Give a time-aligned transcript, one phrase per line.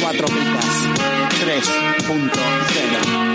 [0.00, 0.88] Cuatro picas.
[1.44, 3.28] 3.0.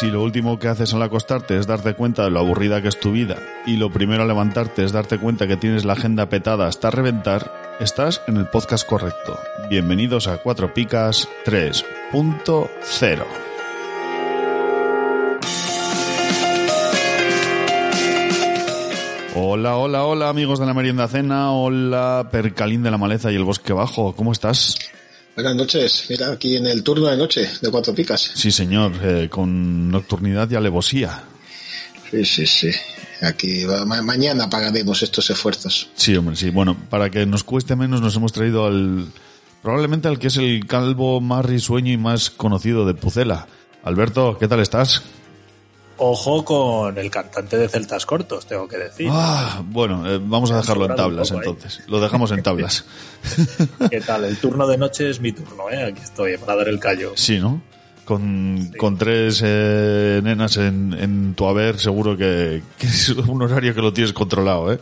[0.00, 2.98] Si lo último que haces al acostarte es darte cuenta de lo aburrida que es
[2.98, 6.66] tu vida y lo primero a levantarte es darte cuenta que tienes la agenda petada
[6.66, 9.38] hasta reventar, estás en el podcast correcto.
[9.68, 13.49] Bienvenidos a Cuatro Picas 3.0.
[19.34, 23.44] Hola, hola, hola amigos de la merienda cena, hola Percalín de la maleza y el
[23.44, 24.76] bosque bajo, ¿cómo estás?
[25.36, 28.32] Buenas noches, mira, aquí en el turno de noche de Cuatro Picas.
[28.34, 31.22] Sí señor, eh, con nocturnidad y alevosía.
[32.10, 32.70] Sí, sí, sí.
[33.22, 35.88] Aquí ma- mañana pagaremos estos esfuerzos.
[35.94, 36.50] Sí, hombre, sí.
[36.50, 39.06] Bueno, para que nos cueste menos nos hemos traído al...
[39.62, 43.46] Probablemente al que es el calvo más risueño y más conocido de Pucela.
[43.84, 45.02] Alberto, ¿qué tal estás?
[46.02, 49.08] Ojo con el cantante de Celtas Cortos, tengo que decir.
[49.10, 51.82] Ah, bueno, eh, vamos a dejarlo en tablas entonces.
[51.88, 52.86] Lo dejamos en tablas.
[53.90, 54.24] ¿Qué tal?
[54.24, 55.84] El turno de noche es mi turno, ¿eh?
[55.84, 57.12] Aquí estoy para dar el callo.
[57.16, 57.60] Sí, ¿no?
[58.06, 63.74] Con, con tres eh, nenas en, en tu haber, seguro que, que es un horario
[63.74, 64.80] que lo tienes controlado, ¿eh?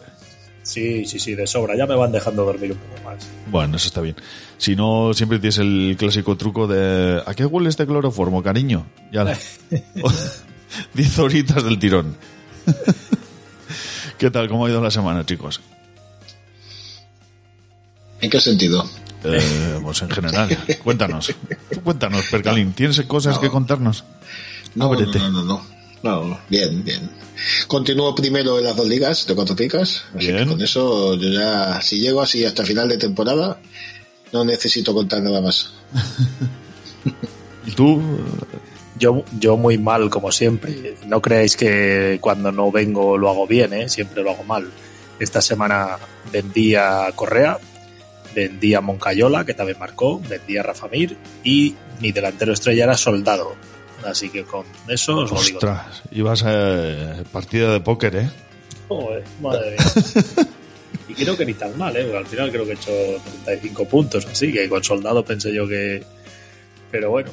[0.63, 1.77] Sí, sí, sí, de sobra.
[1.77, 3.27] Ya me van dejando dormir un poco más.
[3.51, 4.15] Bueno, eso está bien.
[4.57, 8.87] Si no, siempre tienes el clásico truco de ¿a qué huele este cloroformo, cariño?
[9.11, 9.25] Ya
[10.77, 12.17] la- Diez horitas del tirón.
[14.19, 14.49] ¿Qué tal?
[14.49, 15.61] ¿Cómo ha ido la semana, chicos?
[18.21, 18.89] ¿En qué sentido?
[19.25, 21.33] Eh, pues en general, cuéntanos.
[21.73, 22.73] Tú cuéntanos, Percalín.
[22.73, 24.05] ¿Tienes cosas que contarnos?
[24.75, 25.19] No, no, Ábrete.
[25.19, 25.67] no, no, no.
[26.03, 26.41] No, no.
[26.49, 27.11] Bien, bien.
[27.67, 30.05] Continúo primero en las dos ligas de Cuatro Picas.
[30.17, 30.39] Así Bien.
[30.45, 33.61] que con eso yo ya, si llego así hasta final de temporada,
[34.33, 35.73] no necesito contar nada más.
[37.67, 38.01] ¿Y tú?
[38.99, 40.97] Yo, yo muy mal, como siempre.
[41.07, 43.89] No creáis que cuando no vengo lo hago bien, ¿eh?
[43.89, 44.71] Siempre lo hago mal.
[45.19, 45.99] Esta semana
[46.33, 47.59] vendí a Correa,
[48.35, 52.97] vendí a Moncayola, que también marcó, vendí a Rafa Mir y mi delantero estrella era
[52.97, 53.55] Soldado.
[54.05, 55.59] Así que con eso os lo digo.
[55.59, 58.31] Ostras, ibas a partida de póker, ¿eh?
[58.89, 60.47] Joder, madre mía.
[61.09, 62.03] Y creo que ni tan mal, ¿eh?
[62.03, 62.93] Porque al final creo que he hecho
[63.45, 66.03] 35 puntos, así que con soldado pensé yo que...
[66.91, 67.31] Pero bueno,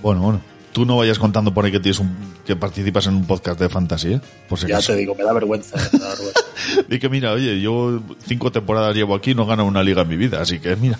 [0.00, 0.42] Bueno, bueno.
[0.74, 3.68] Tú no vayas contando por ahí que tienes un, que participas en un podcast de
[3.68, 4.92] fantasía, por si ya acaso.
[4.92, 5.76] te digo, me da vergüenza.
[5.92, 6.40] me da vergüenza.
[6.88, 10.08] Di que mira, oye, yo cinco temporadas llevo aquí y no gano una liga en
[10.08, 10.98] mi vida, así que mira.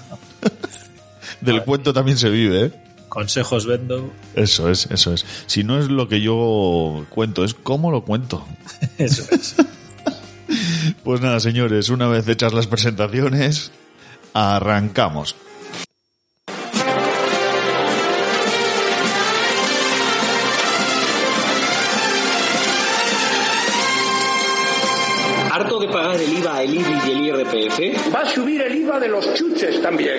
[1.41, 2.73] Del cuento también se vive, ¿eh?
[3.09, 4.13] Consejos vendo.
[4.37, 5.27] Eso es, eso es.
[5.47, 8.47] Si no es lo que yo cuento, es cómo lo cuento.
[8.99, 9.57] Eso es.
[11.03, 13.73] Pues nada, señores, una vez hechas las presentaciones,
[14.33, 15.37] arrancamos.
[26.15, 28.15] ¿Harto de pagar el IVA, el y el IRPF?
[28.15, 30.19] Va a subir el IVA de los chuches también.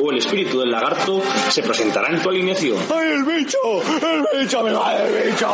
[0.00, 2.78] O el espíritu del lagarto se presentará en tu alineación.
[2.94, 3.58] ¡Ay, el bicho!
[4.32, 5.48] ¡El bicho me va el bicho!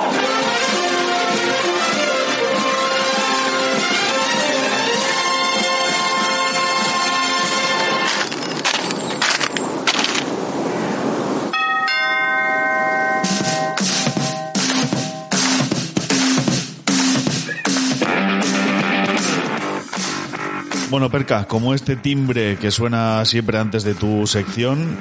[20.92, 24.98] Bueno, Perca, como este timbre que suena siempre antes de tu sección,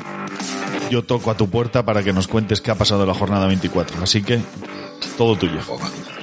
[0.89, 3.45] yo toco a tu puerta para que nos cuentes qué ha pasado en la jornada
[3.45, 4.01] 24.
[4.01, 4.39] Así que,
[5.17, 5.59] todo tuyo.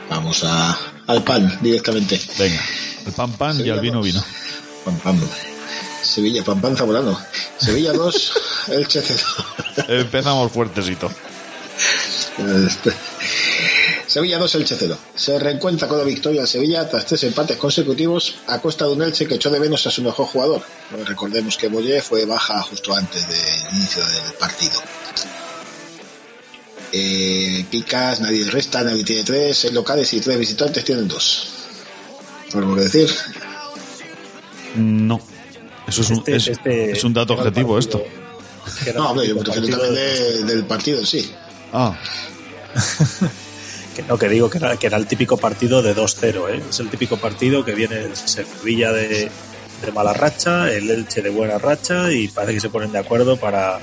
[0.08, 0.74] Vamos a,
[1.06, 2.18] al pan directamente.
[2.38, 2.62] Venga,
[3.04, 4.24] el pan pan y al vino vino.
[4.86, 5.20] Pan pan.
[6.00, 7.20] Sevilla, pan pan zamorano.
[7.58, 8.32] Sevilla 2,
[8.68, 9.22] Elche 0.
[9.86, 11.12] Empezamos fuertecito.
[12.38, 12.94] Este.
[14.08, 14.96] Sevilla 2, Elche 0.
[15.14, 19.02] Se reencuentra con la victoria en Sevilla tras tres empates consecutivos a costa de un
[19.02, 20.62] Elche que echó de menos a su mejor jugador.
[21.06, 24.80] Recordemos que Boye fue baja justo antes del inicio del partido.
[26.90, 31.48] Eh, picas, nadie resta, nadie tiene tres, seis locales y tres visitantes tienen dos.
[32.54, 33.10] ¿Algo que decir?
[34.74, 35.20] No.
[35.86, 38.92] Eso es un, Este- es, este- es un dato objetivo partido- esto.
[38.94, 40.00] No, hombre, yo me refiero también de-
[40.38, 41.30] de- del partido en sí.
[41.74, 41.98] Ah,
[43.98, 46.62] Que no, que digo que era, que era el típico partido de 2-0, ¿eh?
[46.70, 49.28] Es el típico partido que viene el Sevilla de,
[49.84, 53.36] de mala racha, el Elche de buena racha y parece que se ponen de acuerdo
[53.36, 53.80] para,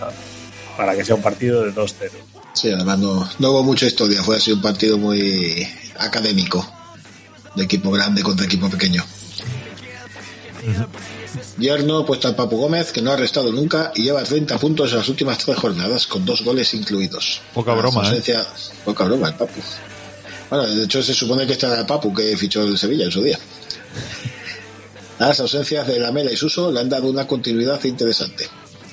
[0.78, 2.12] para que sea un partido de 2-0.
[2.54, 5.68] Sí, además no, no hubo mucha historia, fue así un partido muy
[6.00, 6.66] académico,
[7.54, 9.04] de equipo grande contra equipo pequeño.
[11.58, 15.00] Yerno puesto al Papu Gómez, que no ha restado nunca y lleva 30 puntos en
[15.00, 17.42] las últimas tres jornadas, con dos goles incluidos.
[17.54, 18.24] Poca broma, ¿eh?
[18.86, 19.60] Poca broma, el Papu.
[20.50, 23.12] Bueno, de hecho se supone que este era el Papu que fichó el Sevilla en
[23.12, 23.40] su día.
[25.20, 28.48] Las ausencias de Lamela y Suso le han dado una continuidad interesante.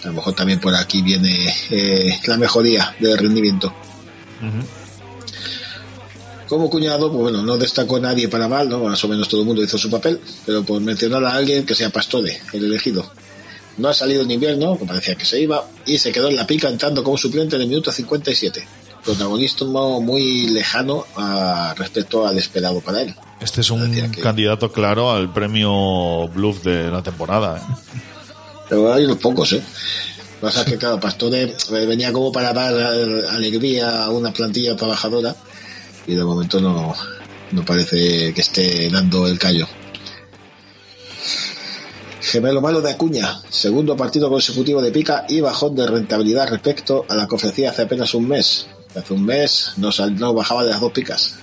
[0.05, 3.73] A lo mejor también por aquí viene eh, la mejoría del rendimiento.
[6.49, 8.81] Como cuñado, pues bueno, no destacó nadie para mal, ¿no?
[8.81, 11.75] Más o menos todo el mundo hizo su papel, pero por mencionar a alguien que
[11.75, 13.11] sea Pastore, el elegido.
[13.79, 16.47] No ha salido en invierno, que parecía que se iba, y se quedó en la
[16.47, 18.67] pica entrando como suplente en el minuto 57.
[19.05, 23.15] Protagonismo muy lejano a, respecto al esperado para él.
[23.41, 27.59] este es un que- candidato claro al premio Bluff de la temporada.
[27.59, 28.01] ¿eh?
[28.69, 29.57] Pero hay unos pocos, ¿eh?
[30.41, 34.11] Lo que pasa es que, claro, Pastore eh, venía como para dar eh, alegría a
[34.11, 35.35] una plantilla trabajadora
[36.07, 36.95] y de momento no,
[37.53, 39.67] no parece que esté dando el callo.
[42.21, 47.17] Gemelo malo de Acuña, segundo partido consecutivo de pica y bajón de rentabilidad respecto a
[47.17, 48.67] la que ofrecía hace apenas un mes.
[48.95, 51.37] Hace un mes no, sal- no bajaba de las dos picas.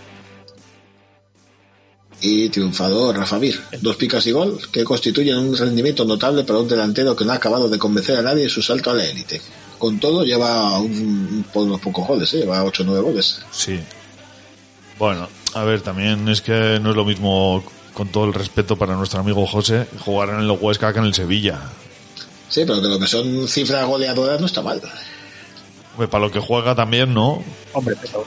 [2.22, 6.68] Y triunfador Rafa Mir, dos picas y gol que constituyen un rendimiento notable para un
[6.68, 9.42] delantero que no ha acabado de convencer a nadie en su salto a la élite.
[9.78, 12.40] Con todo lleva un, unos pocos goles, ¿eh?
[12.40, 13.42] lleva 8 o 9 goles.
[13.52, 13.80] Sí.
[14.98, 17.64] Bueno, a ver, también es que no es lo mismo,
[17.94, 21.14] con todo el respeto para nuestro amigo José, jugar en el Huesca que en el
[21.14, 21.62] Sevilla.
[22.50, 24.82] Sí, pero que lo que son cifras goleadoras no está mal.
[26.00, 27.44] Hombre, para lo que juega también, ¿no?
[27.74, 28.24] Hombre, pero,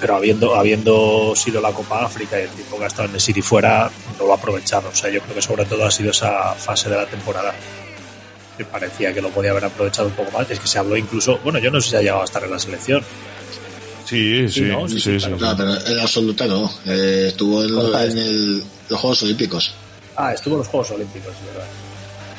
[0.00, 3.20] pero habiendo, habiendo sido la Copa África y el tiempo que ha estado en el
[3.20, 4.88] City fuera, no lo ha aprovechado.
[4.88, 7.54] O sea, yo creo que sobre todo ha sido esa fase de la temporada
[8.58, 10.50] que parecía que lo podía haber aprovechado un poco más.
[10.50, 12.50] Es que se habló incluso, bueno, yo no sé si ha llegado a estar en
[12.50, 13.04] la selección.
[14.04, 14.88] Sí, sí, Sí, ¿no?
[14.88, 15.20] sí, Sí, sí.
[15.20, 15.36] sí, sí.
[15.38, 16.68] No, pero en absoluta no.
[16.86, 19.74] Eh, estuvo en, el- los Juegos Olímpicos.
[20.16, 21.68] Ah, estuvo en los Juegos Olímpicos, ¿verdad?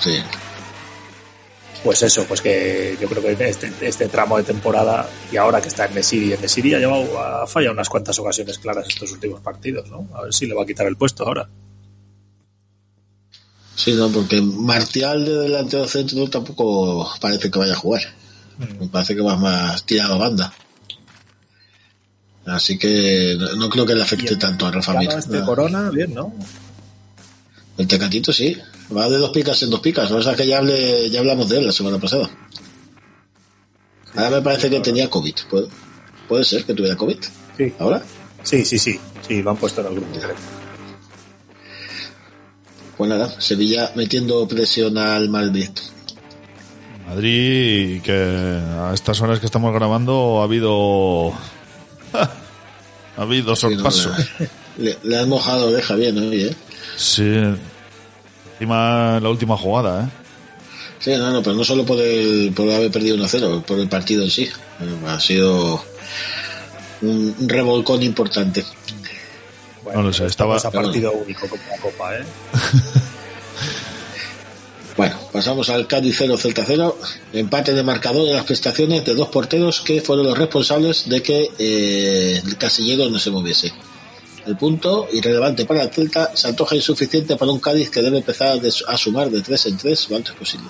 [0.02, 0.18] Sí.
[1.84, 5.70] Pues eso, pues que yo creo que este, este tramo de temporada y ahora que
[5.70, 9.42] está en Nesiri, en Nesiri ha, llevado, ha fallado unas cuantas ocasiones claras estos últimos
[9.42, 10.08] partidos, ¿no?
[10.14, 11.50] A ver si le va a quitar el puesto ahora.
[13.76, 18.02] Sí, no, porque Martial de delantero centro tampoco parece que vaya a jugar.
[18.80, 20.54] Me parece que va más tirado a banda.
[22.46, 25.10] Así que no, no creo que le afecte tanto a Rafa Mir.
[25.10, 25.46] Este No.
[25.46, 26.32] Corona, bien, ¿no?
[27.82, 28.56] El Tecatito sí.
[28.96, 30.04] Va de dos picas en dos picas.
[30.12, 32.30] Lo que pasa es que ya, hablé, ya hablamos de él la semana pasada.
[34.16, 35.34] Ahora me parece que tenía COVID.
[35.50, 35.68] ¿Puede,
[36.28, 37.18] puede ser que tuviera COVID?
[37.58, 37.74] Sí.
[37.80, 38.04] ¿Ahora?
[38.44, 39.00] Sí, sí, sí.
[39.28, 40.20] Sí, lo han puesto en el grupo.
[42.98, 45.70] Pues nada, Sevilla metiendo presión al Madrid.
[47.08, 51.32] Madrid, que a estas horas que estamos grabando ha habido.
[52.14, 52.30] ha
[53.22, 54.12] habido Sí, no, sorpaso.
[54.78, 56.56] le, le han mojado oreja bien hoy, ¿eh?
[56.96, 57.24] Sí.
[58.62, 60.10] Encima la última jugada, ¿eh?
[61.00, 64.22] Sí, no, no, pero no solo por, el, por haber perdido 1-0, por el partido
[64.24, 64.48] en sí.
[65.08, 65.84] Ha sido
[67.02, 68.64] un, un revolcón importante.
[69.84, 72.24] Bueno, No lo sé, estaba- a partido único como la Copa, ¿eh?
[74.96, 76.96] Bueno, pasamos al Cádiz 0 Celta 0.
[77.34, 81.50] Empate de marcador en las prestaciones de dos porteros que fueron los responsables de que
[81.58, 83.74] eh, el casillero no se moviese.
[84.46, 88.60] El punto, irrelevante para el Celta, se antoja insuficiente para un Cádiz que debe empezar
[88.60, 90.68] de- a sumar de 3 en 3 lo antes posible.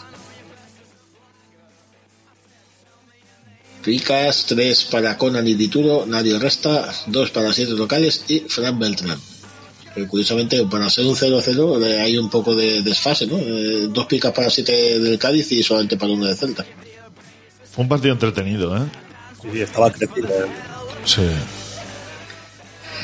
[3.84, 9.18] Picas, 3 para Conan y Dituro, nadie resta, 2 para 7 locales y Fran Beltrán.
[9.96, 13.38] Eh, curiosamente, para ser un 0-0 eh, hay un poco de desfase, ¿no?
[13.38, 16.66] Eh, dos picas para siete del Cádiz y solamente para uno del Celta.
[17.72, 18.82] Fue un partido entretenido, ¿eh?
[19.52, 20.30] Sí, estaba crecido.
[21.04, 21.22] Sí.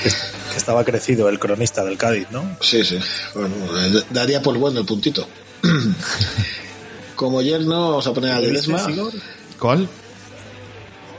[0.03, 0.09] Que,
[0.57, 2.57] estaba crecido el cronista del Cádiz, ¿no?
[2.61, 2.97] Sí, sí.
[3.35, 5.27] Bueno, eh, daría por bueno el puntito.
[7.15, 8.85] Como yerno, vamos a poner a ¿Le Ledesma.
[9.59, 9.87] ¿Cuál?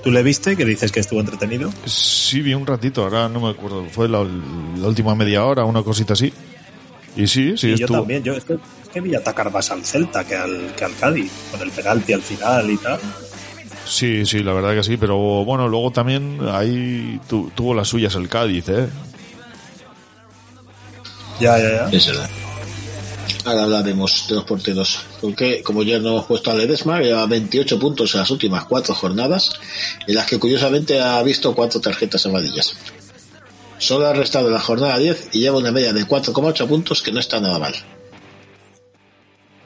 [0.03, 1.73] ¿Tú le viste que dices que estuvo entretenido?
[1.87, 3.85] Sí, vi un ratito, ahora no me acuerdo.
[3.91, 6.33] Fue la, la última media hora, una cosita así.
[7.17, 7.99] Y sí, sí, Y yo estuvo.
[7.99, 8.23] también.
[8.23, 11.33] Yo es que, es que vi atacar más al Celta que al, que al Cádiz,
[11.51, 13.01] con el penalti al final y tal.
[13.89, 18.15] Sí, sí, la verdad que sí, pero bueno, luego también ahí tu- tuvo las suyas
[18.17, 18.89] el Cádiz, ¿eh?
[21.41, 21.97] Ya, ya, ya.
[21.97, 22.29] Es verdad.
[23.45, 25.01] Ahora hablaremos de los porteros.
[25.21, 28.95] Porque, como ya no hemos puesto a Ledesma, lleva 28 puntos en las últimas cuatro
[28.95, 29.51] jornadas,
[30.07, 32.75] en las que curiosamente ha visto cuatro tarjetas amarillas.
[33.79, 37.21] Solo ha restado la jornada 10 y lleva una media de 4,8 puntos, que no
[37.21, 37.75] está nada mal.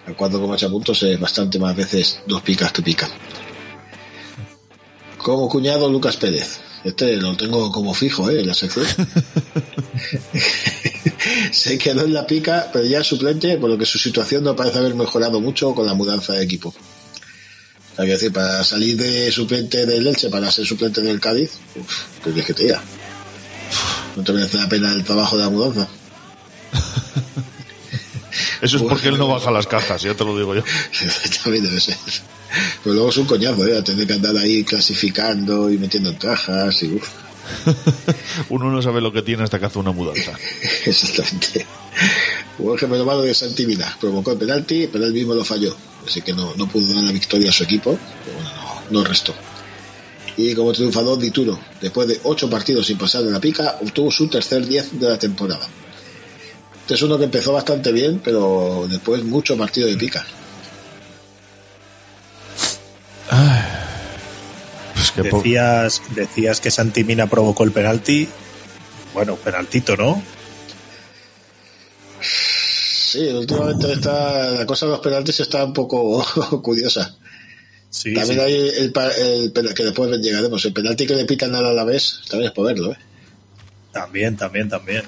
[0.07, 3.11] A 4,8 puntos es bastante más veces dos picas que pican.
[5.23, 6.59] Como cuñado Lucas Pérez.
[6.85, 8.41] Este lo tengo como fijo, ¿eh?
[8.41, 8.87] En la sección.
[11.53, 14.57] se quedó en la pica, pero ya es suplente, por lo que su situación no
[14.57, 16.75] parece haber mejorado mucho con la mudanza de equipo.
[17.95, 22.05] Sea, que decir, para salir de suplente del Elche para ser suplente del Cádiz, uf,
[22.25, 22.83] ¿qué quieres que te diga?
[24.17, 25.89] No te merece la pena el trabajo de la mudanza.
[28.61, 30.63] Eso es porque él no baja las cajas, ya te lo digo yo.
[31.43, 31.97] También debe ser.
[32.83, 33.83] Pero luego es un coñazo, ¿eh?
[33.83, 37.09] Tener que andar ahí clasificando y metiendo en cajas y uf.
[38.51, 40.33] Uno no sabe lo que tiene hasta que hace una mudanza.
[40.87, 41.67] Exactamente.
[42.59, 43.97] Lo malo de Santi Mina.
[44.01, 45.75] Provocó el penalti, pero él mismo lo falló.
[46.07, 47.99] Así que no, no pudo dar la victoria a su equipo.
[48.25, 48.51] Pero bueno,
[48.91, 49.35] no, no restó.
[50.37, 54.29] Y como triunfador Dituro, después de ocho partidos sin pasar de la pica, obtuvo su
[54.29, 55.69] tercer 10 de la temporada.
[56.83, 60.25] Este es uno que empezó bastante bien, pero después mucho partido de pica.
[64.95, 68.29] Pues que Decías, decías que Santimina provocó el penalti.
[69.15, 70.23] Bueno, penaltito, ¿no?
[72.21, 76.25] Sí, últimamente está, la cosa de los penaltis está un poco
[76.63, 77.15] curiosa.
[77.91, 78.45] Sí, También sí.
[78.45, 80.65] hay el, pa- el que después llegaremos.
[80.65, 82.97] El penalti que le pitan al Alavés, también es por verlo, ¿eh?
[83.93, 85.03] También, también, también.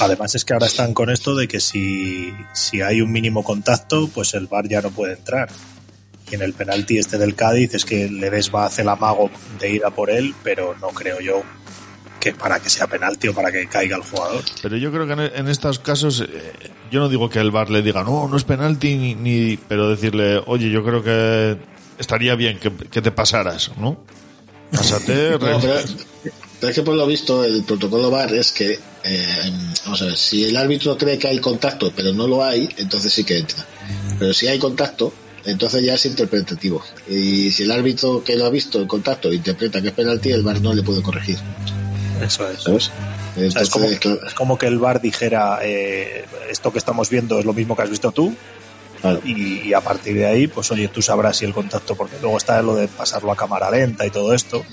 [0.00, 4.08] Además es que ahora están con esto de que si, si hay un mínimo contacto,
[4.14, 5.48] pues el VAR ya no puede entrar.
[6.30, 9.84] Y en el penalti este del Cádiz es que Ledesma hace el amago de ir
[9.84, 11.42] a por él, pero no creo yo
[12.20, 14.42] que para que sea penalti o para que caiga el jugador.
[14.60, 16.52] Pero yo creo que en, en estos casos, eh,
[16.90, 19.88] yo no digo que el bar le diga, no, no es penalti, ni, ni- pero
[19.88, 21.56] decirle, oye, yo creo que
[21.98, 24.04] estaría bien que, que te pasaras, ¿no?
[24.72, 25.80] Pásate, No, re- pero,
[26.60, 29.52] pero es que por lo visto el protocolo VAR es que, eh,
[29.84, 33.12] vamos a ver, si el árbitro cree que hay contacto pero no lo hay, entonces
[33.12, 33.64] sí que entra.
[34.18, 35.12] Pero si hay contacto,
[35.44, 36.82] entonces ya es interpretativo.
[37.08, 40.42] Y si el árbitro que lo ha visto el contacto interpreta que es penalti, el
[40.42, 41.38] VAR no le puede corregir.
[42.22, 42.62] Eso es.
[42.62, 42.68] ¿Sabes?
[42.68, 42.94] O sea,
[43.36, 47.38] Entonces, es, como, claro, es como que el VAR dijera, eh, esto que estamos viendo
[47.38, 48.34] es lo mismo que has visto tú,
[49.02, 49.20] claro.
[49.24, 52.38] y, y a partir de ahí, pues oye, tú sabrás si el contacto, porque luego
[52.38, 54.64] está lo de pasarlo a cámara lenta y todo esto,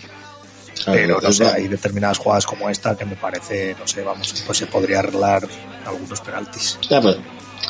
[0.75, 4.43] Claro, pero no sé, hay determinadas jugadas como esta que me parece, no sé, vamos,
[4.45, 5.47] pues se podría arreglar
[5.85, 6.77] algunos penaltis.
[6.89, 7.17] Ya, pues,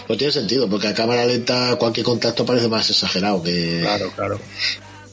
[0.08, 4.40] pues tiene sentido, porque a cámara lenta cualquier contacto parece más exagerado que, Claro, claro.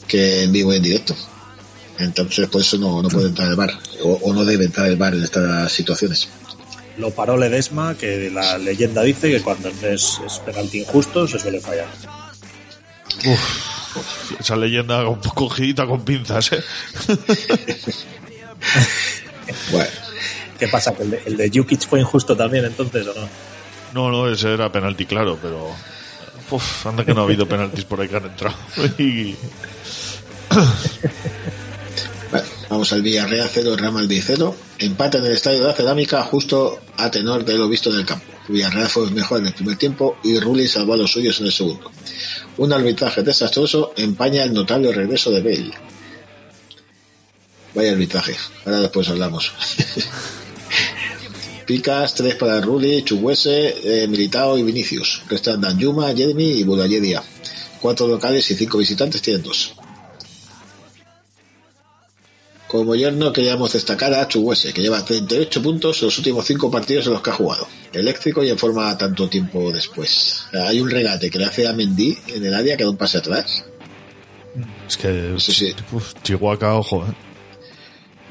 [0.06, 1.14] que en vivo y en directo.
[1.98, 4.96] Entonces, por eso no, no puede entrar el bar, o, o no debe entrar el
[4.96, 6.28] bar en estas situaciones.
[6.96, 11.60] Lo paró Ledesma, que la leyenda dice que cuando es, es penalti injusto se suele
[11.60, 11.88] fallar.
[14.38, 16.62] Esa leyenda un poco cogidita con pinzas, ¿eh?
[19.72, 19.90] Bueno,
[20.58, 20.94] ¿Qué pasa?
[20.94, 23.28] ¿Que el de, el de Jukic fue injusto también entonces o no?
[23.94, 25.70] No, no, ese era penalti, claro, pero...
[26.50, 28.54] Uf, anda que no ha habido penaltis por ahí que han entrado.
[28.98, 29.34] Y-
[32.68, 34.54] vamos al Villarreal 0, Real Madrid 0.
[34.78, 38.06] Empate en el estadio de la Cerámica, justo a tenor de lo visto en el
[38.06, 38.26] campo.
[38.50, 41.52] Villarreal fue mejor en el primer tiempo y Rulli salvó a los suyos en el
[41.52, 41.90] segundo.
[42.58, 45.72] Un arbitraje desastroso empaña el notable regreso de Bale.
[47.74, 49.52] Vaya arbitraje, ahora después hablamos.
[51.66, 55.22] Picas, 3 para Rulli, Chuguese, eh, Militao y Vinicius.
[55.28, 57.22] Restan Danjuma, Jeremy y Bulayedia.
[57.80, 59.74] Cuatro locales y cinco visitantes tienen dos.
[62.70, 67.04] Como yerno queríamos destacar a Chuguese, que lleva 38 puntos en los últimos 5 partidos
[67.08, 67.66] en los que ha jugado.
[67.92, 70.44] Eléctrico y en forma tanto tiempo después.
[70.52, 73.18] Hay un regate que le hace a Mendy en el área que da un pase
[73.18, 73.64] atrás.
[74.86, 75.74] Es que Sí, sí.
[75.90, 77.14] uf, Chihuahua, ojo, ¿eh?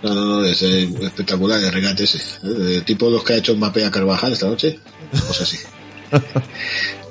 [0.04, 2.22] No, no, no, es eh, espectacular el regate ese.
[2.46, 4.80] Eh, tipo los que ha hecho Mapea Carvajal esta noche.
[5.12, 5.58] Pues así.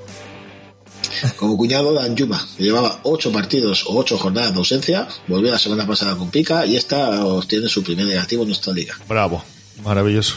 [1.37, 5.59] Como cuñado Dan Yuma, que llevaba ocho partidos o ocho jornadas de ausencia, volvió la
[5.59, 8.95] semana pasada con pica y esta obtiene su primer negativo en nuestra liga.
[9.09, 9.43] Bravo,
[9.85, 10.37] maravilloso.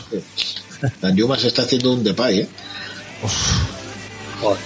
[1.02, 2.48] Dan Yuma se está haciendo un Depay, ¿eh?
[4.40, 4.60] Joder.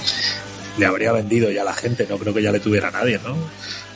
[0.78, 3.36] Le habría vendido ya la gente, no creo que ya le tuviera nadie, ¿no?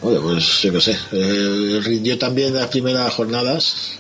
[0.01, 0.97] Oye, pues yo qué sé.
[1.11, 3.98] Eh, rindió también las primeras jornadas.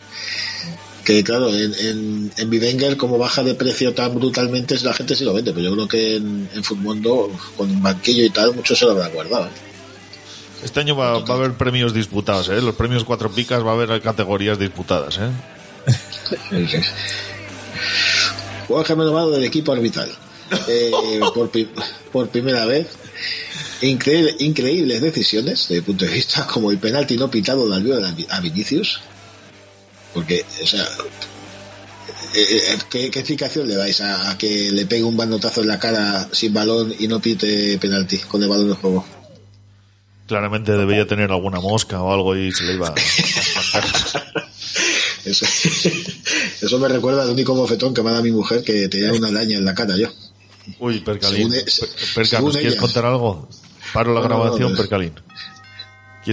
[1.09, 5.23] Que claro, en, en, en Bivenger, como baja de precio tan brutalmente, la gente se
[5.25, 5.51] lo vende.
[5.53, 9.11] Pero yo creo que en, en Futmundo, con banquillo y tal, muchos se lo habrán
[9.11, 9.47] guardado.
[9.47, 9.49] ¿eh?
[10.63, 12.61] Este año va, va a haber premios disputados, ¿eh?
[12.61, 15.31] Los premios cuatro picas va a haber categorías disputadas, ¿eh?
[18.67, 20.11] Juan renovado del equipo orbital.
[20.67, 20.91] Eh,
[21.33, 21.69] por, pi-
[22.11, 22.87] por primera vez.
[23.81, 28.05] Increíble- increíbles decisiones desde el punto de vista como el penalti no pitado de Albiol
[28.29, 28.99] a Vinicius.
[30.13, 30.83] Porque, o sea,
[32.33, 35.67] eh, eh, ¿qué, qué explicación le dais a, a que le pegue un manotazo en
[35.67, 39.05] la cara sin balón y no pite penalti con el balón en juego?
[40.27, 42.93] Claramente debería tener alguna mosca o algo y se le iba a.
[45.25, 45.45] Eso,
[46.61, 49.27] eso me recuerda al único bofetón que me ha dado mi mujer que tenía una
[49.27, 50.07] araña en la cara yo.
[50.79, 51.51] Uy, Percalín.
[51.51, 53.47] Según e- Per- Perca, según ¿nos quieres contar algo?
[53.93, 55.13] Paro la No, no, no, grabación, Percalín.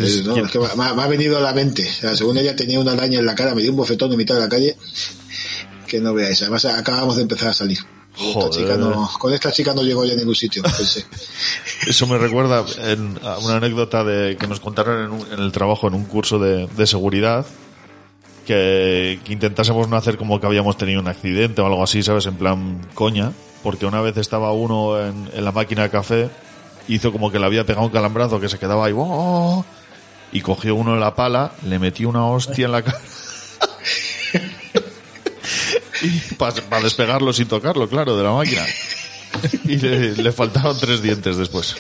[0.01, 1.89] ¿Quieres, Eh, no, quieres- es que me, me ha venido a la mente.
[1.89, 4.19] O sea, según ella tenía una araña en la cara, me dio un bofetón en
[4.19, 4.77] mitad de la calle
[5.87, 6.43] que no veáis.
[6.43, 7.79] Además, acabamos de empezar a salir.
[8.19, 10.63] Esta chica no- con esta chica no llegó ya a ningún sitio.
[10.63, 11.05] pensé.
[11.87, 15.53] Eso me recuerda en, a una anécdota de que nos contaron en, un- en el
[15.53, 17.45] trabajo, en un curso de, de seguridad,
[18.47, 22.27] que, que intentásemos no hacer como que habíamos tenido un accidente o algo así, ¿sabes?
[22.27, 26.31] En plan coña, porque una vez estaba uno en, en la máquina de café,
[26.89, 29.65] hizo como que le había pegado un calambrazo que se quedaba ahí, ¡oh!
[30.33, 33.01] Y cogió uno la pala, le metió una hostia en la cara.
[36.39, 38.63] para despegarlo sin tocarlo, claro, de la máquina.
[39.65, 41.77] Y le, le faltaron tres dientes después.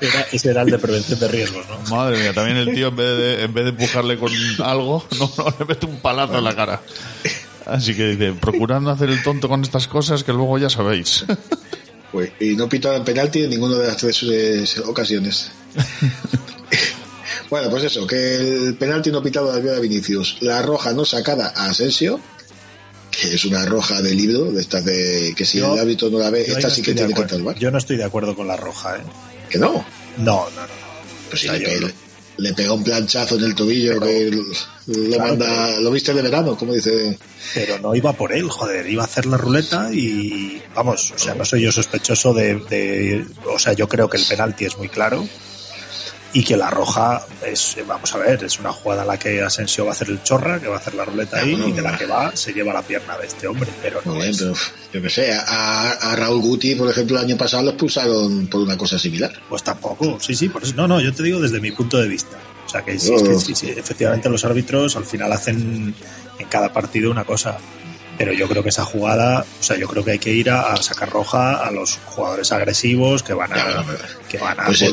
[0.00, 1.96] Era- ese era el de prevención de riesgos, ¿no?
[1.96, 4.32] Madre mía, también el tío en vez de, en vez de empujarle con
[4.64, 6.80] algo, no, no, le mete un palazo en la cara.
[7.66, 11.24] Así que dice, procurad no hacer el tonto con estas cosas que luego ya sabéis.
[12.10, 15.50] Pues, y no pitó el penalti en ninguna de las tres eh, ocasiones.
[17.52, 20.38] Bueno, pues eso, que el penalti no pitado de Albiol a Vinicius.
[20.40, 22.18] La roja no sacada a Asensio,
[23.10, 26.18] que es una roja de libro, de estas de que si Yo- el árbitro no
[26.18, 27.58] la ve, esta no sí que tiene que bar.
[27.58, 29.02] Yo no estoy de acuerdo con la roja, ¿eh?
[29.50, 29.84] Que no.
[30.16, 30.66] No, no, no.
[31.28, 31.88] Pues si le, yo pe- no.
[32.38, 34.30] le pegó un planchazo en el tobillo Pero- que
[34.86, 37.18] lo Claro, manda, lo viste de verano, como dice.
[37.52, 41.34] Pero no iba por él, joder, iba a hacer la ruleta y vamos, o sea,
[41.34, 44.88] no soy yo sospechoso de, de- o sea, yo creo que el penalti es muy
[44.88, 45.28] claro
[46.34, 49.84] y que la roja es, vamos a ver, es una jugada en la que Asensio
[49.84, 51.96] va a hacer el chorra, que va a hacer la ruleta ahí y de la
[51.96, 54.38] que va se lleva la pierna de este hombre, pero no bien, es.
[54.38, 54.54] pero
[54.94, 58.62] yo que sé, a, a Raúl Guti, por ejemplo, el año pasado lo expulsaron por
[58.62, 59.32] una cosa similar.
[59.48, 62.08] Pues tampoco, sí, sí, por eso, no, no, yo te digo desde mi punto de
[62.08, 62.38] vista.
[62.64, 65.94] O sea, que, sí, es que sí, sí, efectivamente los árbitros al final hacen
[66.38, 67.58] en cada partido una cosa.
[68.16, 70.72] Pero yo creo que esa jugada, o sea, yo creo que hay que ir a,
[70.72, 73.84] a sacar roja a los jugadores agresivos que van a, Claro,
[74.28, 74.84] que van a Pues.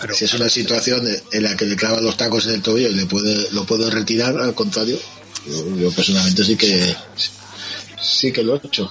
[0.00, 2.88] Pero, si es una situación en la que le clavan los tacos en el tobillo
[2.88, 4.98] y le puede, lo puede retirar, al contrario,
[5.46, 6.94] yo, yo personalmente sí que
[8.00, 8.90] sí que lo he hecho.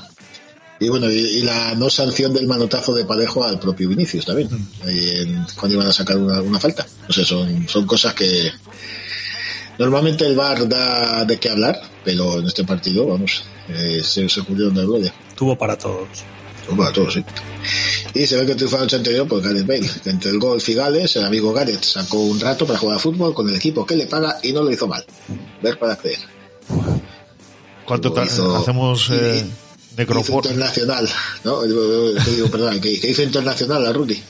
[0.79, 4.49] Y bueno, y, y la no sanción del manotazo de parejo al propio Vinicius también,
[4.85, 6.85] en- cuando iban a sacar una, una falta.
[7.07, 8.51] No sé, son, son cosas que
[9.77, 14.41] normalmente el VAR da de qué hablar, pero en este partido, vamos, eh, se, se
[14.43, 15.13] cubrieron de gloria.
[15.35, 16.09] tuvo para todos.
[16.71, 17.23] Bueno, todos, sí.
[18.13, 19.89] Y se ve que triunfaron el anterior por Gareth Bale.
[20.03, 22.99] que Entre el golf y Gales, el amigo Gareth sacó un rato para jugar a
[22.99, 25.05] fútbol con el equipo que le paga y no lo hizo mal.
[25.61, 26.19] Ver para creer.
[27.85, 29.45] ¿Cuánto Hizo- hacemos eh,
[29.97, 31.07] internacional,
[31.43, 31.61] ¿no?
[31.63, 34.21] Digo, perdón, que, que hizo internacional a Rudy.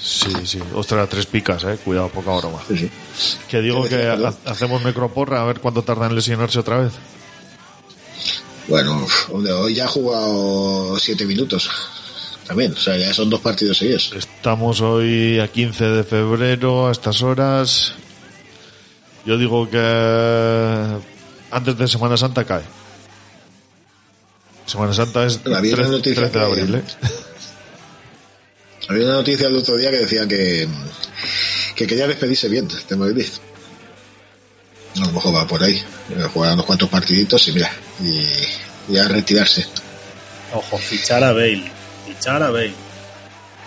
[0.00, 0.60] Sí, sí.
[0.74, 1.78] Ostras, tres picas, eh.
[1.84, 2.60] Cuidado, poca broma.
[2.68, 2.90] Sí, sí.
[3.48, 6.92] Que digo ¿Qué que ha- hacemos necroporra a ver cuánto tarda en lesionarse otra vez.
[8.68, 11.70] Bueno, hoy ya ha jugado siete minutos.
[12.46, 14.12] También, o sea, ya son dos partidos seguidos.
[14.16, 17.92] Estamos hoy a 15 de febrero, a estas horas.
[19.24, 19.78] Yo digo que
[21.50, 22.62] antes de Semana Santa cae.
[24.66, 26.82] Semana Santa es Bueno, había una 13, noticia 13 de abril, ¿eh?
[28.88, 30.68] Había una noticia el otro día que decía que,
[31.74, 33.26] que quería despedirse bien de Madrid.
[34.96, 35.76] A lo mejor va por ahí.
[36.10, 37.70] Eh, Jugar unos cuantos partiditos y mira,
[38.02, 39.66] y, y a retirarse.
[40.54, 41.70] Ojo, fichar a Bale,
[42.06, 42.74] fichar a Bale.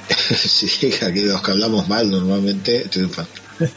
[0.36, 3.28] sí, que aquí los que hablamos mal normalmente triunfan.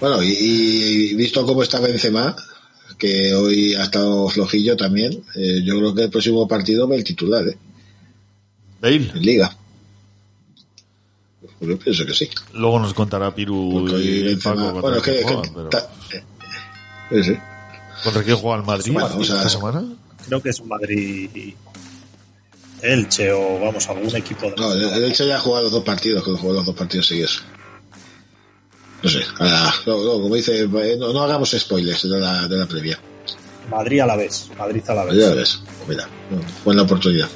[0.00, 2.36] Bueno, y, y visto cómo está Benzema,
[2.98, 7.04] que hoy ha estado flojillo también, eh, yo creo que el próximo partido va el
[7.04, 7.56] titular, ¿eh?
[8.82, 8.96] Bale.
[9.14, 9.56] En Liga.
[11.58, 12.28] Pues yo pienso que sí.
[12.52, 15.90] Luego nos contará Piru y Benzema- Paco contra bueno, que, que juegan, pero- ta-
[17.10, 17.36] eh, sí.
[18.02, 19.84] ¿Contra quién juega el Madrid Bueno, o sea- esta semana?
[20.26, 21.54] Creo que es un Madrid
[22.82, 25.84] Elche o vamos, algún equipo de No, el el Elche ya ha jugado los dos
[25.84, 27.42] partidos, que jugó los dos partidos seguidos.
[29.02, 32.56] No sé, ahora, luego, luego, como dice, eh, no, no hagamos spoilers de la, de
[32.56, 32.98] la previa.
[33.70, 34.48] Madrid a la vez.
[34.58, 35.14] Madrid a la vez.
[35.16, 36.08] Ya ves, mira,
[36.64, 37.28] buena oportunidad.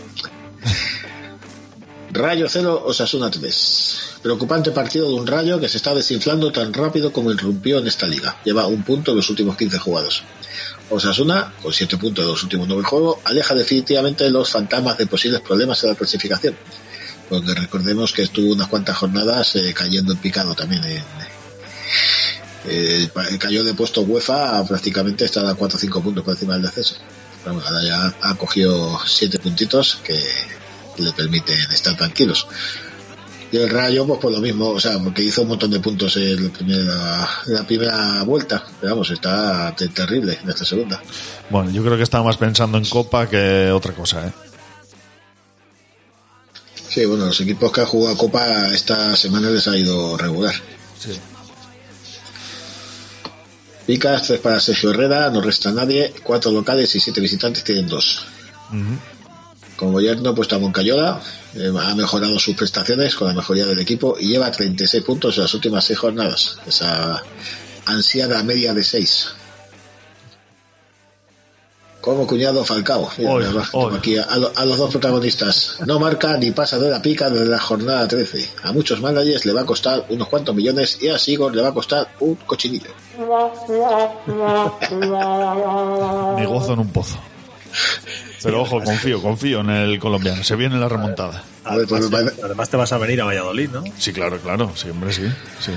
[2.11, 3.99] Rayo 0, Osasuna 3.
[4.23, 8.07] Preocupante partido de un rayo que se está desinflando tan rápido como irrumpió en esta
[8.07, 8.37] liga.
[8.45, 10.23] Lleva un punto en los últimos 15 jugados.
[10.91, 15.41] Osasuna, con 7 puntos de los últimos 9 juegos, aleja definitivamente los fantasmas de posibles
[15.43, 16.57] problemas en la clasificación.
[17.29, 20.83] Porque recordemos que estuvo unas cuantas jornadas eh, cayendo en picado también.
[20.85, 21.03] en-
[22.71, 26.55] eh, pa- cayó de puesto UEFA prácticamente estar a 4 o 5 puntos por encima
[26.55, 26.97] del descenso.
[27.45, 30.19] Bueno, ahora ya ha cogido 7 puntitos que
[31.03, 32.47] le permiten estar tranquilos.
[33.51, 36.15] Y el Rayo, pues por lo mismo, o sea, porque hizo un montón de puntos
[36.19, 38.63] en la primera, en la primera vuelta.
[38.81, 41.01] Pero vamos, está te- terrible en esta segunda.
[41.49, 44.33] Bueno, yo creo que estaba más pensando en Copa que otra cosa, ¿eh?
[46.91, 50.55] Sí, bueno, los equipos que han jugado Copa esta semana les ha ido regular.
[50.99, 51.19] Sí.
[53.87, 58.25] Picas, 3 para Sergio Herrera, no resta nadie, 4 locales y 7 visitantes tienen 2.
[59.79, 61.21] Como gobierno puesto a Moncayola,
[61.55, 65.45] eh, ha mejorado sus prestaciones con la mejoría del equipo y lleva 36 puntos en
[65.45, 66.59] las últimas 6 jornadas.
[66.67, 67.23] Esa
[67.87, 69.29] ansiada media de 6.
[72.01, 73.09] Como cuñado Falcao.
[73.19, 73.95] Mira, Hoy, hoy.
[73.97, 75.77] aquí a los dos protagonistas.
[75.87, 78.51] No marca ni pasa de la pica desde la jornada 13.
[78.65, 81.69] A muchos managers le va a costar unos cuantos millones y a Sigor le va
[81.69, 82.91] a costar un cochinillo.
[86.37, 87.17] Me gozo en un pozo.
[88.43, 90.43] Pero ojo, confío, confío en el colombiano.
[90.45, 91.43] Se viene la remontada.
[91.65, 93.85] A ver, pues Además, parece- además te vas a venir a Valladolid, ¿no?
[93.99, 95.25] Sí, claro, claro, siempre sí.
[95.61, 95.73] sí.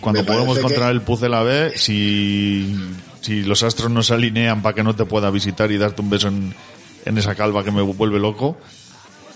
[0.00, 2.74] Cuando podemos contra que- el Pucela B, si,
[3.20, 6.10] si los astros no se alinean para que no te pueda visitar y darte un
[6.10, 6.54] beso en,
[7.04, 8.58] en esa calva que me vuelve loco,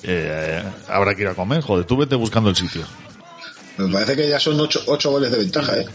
[0.03, 1.61] eh, habrá que ir a comer.
[1.62, 2.83] Joder, tú vete buscando el sitio.
[3.79, 5.87] me parece que ya son 8, ocho goles de ventaja, ¿eh?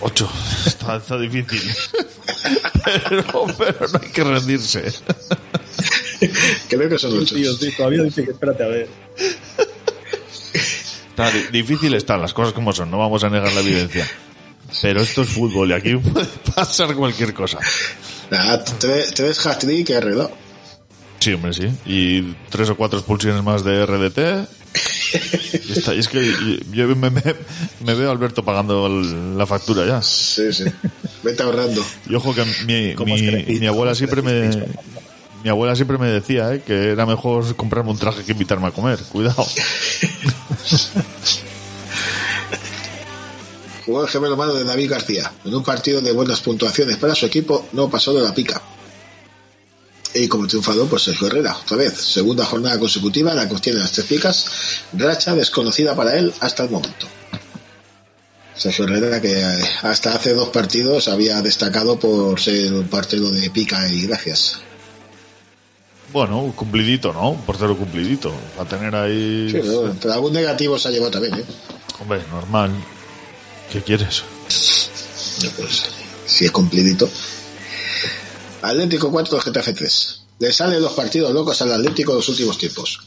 [0.00, 0.30] Ocho.
[0.66, 1.62] Está, está difícil.
[2.84, 4.92] pero, pero no hay que rendirse.
[6.68, 7.34] Creo que son 8.
[7.34, 8.88] Tío, todavía dice que espérate a ver.
[11.10, 14.08] Está difícil están las cosas como son, no vamos a negar la evidencia.
[14.80, 17.58] Pero esto es fútbol y aquí puede pasar cualquier cosa.
[18.30, 20.30] Nada, tres, tres hat-trick que ha arreglado.
[21.18, 21.68] Sí, hombre, sí.
[21.84, 24.48] Y tres o cuatro expulsiones más de RDT.
[25.68, 25.92] Y está.
[25.94, 26.32] Es que
[26.72, 27.22] yo me, me-
[27.84, 30.00] me veo a Alberto pagando el- la factura ya.
[30.02, 30.64] Sí, sí.
[31.22, 31.84] Vete ahorrando.
[32.08, 34.50] Y ojo que mi, ¿Cómo mi, abuela ¿Cómo siempre me...
[35.42, 36.62] Mi abuela siempre me decía ¿eh?
[36.66, 38.98] que era mejor comprarme un traje que invitarme a comer.
[39.10, 39.46] Cuidado.
[43.86, 45.32] Jugó el gemelo malo de David García.
[45.44, 48.60] En un partido de buenas puntuaciones para su equipo, no pasó de la pica.
[50.14, 51.94] Y como triunfador, pues Sergio Herrera, otra vez.
[51.94, 54.46] Segunda jornada consecutiva, la que obtiene las tres picas.
[54.92, 57.06] Racha desconocida para él hasta el momento.
[58.56, 63.50] Sergio Herrera, que eh, hasta hace dos partidos había destacado por ser un partido de
[63.50, 64.60] pica y gracias.
[66.12, 67.30] Bueno, cumplidito, ¿no?
[67.30, 68.32] Un portero cumplidito.
[68.58, 69.48] A tener ahí...
[69.50, 71.44] Sí, pero, pero algún negativo se ha llevado también, ¿eh?
[72.00, 72.72] Hombre, normal.
[73.72, 74.24] ¿Qué quieres?
[75.56, 75.82] Pues,
[76.26, 77.08] si es cumplidito.
[78.62, 80.22] Atlético 4, Getafe 3.
[80.38, 83.00] Le salen los partidos locos al Atlético en los últimos tiempos.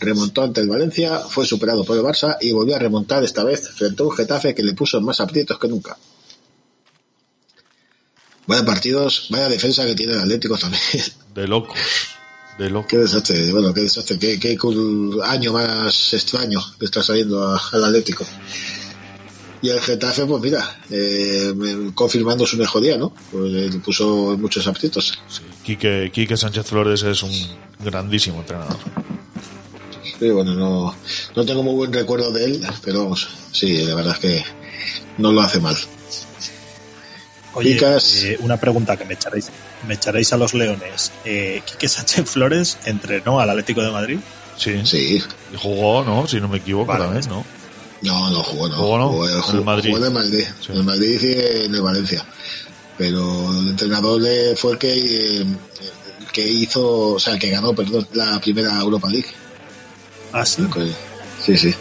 [0.00, 3.68] Remontó ante el Valencia, fue superado por el Barça y volvió a remontar esta vez
[3.68, 5.96] frente a un Getafe que le puso más aprietos que nunca.
[8.46, 10.82] Vaya partidos, vaya defensa que tiene el Atlético también.
[11.34, 11.78] De locos.
[12.58, 12.88] De locos.
[12.90, 14.58] qué desastre, bueno, qué desastre, qué, qué
[15.24, 18.26] año más extraño que está saliendo al Atlético.
[19.62, 21.52] Y el Getafe, pues mira, eh,
[21.94, 23.12] confirmando su mejoría, ¿no?
[23.30, 25.18] Pues le puso muchos aprietos.
[25.28, 25.42] Sí.
[25.62, 27.30] Quique, Quique Sánchez Flores es un
[27.78, 28.76] grandísimo entrenador.
[30.18, 30.94] Sí, bueno, no,
[31.36, 34.44] no tengo muy buen recuerdo de él, pero vamos, sí, la verdad es que
[35.18, 35.76] no lo hace mal.
[37.54, 38.24] Oye, Picas.
[38.24, 39.50] eh, una pregunta que me echaréis,
[39.86, 41.12] me echaréis a los leones.
[41.24, 44.18] Eh, ¿Quique Sánchez Flores entrenó al Atlético de Madrid?
[44.56, 44.80] Sí.
[44.84, 45.22] Sí,
[45.52, 46.26] Y jugó, ¿no?
[46.26, 47.04] Si no me equivoco Vale.
[47.04, 47.44] también, ¿no?
[48.02, 48.76] No, no jugó, no.
[48.76, 49.08] Jugó, ¿no?
[49.08, 49.90] Jugó, En el jugó- Madrid.
[49.90, 50.66] jugó en el Madrid, Sí.
[50.72, 52.26] en el Madrid y en el Valencia.
[52.98, 55.46] Pero el entrenador le- fue el que, eh,
[56.32, 59.28] que hizo, o sea, el que ganó, perdón, la primera Europa League.
[60.32, 60.62] Ah, sí.
[60.72, 60.92] Que-
[61.44, 61.74] Sí, sí.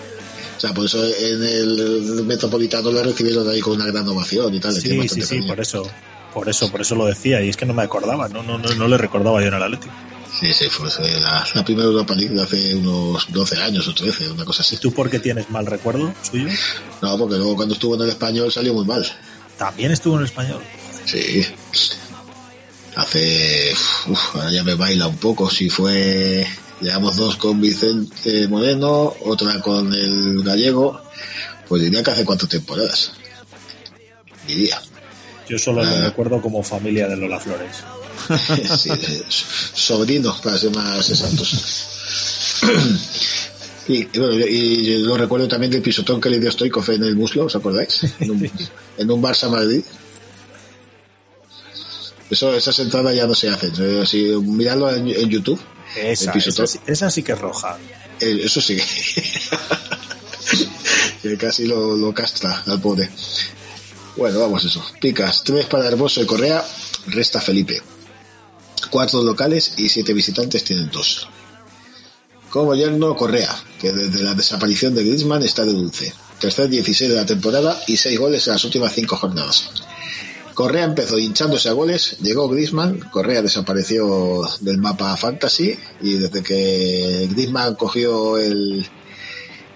[0.58, 4.74] sea, por eso en el Metropolitano lo recibieron ahí con una gran ovación y tal.
[4.76, 5.48] le Sí, sí, sí, cariño.
[5.48, 5.92] por eso.
[6.34, 7.42] Por eso, por eso lo decía.
[7.42, 9.64] Y es que no me acordaba, no, no, no, no le recordaba yo en el
[9.64, 9.94] Atlético.
[10.40, 10.90] Sí, sí, fue
[11.20, 14.76] la, la primera Europa League de hace unos 12 años o 13, una cosa así.
[14.76, 16.48] ¿Y tú por qué tienes mal recuerdo suyo?
[17.02, 19.06] No, porque luego cuando estuvo en el español salió muy mal.
[19.58, 20.62] También estuvo en el español.
[21.06, 21.46] Sí.
[22.96, 23.74] Hace.
[24.08, 25.50] Uf, ahora ya me baila un poco.
[25.50, 26.46] Si fue.
[26.82, 31.00] Llevamos dos con Vicente Moreno, otra con el gallego.
[31.68, 33.12] Pues diría que hace cuatro temporadas.
[34.48, 34.82] Diría.
[35.48, 36.02] Yo solo lo Ah.
[36.06, 37.84] recuerdo como familia de Lola Flores.
[38.78, 39.24] Sí, eh,
[39.74, 41.88] sobrino, para ser más exactos.
[43.88, 47.04] Y, y bueno, y yo lo recuerdo también del pisotón que le dio Stoikov en
[47.04, 48.02] el muslo, ¿os acordáis?
[48.20, 48.52] En un,
[48.98, 49.84] en un Barça Madrid.
[52.30, 53.72] Eso, esas entradas ya no se hacen.
[53.80, 55.60] Eh, Si, miradlo en, en YouTube.
[55.98, 56.66] Esa, el pisotón.
[56.66, 57.78] esa, sí- esa sí que es roja.
[58.22, 58.78] Eh, Eso sí.
[61.22, 63.10] que casi lo, lo castra al pobre.
[64.16, 64.84] Bueno, vamos eso.
[65.02, 66.64] Picas, tres para Hermoso y Correa,
[67.08, 67.82] resta Felipe.
[68.92, 71.26] Cuatro locales y siete visitantes tienen dos.
[72.50, 73.50] Como yerno Correa,
[73.80, 76.14] que desde la desaparición de Griezmann está de dulce.
[76.42, 79.70] Tercer 16 de la temporada y seis goles en las últimas cinco jornadas.
[80.54, 87.30] Correa empezó hinchándose a goles, llegó Griezmann, Correa desapareció del mapa fantasy y desde que
[87.32, 88.86] Griezmann cogió el,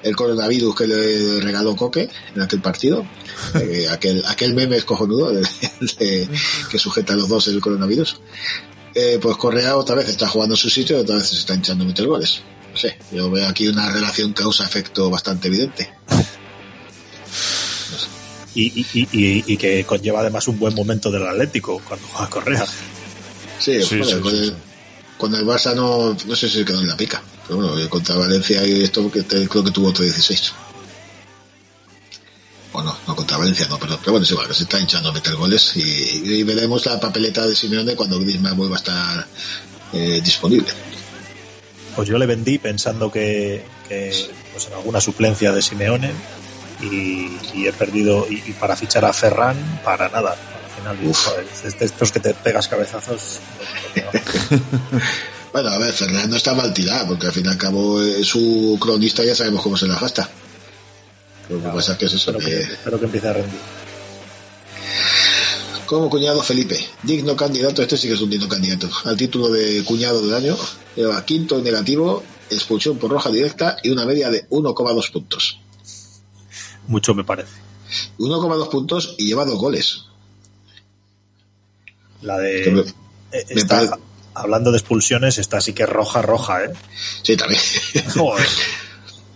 [0.03, 3.07] el coronavirus que le regaló Coque en aquel partido,
[3.55, 5.31] eh, aquel, aquel meme es cojonudo
[5.97, 8.17] que sujeta a los dos el coronavirus,
[8.95, 11.53] eh, pues Correa otra vez está jugando en su sitio y otra vez se está
[11.53, 12.41] hinchando a meter goles.
[12.71, 15.93] No sé, yo veo aquí una relación causa-efecto bastante evidente.
[18.53, 22.29] Y, y, y, y- y que conlleva además un buen momento del Atlético cuando juega
[22.29, 22.65] Correa.
[23.59, 24.53] Sí, Sí, con, sí, el, sí.
[25.17, 27.21] con el Barça no, no sé si se quedó en la pica.
[27.47, 30.53] Pero bueno, contra Valencia y esto que creo que tuvo otro 16.
[32.77, 33.99] O no, no contra Valencia, no, perdón.
[34.01, 36.99] Pero bueno, es igual, que se está hinchando a meter goles y, y veremos la
[36.99, 39.27] papeleta de Simeone cuando Griezmann vuelva a estar
[39.93, 40.67] eh, disponible.
[41.95, 44.11] Pues yo le vendí pensando que, que,
[44.51, 46.11] pues en alguna suplencia de Simeone
[46.81, 50.31] y, y he perdido y, y para fichar a Ferran para nada.
[50.31, 53.39] Al final, joder, es de estos que te pegas cabezazos.
[53.95, 54.57] no-
[54.91, 55.01] no.
[55.53, 58.77] Bueno, a ver, Fernando está mal tirado, porque al fin y al cabo eh, su
[58.81, 60.29] cronista ya sabemos cómo se la gasta.
[61.49, 63.59] Lo que pasa es que es eso, espero, que, que espero que empiece a rendir.
[65.85, 69.83] como cuñado Felipe, digno candidato, este sí que es un digno candidato, al título de
[69.83, 70.57] cuñado del año,
[70.95, 75.59] lleva quinto en negativo, expulsión por roja directa y una media de 1,2 puntos.
[76.87, 77.51] Mucho me parece.
[78.17, 80.05] 1,2 puntos y lleva dos goles.
[82.21, 82.63] La de.
[83.31, 83.97] eh, me está-
[84.33, 86.73] hablando de expulsiones, esta sí que es roja, roja, ¿eh?
[87.21, 87.61] Sí, también.
[88.15, 88.47] Joder.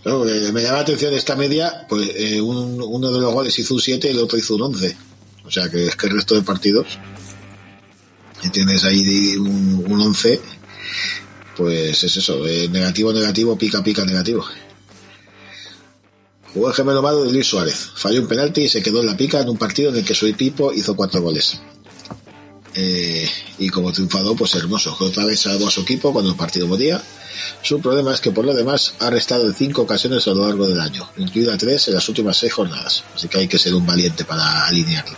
[0.04, 3.58] No, eh, me llama la atención esta media, pues eh, un- uno de los goles
[3.58, 4.96] hizo un 7 y el otro hizo un 11.
[5.44, 6.86] O sea que es que el resto de partidos,
[8.42, 10.40] y tienes ahí un, un 11,
[11.56, 14.44] pues es eso, eh, negativo, negativo, pica, pica, negativo.
[16.54, 19.16] Jugó el gemelo malo de Luis Suárez, falló un penalti y se quedó en la
[19.16, 21.60] pica en un partido en el que su equipo hizo cuatro goles.
[22.74, 23.28] Eh,
[23.58, 26.68] y como triunfador, pues hermoso, que otra vez salvó a su equipo cuando el partido
[26.68, 27.02] podía.
[27.62, 30.68] Su problema es que por lo demás ha restado en cinco ocasiones a lo largo
[30.68, 33.04] del año, incluida tres en las últimas seis jornadas.
[33.14, 35.16] Así que hay que ser un valiente para alinearlo.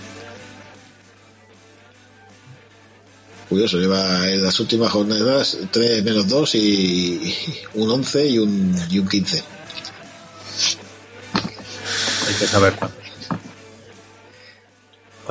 [3.48, 7.34] Curioso, lleva en las últimas jornadas 3 menos 2 y
[7.74, 9.44] un 11 y un, y un 15.
[12.28, 13.01] Hay que saber cuándo.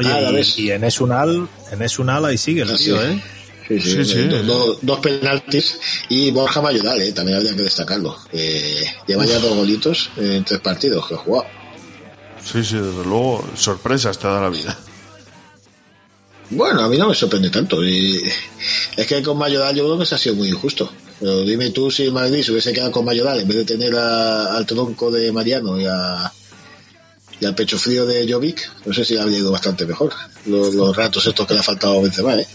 [0.06, 0.58] Oye, la y, ves.
[0.60, 3.02] y en Esunal, en Esunal ahí sigue el tío.
[3.02, 3.22] ¿eh?
[3.68, 4.22] Sí, sí, Sí, sí.
[4.28, 8.18] do- do- dos penaltis y Borja Mayoral, eh, también habría que destacarlo.
[8.34, 11.46] Eh, lleva ya dos golitos en tres partidos que ha jugado.
[12.44, 14.78] Sí, sí, desde luego, sorpresas te da la vida.
[16.50, 17.82] Bueno, a mí no me sorprende tanto.
[17.84, 18.22] Y
[18.98, 20.92] es que con Mayoral yo creo que se ha sido muy injusto.
[21.20, 24.56] Pero dime tú si Madrid se hubiese quedado con Mayoral en vez de tener a-
[24.58, 26.32] al tronco de Mariano y, a,
[27.42, 30.14] y al pecho frío de Jovic, no sé si habría ido bastante mejor.
[30.46, 32.48] Los, los ratos estos que le ha faltado a Benzema, ¿eh?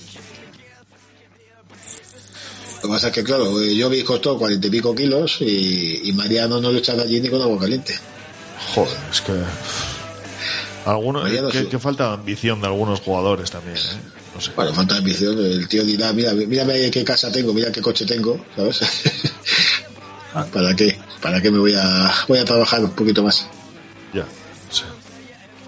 [2.77, 6.13] Lo que pasa es que, claro, eh, Jovic costó cuarenta y pico kilos y, y
[6.13, 7.99] Mariano no le echa allí ni con agua caliente.
[8.75, 9.33] Joder, es que.
[10.85, 11.67] Algunos, Mariano que, sí.
[11.67, 14.01] que falta de ambición de algunos jugadores también, ¿eh?
[14.37, 14.53] No sé.
[14.55, 15.37] Bueno, falta de ambición.
[15.37, 18.83] El tío dirá, mira, mírame qué casa tengo, mira qué coche tengo, ¿sabes?
[20.53, 20.97] ¿Para qué?
[21.21, 23.49] ¿Para qué me voy a, voy a trabajar un poquito más?
[24.15, 24.25] Ya.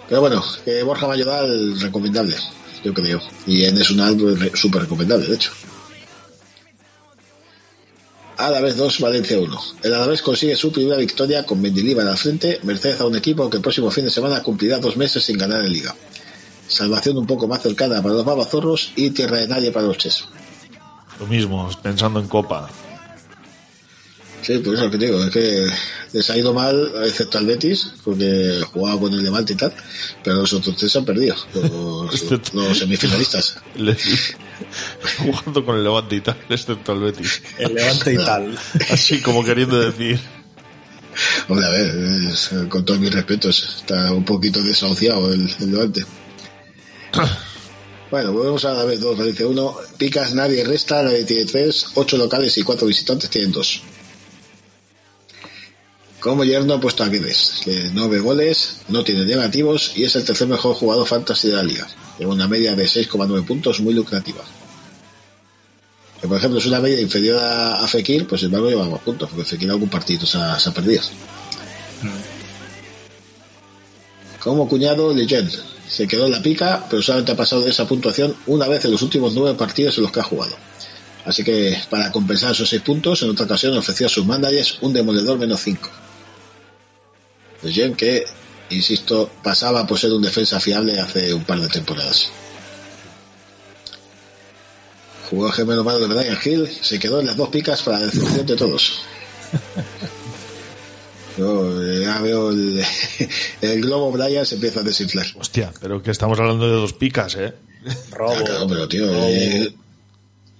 [0.08, 2.34] Pero bueno, que Borja Mayoral, recomendable,
[2.84, 3.20] yo creo.
[3.46, 5.50] Y en Esunal, pues, re- súper recomendable, de hecho.
[8.36, 9.60] Alavés 2, Valencia 1.
[9.82, 13.56] El Alavés consigue su primera victoria con Mendilibar al frente, merced a un equipo que
[13.56, 15.94] el próximo fin de semana cumplirá dos meses sin ganar en Liga.
[16.68, 20.24] Salvación un poco más cercana para los babazorros y tierra de nadie para los Ches.
[21.18, 22.70] Lo mismo, pensando en Copa.
[24.42, 25.66] Sí, por eso que te digo, es que
[26.12, 29.74] les ha ido mal, excepto al Betis, porque jugaba con el Levante y tal,
[30.22, 33.56] pero los otros tres han perdido, los, Excepto- los semifinalistas.
[35.18, 37.42] Jugando con el Levante y tal, excepto al Betis.
[37.58, 38.58] El Levante y tal.
[38.90, 40.18] Así como queriendo decir.
[41.48, 41.96] Hombre, a ver,
[42.30, 46.04] es- con todos mis respetos, está un poquito desahuciado el, el Levante.
[48.10, 49.76] Bueno, volvemos a la vez 2, Valencia 1.
[49.98, 53.82] Picas, nadie resta, nadie tiene 3, 8 locales y 4 visitantes tienen 2.
[56.28, 60.24] Como yerno ha puesto a Guedes, que 9 goles, no tiene negativos y es el
[60.24, 61.88] tercer mejor jugador fantasy de la liga.
[62.18, 64.44] Tiene una media de 6,9 puntos muy lucrativa.
[66.20, 69.30] Que, por ejemplo, es una media inferior a, Fekir, pues el embargo lleva más puntos,
[69.30, 71.00] porque Fekir algún partido se ha, se ha perdido.
[74.38, 75.50] Como cuñado, Legend
[75.88, 78.90] se quedó en la pica, pero solamente ha pasado de esa puntuación una vez en
[78.90, 80.54] los últimos nueve partidos en los que ha jugado.
[81.24, 84.92] Así que, para compensar esos seis puntos, en otra ocasión ofreció a sus managers un
[84.92, 85.88] demoledor menos 5.
[87.62, 88.24] Legend que,
[88.70, 92.30] insisto, pasaba por ser un defensa fiable hace un par de temporadas.
[95.30, 98.06] Jugó el gemelo malo de Brian Hill, se quedó en las dos picas para la
[98.06, 99.00] decepción de todos.
[101.38, 102.82] Yo eh, ya veo el,
[103.60, 105.26] el globo Brian se empieza a desinflar.
[105.38, 107.54] Hostia, pero que estamos hablando de dos picas, ¿eh?
[108.10, 108.32] Robo.
[108.36, 109.26] Ah, claro, pero tío, robo.
[109.28, 109.72] eh,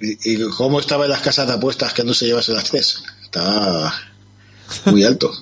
[0.00, 3.02] y, y cómo estaba en las casas de apuestas que no se llevase las tres?
[3.24, 3.92] Estaba
[4.84, 5.32] muy alto.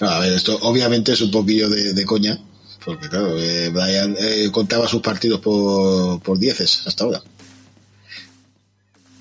[0.00, 2.38] A ver, esto obviamente es un poquillo de, coña,
[2.84, 7.22] porque claro, eh, Brian eh, contaba sus partidos por, por dieces hasta ahora.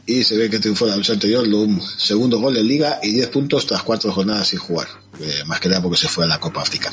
[0.06, 3.28] Y se ve que triunfó la noche anterior, un segundo gol en liga y 10
[3.28, 4.88] puntos tras cuatro jornadas sin jugar.
[5.20, 6.92] Eh, más que nada porque se fue a la Copa África.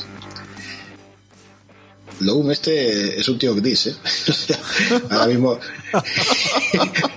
[2.19, 3.95] Loum este es un tío gris, ¿eh?
[5.09, 5.59] Ahora mismo...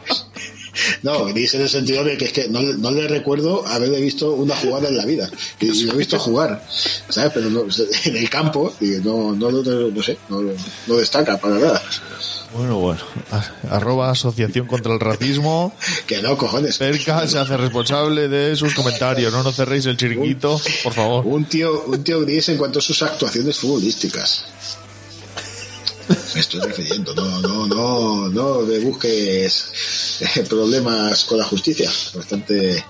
[1.02, 4.32] no, gris en el sentido de que es que no, no le recuerdo haberle visto
[4.32, 5.28] una jugada en la vida.
[5.60, 6.64] Y, y lo he visto jugar,
[7.08, 7.32] ¿sabes?
[7.34, 7.64] Pero no,
[8.04, 10.40] en el campo, y no, no, lo- no sé, no,
[10.86, 11.82] no destaca para nada.
[12.52, 13.00] Bueno, bueno.
[13.70, 15.72] Arroba Asociación contra el Racismo.
[16.06, 16.78] Que no, cojones.
[16.78, 19.32] Cerca se hace responsable de sus comentarios.
[19.32, 21.24] No nos cerréis el chiringuito, por favor.
[21.26, 24.44] Un tío, un tío gris en cuanto a sus actuaciones futbolísticas.
[26.34, 31.90] Me estoy refiriendo, no, no, no, no me busques eh, problemas con la justicia.
[32.14, 32.84] Bastante,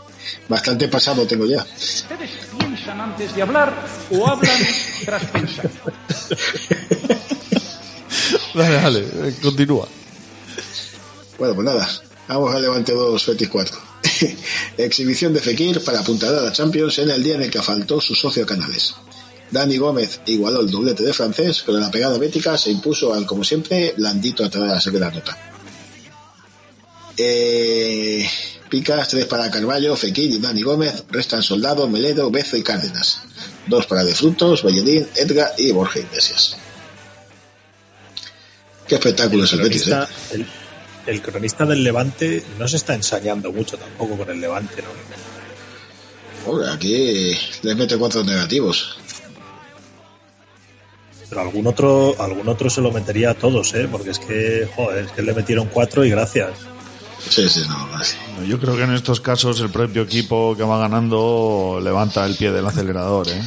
[0.48, 1.64] bastante pasado tengo ya.
[1.76, 4.62] ¿Ustedes piensan antes de hablar o hablan
[5.04, 5.70] tras pensar?
[8.54, 9.88] Dale, dale, continúa.
[11.38, 11.88] Bueno, pues nada,
[12.28, 13.78] vamos al Levante 2 Betis 4.
[14.78, 18.00] Exhibición de Fekir para apuntar a la Champions en el día en el que faltó
[18.00, 18.94] su socio Canales.
[19.50, 23.42] Dani Gómez igualó el doblete de francés, pero la pegada bética se impuso al, como
[23.44, 25.36] siempre, blandito atrás de la segunda nota.
[27.16, 28.28] Eh,
[28.68, 33.22] picas, tres para Carballo, Fekir y Dani Gómez, restan Soldado, Meledo, Bezo y Cárdenas.
[33.66, 36.56] Dos para De Frutos, Bellerín, Edgar y Borja Iglesias.
[38.86, 39.98] Qué espectáculo es el Betis, ¿eh?
[40.32, 40.46] el,
[41.06, 46.50] el cronista del Levante no se está ensañando mucho tampoco con el Levante, ¿no?
[46.50, 48.96] Hombre, aquí les mete cuatro negativos.
[51.30, 53.88] Pero algún otro, algún otro se lo metería a todos, ¿eh?
[53.90, 56.50] Porque es que, joder, es que le metieron cuatro y gracias.
[57.28, 58.44] Sí, sí, no.
[58.44, 62.50] Yo creo que en estos casos el propio equipo que va ganando levanta el pie
[62.50, 63.42] del acelerador, ¿eh?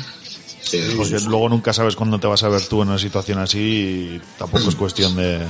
[0.62, 3.60] Sí, Porque luego nunca sabes cuándo te vas a ver tú en una situación así
[3.60, 5.46] y tampoco es cuestión de...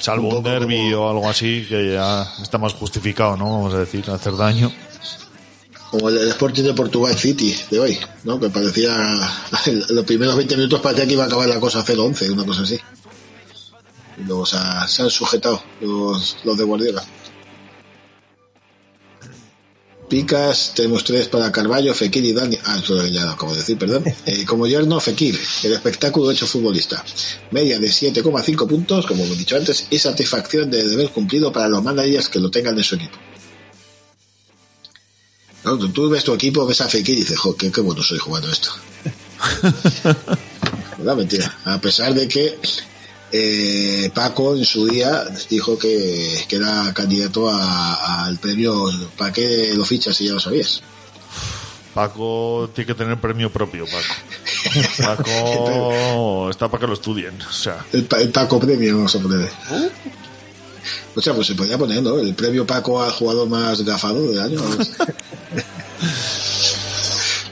[0.00, 3.44] Salvo un, poco derby como- o algo así que ya está más justificado, ¿no?
[3.44, 4.72] Vamos a decir, hacer daño.
[5.92, 8.40] Como el, el Sporting de Portugal City de hoy, ¿no?
[8.40, 8.96] Que parecía,
[9.90, 12.78] los primeros 20 minutos parecía que iba a acabar la cosa 0-11, una cosa así.
[14.18, 17.04] Y luego se, ha- se han sujetado los, los de Guardiola.
[20.08, 22.58] Picas, tenemos tres para Carballo, Fekir y Dani.
[22.64, 24.04] Ah, eso ya lo acabo de decir, perdón.
[24.26, 27.02] Eh, como yerno, Fekir, el espectáculo hecho futbolista.
[27.50, 31.82] Media de 7,5 puntos, como hemos dicho antes, y satisfacción de deber cumplido para los
[31.82, 33.16] managers que lo tengan en su equipo.
[35.64, 38.02] No, tú, tú ves tu equipo, ves a Fekir y dices, jo, qué, qué bueno
[38.02, 38.70] soy jugando esto.
[40.98, 41.52] No, mentira.
[41.64, 42.58] A pesar de que
[43.32, 48.84] eh, Paco en su día dijo que, que era candidato a- al premio.
[49.18, 50.80] ¿Para qué lo fichas si ya lo sabías?
[51.92, 54.14] Paco tiene que tener premio propio, Paco.
[54.98, 57.40] Paco está para que lo estudien.
[57.42, 59.50] O sea, El, Pa- el Paco premio, vamos a poner.
[61.14, 62.18] O sea, pues se podría poner, ¿no?
[62.18, 64.60] El premio Paco al jugador más gafado del año.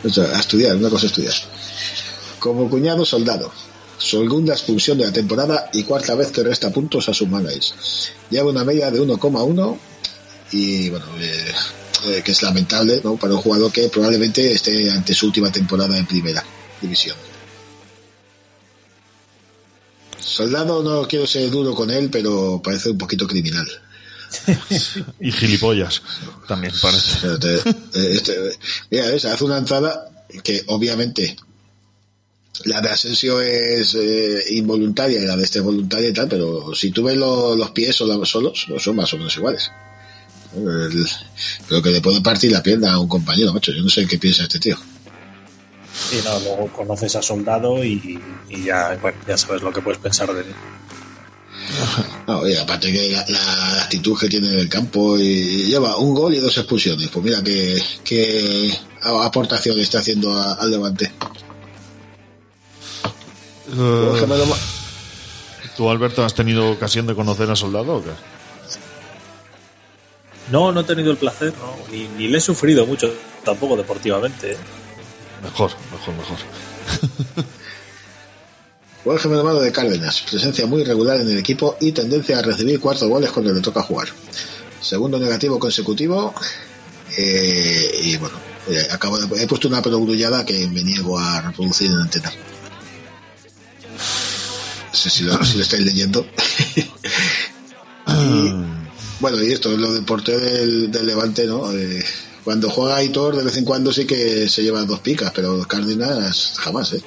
[0.02, 1.34] o sea, a estudiar, una cosa a estudiar.
[2.38, 3.52] Como cuñado soldado.
[3.98, 7.74] Segunda expulsión de la temporada y cuarta vez que resta puntos a sus managers.
[8.30, 9.78] Lleva una media de 1,1
[10.52, 11.52] y bueno, eh,
[12.06, 13.16] eh, que es lamentable ¿no?
[13.16, 16.42] para un jugador que probablemente esté ante su última temporada en primera
[16.80, 17.16] división.
[20.34, 23.66] Soldado no quiero ser duro con él, pero parece un poquito criminal.
[25.20, 26.02] y gilipollas,
[26.46, 27.18] también parece.
[27.94, 28.36] Este,
[28.90, 29.24] mira, ¿ves?
[29.24, 30.08] hace una entrada
[30.44, 31.36] que obviamente
[32.66, 36.72] la de Asensio es eh, involuntaria y la de este es voluntaria y tal, pero
[36.74, 39.70] si tú ves lo- los pies solos, solos son más o menos iguales.
[40.54, 41.06] El-
[41.68, 43.72] pero que le puede partir la pierna a un compañero, macho.
[43.72, 44.76] Yo no sé qué piensa este tío.
[46.12, 49.98] Y no, luego conoces a Soldado y, y ya, bueno, ya sabes lo que puedes
[50.00, 50.46] pensar de él.
[52.26, 56.14] No, y aparte que la, la actitud que tiene en el campo y lleva un
[56.14, 57.08] gol y dos expulsiones.
[57.08, 58.72] Pues mira qué, qué
[59.02, 61.12] aportación está haciendo a- al Levante.
[63.72, 64.36] Eh, ma-
[65.76, 68.10] ¿Tú, Alberto, has tenido ocasión de conocer a Soldado o qué?
[70.50, 73.12] No, no he tenido el placer, no, ni, ni le he sufrido mucho
[73.44, 74.52] tampoco deportivamente.
[74.52, 74.56] ¿eh?
[75.42, 76.38] Mejor, mejor, mejor.
[79.04, 82.78] Buen gemelo malo de Cárdenas, presencia muy regular en el equipo y tendencia a recibir
[82.78, 84.08] cuatro goles cuando le toca jugar.
[84.80, 86.34] Segundo negativo consecutivo.
[87.16, 88.36] eh, y bueno,
[88.68, 92.30] eh, acabo de, he puesto una perogrullada que me niego a reproducir en antena.
[94.90, 96.26] No sé si lo, si lo estáis leyendo.
[98.12, 98.52] Y,
[99.20, 101.72] bueno, y esto es lo del portero del, del Levante, ¿no?
[101.72, 102.04] Eh,
[102.50, 106.54] cuando juega Aitor, de vez en cuando sí que se lleva dos picas, pero Cárdenas
[106.58, 107.02] jamás, ¿eh?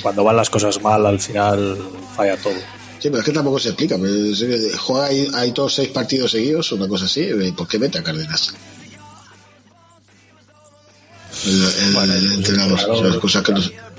[0.00, 1.76] Cuando van las cosas mal, al final
[2.16, 2.54] falla todo.
[3.00, 3.96] Sí, pero es que tampoco se explica.
[3.98, 7.22] pero es que juega todos seis partidos seguidos, una cosa así.
[7.22, 8.54] ¿y ¿Por qué mete a Cárdenas?
[11.44, 11.64] El,
[11.96, 12.78] el- el entrenador.
[12.90, 13.52] o sea, las cosas que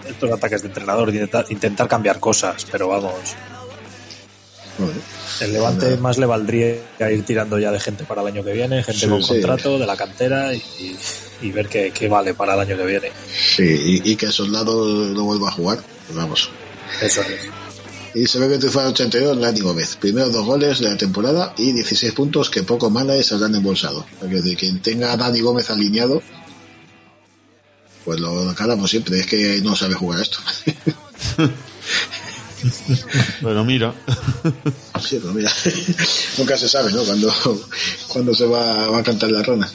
[0.10, 1.14] Estos ataques de entrenador,
[1.50, 3.14] intentar cambiar cosas, pero vamos.
[5.42, 6.76] El Levante más le valdría
[7.12, 9.34] ir tirando ya de gente para el año que viene, gente Sí, con sí.
[9.34, 10.62] contrato, de la cantera y,
[11.42, 13.12] y ver qué, qué vale para el año que viene.
[13.56, 15.80] Sí, y, y que el soldado no vuelva a jugar.
[16.14, 16.50] vamos.
[17.02, 17.28] Eso es.
[18.16, 19.96] Y se ve que triunfa el 82 Dani Gómez.
[19.96, 24.06] Primero dos goles de la temporada y 16 puntos que poco males se habrán embolsado.
[24.20, 26.22] Porque de quien tenga a Dani Gómez alineado,
[28.06, 29.20] pues lo calamos siempre.
[29.20, 30.38] Es que no sabe jugar esto.
[33.42, 33.94] Pero mira,
[35.02, 35.52] Sí, pero mira,
[36.38, 37.04] nunca se sabe, ¿no?
[37.04, 37.34] Cuando,
[38.08, 39.70] cuando se va, a cantar la rana.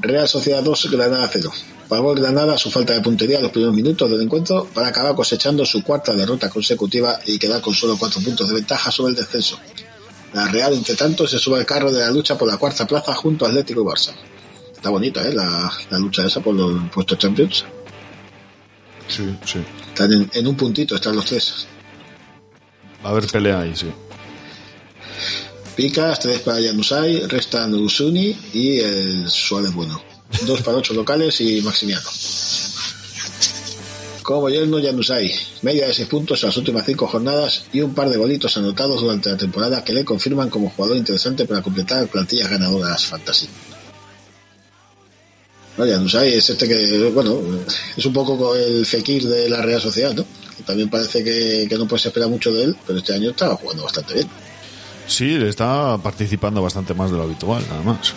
[0.00, 1.50] Real Sociedad 2, Granada 0.
[1.88, 5.14] Pagó el Granada su falta de puntería en los primeros minutos del encuentro para acabar
[5.14, 9.16] cosechando su cuarta derrota consecutiva y quedar con solo cuatro puntos de ventaja sobre el
[9.16, 9.58] descenso.
[10.32, 13.12] La Real, entre tanto, se sube al carro de la lucha por la cuarta plaza
[13.14, 14.14] junto a Atlético y Barça.
[14.74, 15.34] Está bonita, ¿eh?
[15.34, 17.64] La, la lucha esa por los puestos Champions.
[19.08, 19.58] Sí, sí.
[19.88, 21.66] Están en, en un puntito, están los tres.
[23.04, 23.90] Va a haber pelea ahí, sí.
[25.76, 30.02] Picas, tres para Yanusai, restan Usuni y el Suárez Bueno.
[30.46, 32.08] Dos para ocho locales y Maximiano.
[34.22, 35.32] Como yerno Yanusai,
[35.62, 39.00] media de seis puntos en las últimas cinco jornadas y un par de golitos anotados
[39.00, 43.48] durante la temporada que le confirman como jugador interesante para completar plantillas ganadoras fantasy.
[45.76, 47.38] No, Yanusai es este que, bueno,
[47.96, 50.24] es un poco el Fekir de la Real Sociedad, ¿no?
[50.56, 53.54] Que también parece que, que no puedes esperar mucho de él, pero este año está
[53.56, 54.28] jugando bastante bien.
[55.06, 58.12] Sí, está participando bastante más de lo habitual, nada más.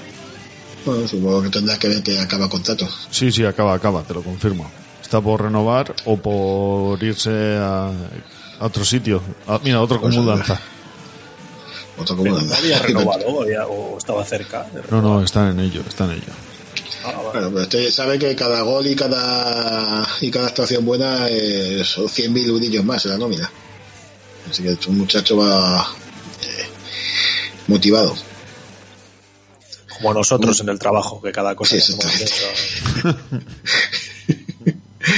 [0.85, 2.87] Bueno, supongo que tendrá que ver que acaba contrato.
[3.09, 4.69] Sí, sí, acaba, acaba, te lo confirmo.
[5.01, 7.87] Está por renovar o por irse a,
[8.59, 9.21] a otro sitio.
[9.47, 10.59] A- mira, otro con Pues, mudanza.
[11.97, 14.63] Otro como no había renovado o, había- o estaba cerca.
[14.73, 16.33] de No, no, están en ello, están en ello.
[17.05, 17.21] Ah.
[17.31, 22.05] Bueno, pero usted sabe que cada gol y cada y cada actuación buena eh, son
[22.05, 23.51] 100.000 eurillos más en la nómina.
[24.49, 25.87] Así que un muchacho va
[26.41, 26.65] eh,
[27.67, 28.15] motivado.
[29.97, 33.15] Como nosotros en el trabajo, que cada cosa Sí, que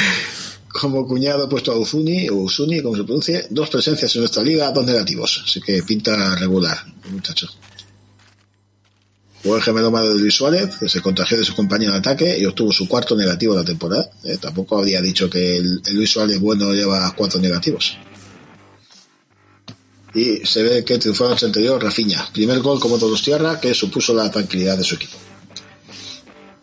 [0.68, 4.44] Como cuñado he puesto a Uzuni, o Usuni, como se pronuncie, dos presencias en nuestra
[4.44, 5.44] liga, dos negativos.
[5.44, 6.78] Así que pinta regular,
[7.10, 7.48] muchacho.
[9.48, 12.38] Jugó el gemelo malo de Luis Suárez, que se contagió de su compañero de ataque
[12.38, 14.10] y obtuvo su cuarto negativo de la temporada.
[14.26, 17.98] Eh, tampoco habría dicho que el, el Luis Suárez bueno lleva cuatro negativos.
[20.14, 22.28] Y se ve que triunfó en el anterior Rafiña.
[22.34, 25.16] Primer gol como todos tierra, que supuso la tranquilidad de su equipo.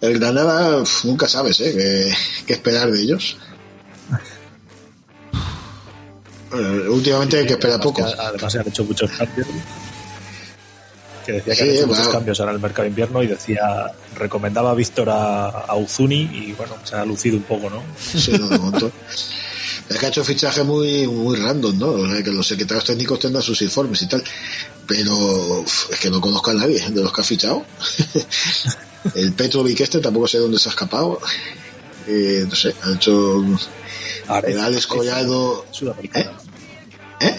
[0.02, 1.72] El Granada, uf, nunca sabes, ¿eh?
[1.74, 2.14] ¿Qué,
[2.46, 3.38] qué esperar de ellos?
[6.52, 8.04] Eh, últimamente hay que esperar poco.
[8.04, 9.46] además se han hecho muchos cambios.
[11.24, 11.86] Que decía que Sí, va.
[11.86, 15.74] muchos cambios ahora en el mercado de invierno y decía, recomendaba a Víctor a, a
[15.76, 17.82] Uzuni y bueno, se ha lucido un poco, ¿no?
[17.98, 18.90] Sí, no, de momento.
[19.88, 21.88] Es que ha hecho fichaje muy, muy random, ¿no?
[21.88, 24.22] O sea, que los secretarios técnicos tengan sus informes y tal.
[24.86, 27.64] Pero es que no conozco a nadie de los que ha fichado.
[29.14, 31.20] El Petrovic este tampoco sé dónde se ha escapado.
[32.06, 33.44] Eh, no sé, ha hecho
[34.44, 35.66] el Alex Collado.
[35.70, 36.32] Sudamericano.
[37.20, 37.34] ¿Eh?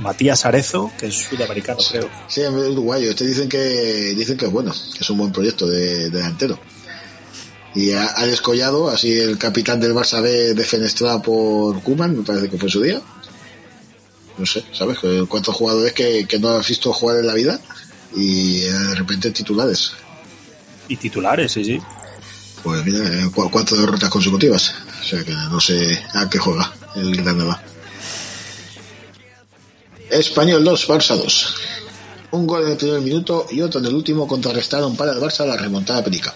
[0.00, 2.08] Matías Arezo, que es sudamericano, creo.
[2.28, 3.10] Sí, es uruguayo.
[3.10, 3.58] Este dicen que
[4.16, 6.58] dicen que es bueno, que es un buen proyecto de, de delantero.
[7.74, 12.48] Y a Alex Collado, así el capitán del Barça B defenestrado por Kuman, me parece
[12.48, 13.00] que fue su día.
[14.38, 14.98] No sé, ¿sabes?
[15.28, 17.60] ¿Cuántos jugadores que, que no has visto jugar en la vida?
[18.16, 19.92] Y eh, de repente titulares.
[20.88, 21.80] Y titulares, sí, sí.
[22.64, 24.74] Pues mira, eh, cu- cuatro derrotas consecutivas.
[25.00, 27.62] O sea que no sé a qué juega el Granada.
[30.10, 31.54] Español 2, Barça 2.
[32.32, 35.46] Un gol en el primer minuto y otro en el último contrarrestaron para el Barça
[35.46, 36.34] la remontada perica.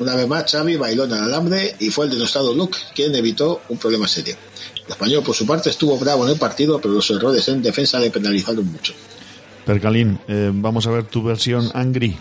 [0.00, 3.62] Una vez más, Xavi bailó en el alambre y fue el denostado Luke quien evitó
[3.68, 4.36] un problema serio.
[4.84, 7.98] El español, por su parte, estuvo bravo en el partido, pero los errores en defensa
[7.98, 8.94] le penalizaron mucho.
[9.64, 12.16] Percalín, eh, vamos a ver tu versión angry.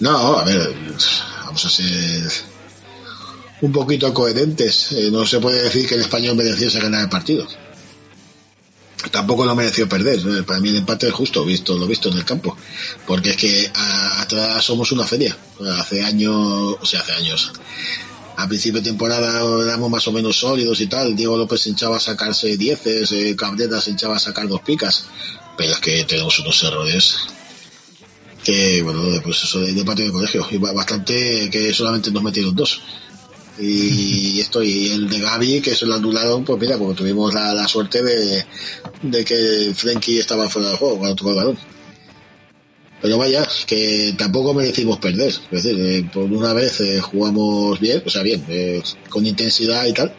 [0.00, 0.74] No, a ver,
[1.44, 2.30] vamos a ser
[3.60, 4.92] un poquito coherentes.
[4.92, 7.46] Eh, no se puede decir que el español mereciese ganar el partido.
[9.10, 10.44] Tampoco lo mereció perder.
[10.44, 12.56] Para mí el empate es justo, visto lo visto en el campo.
[13.06, 15.36] Porque es que a- atrás somos una feria.
[15.78, 17.52] Hace años, o sea, hace años.
[18.36, 21.14] A principio de temporada éramos más o menos sólidos y tal.
[21.14, 25.04] Diego López se hinchaba a sacarse dieces, eh, Cabrera se hinchaba a sacar dos picas.
[25.56, 27.16] Pero es que tenemos unos errores
[28.42, 32.22] que bueno pues eso de, de patio de colegio y ba- bastante que solamente nos
[32.22, 32.80] metieron dos
[33.58, 37.54] y esto y el de Gaby que se lo anularon pues mira porque tuvimos la,
[37.54, 38.44] la suerte de,
[39.02, 41.58] de que Frenkie estaba fuera del juego cuando tocó el balón.
[43.00, 45.28] Pero vaya que tampoco merecimos perder.
[45.28, 49.86] Es decir eh, por una vez eh, jugamos bien o sea bien eh, con intensidad
[49.86, 50.12] y tal.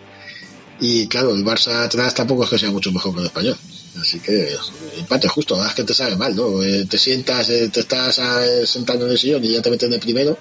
[0.79, 3.57] Y claro el Barça atrás tampoco es que sea mucho mejor que el español.
[3.99, 4.49] Así que
[4.97, 6.59] empate justo, es que te sabe mal, ¿no?
[6.87, 10.37] Te sientas, te estás eh, sentando en el sillón y ya te meten de primero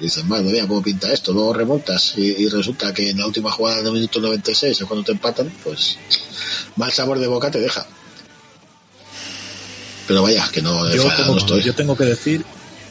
[0.00, 1.32] dices, madre mía, cómo pinta esto.
[1.32, 5.04] Luego remontas y, y resulta que en la última jugada del minuto 96 es cuando
[5.04, 5.98] te empatan, pues
[6.76, 7.86] mal sabor de boca te deja.
[10.06, 11.62] Pero vaya, que no, Yo tengo, no estoy.
[11.62, 12.44] yo tengo que decir,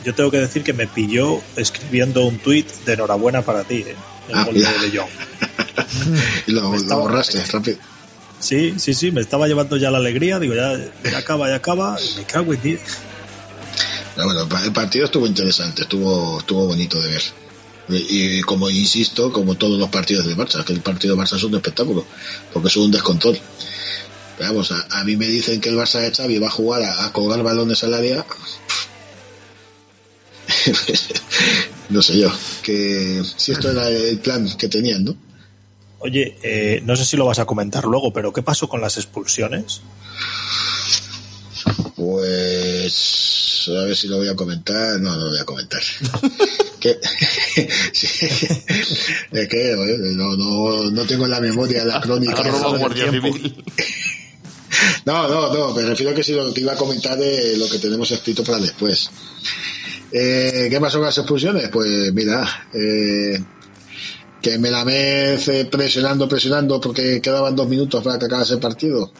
[0.05, 3.95] yo tengo que decir que me pilló escribiendo un tuit de enhorabuena para ti, ¿eh?
[4.30, 5.10] el Ah, gol de De Jong.
[6.47, 7.78] y lo, lo estaba- borraste rápido.
[8.39, 10.78] Sí, sí, sí, me estaba llevando ya la alegría, digo, ya,
[11.10, 12.78] ya acaba, ya acaba, y me cago en ti.
[14.24, 17.24] Bueno, el partido estuvo interesante, estuvo, estuvo bonito de ver.
[17.89, 21.43] Y, como insisto, como todos los partidos de Barça, que el partido de Barça es
[21.43, 22.05] un espectáculo,
[22.51, 23.39] porque es un descontrol.
[24.38, 26.84] Pero vamos, a, a mí me dicen que el Barça de Xavi va a jugar
[26.84, 28.26] a, a colgar balones al área.
[31.89, 35.15] no sé yo, que si esto era el plan que tenían, ¿no?
[35.99, 38.97] Oye, eh, no sé si lo vas a comentar luego, pero ¿qué pasó con las
[38.97, 39.82] expulsiones?
[41.95, 44.99] Pues a ver si lo voy a comentar.
[44.99, 45.82] No, no lo voy a comentar.
[46.80, 46.97] que,
[47.93, 48.07] sí,
[49.32, 52.43] es que oye, no, no, no tengo en la memoria la crónica.
[55.05, 57.70] No, no, no, me refiero a que si lo que iba a comentar de lo
[57.70, 59.09] que tenemos escrito para después.
[60.11, 61.70] Eh, ¿Qué pasó con las expulsiones?
[61.70, 63.41] Pues mira, eh,
[64.41, 69.11] que Melamed eh, presionando, presionando porque quedaban dos minutos para que acabase el partido.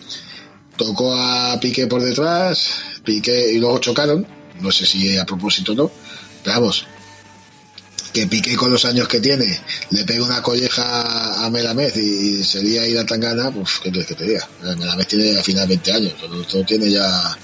[0.78, 2.70] Tocó a Piqué por detrás,
[3.04, 4.26] Piqué y luego chocaron,
[4.62, 5.92] no sé si a propósito o no,
[6.44, 6.86] pero vamos,
[8.14, 9.60] que Piqué con los años que tiene
[9.92, 14.16] le pega una colleja a Melamed y sería ir a Tangana, pues qué quieres que
[14.16, 14.48] te diga.
[14.62, 17.38] Melamed tiene al final 20 años, el otro tiene ya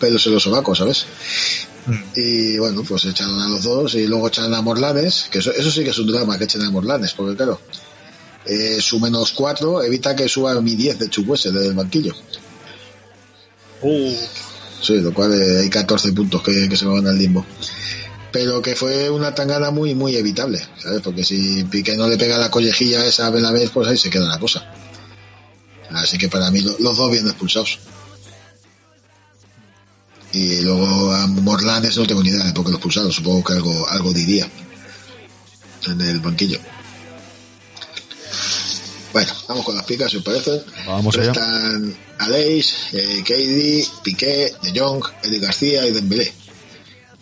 [0.00, 1.06] pelos en los sobacos, ¿sabes?
[2.16, 5.70] Y bueno, pues echaron a los dos y luego echaron a Morlanes, que eso, eso
[5.70, 7.60] sí que es un drama que echen a Morlanes, porque claro,
[8.44, 12.14] eh, su menos 4 evita que suba mi 10 de Chukwese del banquillo.
[14.82, 17.44] Sí, lo cual eh, hay 14 puntos que, se me van al limbo.
[18.32, 21.00] Pero que fue una tangana muy, muy evitable, ¿sabes?
[21.00, 24.26] Porque si Piqué no le pega la collejilla esa a vez, pues ahí se queda
[24.26, 24.70] la cosa.
[25.90, 27.78] Así que para mí lo- los dos bien expulsados.
[30.32, 33.54] Y luego a Morlanes no tengo ni idea de por qué lo expulsaron, supongo que
[33.54, 34.46] algo, algo diría
[35.86, 36.58] en el banquillo.
[39.16, 40.62] Bueno, vamos con las picas, si os parece.
[40.86, 41.32] Vamos allá.
[41.32, 46.34] Están Aleix, eh, Keidi, Piqué, De Jong, Eddie García y Dembélé.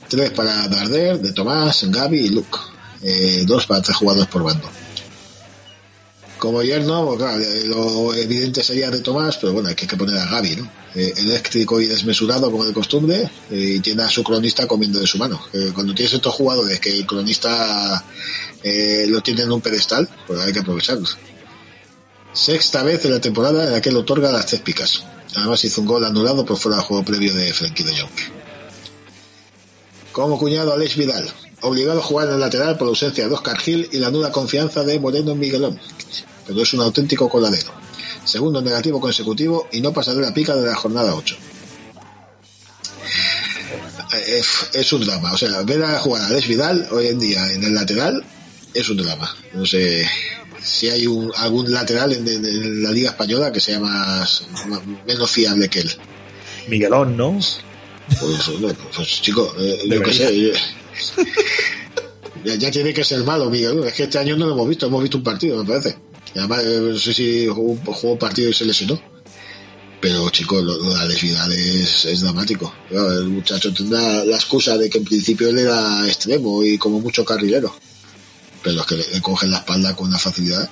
[0.09, 2.59] Tres para Darder, De Tomás, Gaby y Luke.
[3.01, 4.69] Eh, dos para tres jugadores por bando.
[6.37, 10.27] Como yerno, pues, claro, lo evidente sería de Tomás, pero bueno, hay que poner a
[10.27, 10.69] Gaby, ¿no?
[10.97, 15.17] Eh, eléctrico y desmesurado como de costumbre, y tiene a su cronista comiendo de su
[15.17, 15.41] mano.
[15.53, 18.05] Eh, cuando tienes estos jugadores que el cronista
[18.65, 21.17] eh, lo tiene en un pedestal, pues hay que aprovecharlos.
[22.35, 25.05] Sexta vez en la temporada en la que le otorga las tres picas.
[25.37, 28.11] Además hizo un gol anulado por fuera del juego previo de Frenkie de Jong.
[30.11, 33.57] Como cuñado Alex Vidal, obligado a jugar en el lateral por la ausencia de Oscar
[33.59, 35.81] Gil y la nula confianza de Moreno en Miguelón.
[36.45, 37.73] Pero es un auténtico coladero.
[38.25, 41.37] Segundo negativo consecutivo y no pasará la pica de la jornada 8.
[44.27, 45.33] Es, es un drama.
[45.33, 48.25] O sea, ver a jugar a Alex Vidal hoy en día en el lateral
[48.73, 49.37] es un drama.
[49.53, 50.05] No sé
[50.65, 54.81] si hay un, algún lateral en, en- en la Liga Española que sea más, más-
[55.07, 55.93] menos fiable que él.
[56.69, 57.39] Miguelón, ¿no?
[58.21, 60.53] Pues, bueno, pues chico, eh, yo qué sé.
[62.45, 63.85] ya, ya tiene que ser malo, Miguel.
[63.85, 65.97] Es que este año no lo hemos visto, hemos visto un partido, me parece.
[66.35, 69.01] Y además, eh, no sé si jugó, jugó un partido y se lesionó.
[70.01, 72.75] Pero, chicos, lo, lo de Alex Vidal es, es dramático.
[72.91, 77.01] Claro, el muchacho tendrá la excusa de que en principio él era extremo y como
[77.01, 77.75] mucho carrilero.
[78.65, 80.69] Pero es que le, le cogen la espalda con una facilidad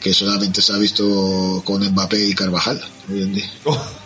[0.00, 3.50] que solamente se ha visto con Mbappé y Carvajal hoy en día.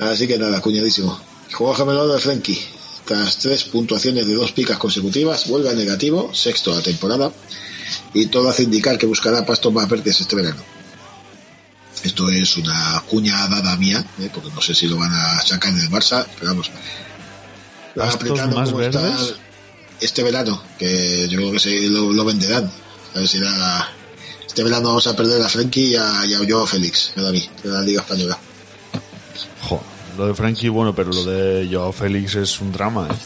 [0.00, 1.18] Así que nada, cuñadísimo.
[1.52, 2.60] Juego gemelado de Frenkie.
[3.04, 7.30] Tras tres puntuaciones de dos picas consecutivas, vuelve al negativo, sexto a la temporada,
[8.14, 10.62] y todo hace indicar que buscará pastos más verdes este verano.
[12.02, 14.30] Esto es una cuña dada mía, ¿eh?
[14.32, 16.70] porque no sé si lo van a sacar en el Barça, pero vamos.
[17.94, 19.34] ¿Pastos apretando más está verdes?
[20.04, 22.70] Este verano, que yo creo que se lo, lo venderán.
[23.14, 23.90] A ver si da-
[24.46, 27.48] este verano vamos a perder a Frenkie y a, y a Joao Félix, a mí,
[27.62, 28.38] de la Liga Española.
[29.62, 29.82] Jo,
[30.16, 33.16] lo de Frankie, bueno, pero lo de Joao Félix es un drama, ¿eh?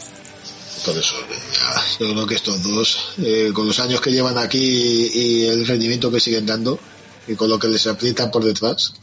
[0.84, 1.16] Por eso,
[1.52, 4.58] ya, yo creo que estos dos, eh, con los años que llevan aquí
[5.12, 6.78] y el rendimiento que siguen dando,
[7.26, 8.94] y con lo que les aprietan por detrás,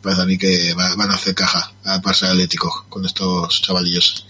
[0.00, 4.24] parece a mí que va- van a hacer caja al Barça Atlético con estos chavalillos.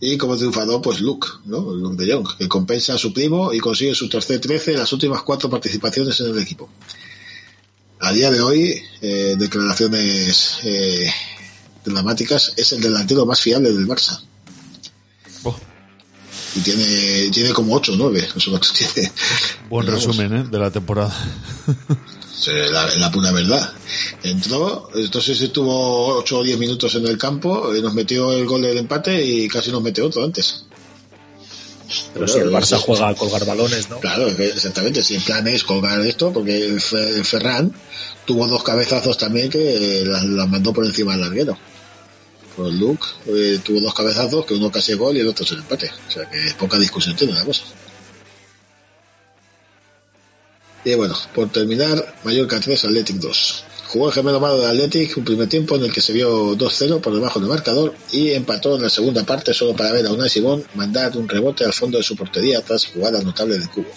[0.00, 1.74] Y como triunfador, pues Luke, ¿no?
[1.74, 4.92] Luke de Jong, que compensa a su primo y consigue su tercer 13 en las
[4.92, 6.68] últimas cuatro participaciones en el equipo.
[8.00, 11.10] A día de hoy, eh, declaraciones eh,
[11.84, 14.22] dramáticas, es el delantero más fiable del Barça.
[16.54, 18.28] Y tiene, tiene como 8 o 9.
[18.36, 19.12] Eso no tiene.
[19.68, 20.44] Buen resumen, ¿eh?
[20.50, 21.14] De la temporada.
[22.38, 23.72] Sí, la, la pura verdad.
[24.22, 28.62] Entró, entonces estuvo 8 o 10 minutos en el campo, eh, nos metió el gol
[28.62, 30.64] del empate y casi nos mete otro antes.
[32.12, 33.98] Pero si el Barça juega a colgar balones, ¿no?
[33.98, 35.02] Claro, exactamente.
[35.02, 37.72] Si el plan es colgar esto, porque Fe- Ferran
[38.26, 41.58] tuvo dos cabezazos también que las, las mandó por encima del larguero.
[42.56, 45.58] Pues Luke eh, tuvo dos cabezazos, que uno casi gol y el otro es el
[45.58, 45.90] empate.
[46.08, 47.62] O sea que poca discusión tiene la cosa.
[50.84, 53.64] Y bueno, por terminar, Mallorca 3, Athletic 2.
[53.88, 57.00] Jugó el gemelo malo de Athletic un primer tiempo en el que se vio 2-0
[57.00, 60.28] por debajo del marcador y empató en la segunda parte solo para ver a Unai
[60.28, 63.88] Simón mandar un rebote al fondo de su portería tras jugada notable de cubo.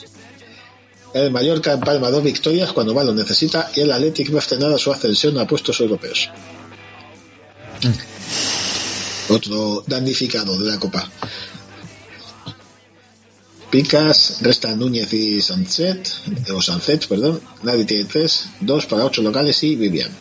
[1.14, 4.94] El Mallorca empalma dos victorias cuando más lo necesita y el Athletic ve frenada su
[4.94, 6.30] ascensión a puestos europeos.
[9.28, 11.10] Otro damnificado de la Copa.
[13.72, 16.08] Picas, restan Núñez y Sancet,
[16.54, 17.40] o Sancet, perdón.
[17.64, 20.12] Nadie tiene tres, dos para ocho locales y Vivian.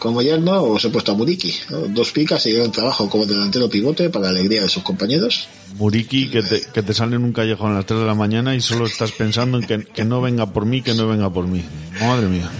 [0.00, 1.80] Como yerno, os he puesto a Muriki, ¿no?
[1.88, 5.46] dos picas y gran trabajo como delantero pivote para la alegría de sus compañeros.
[5.76, 8.54] Muriki, que te, que te sale en un callejón a las 3 de la mañana
[8.56, 11.46] y solo estás pensando en que, que no venga por mí, que no venga por
[11.46, 11.62] mí.
[12.00, 12.50] Madre mía.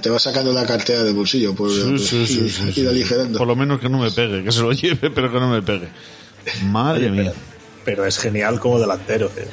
[0.00, 2.86] Te va sacando la cartera del bolsillo por, Sí, sí, sí, y- sí, y sí.
[2.86, 3.36] aligerando.
[3.36, 5.60] Por lo menos que no me pegue, que se lo lleve, pero que no me
[5.62, 5.88] pegue.
[6.66, 7.32] Madre mía.
[7.90, 9.32] Pero es genial como delantero.
[9.36, 9.48] eh.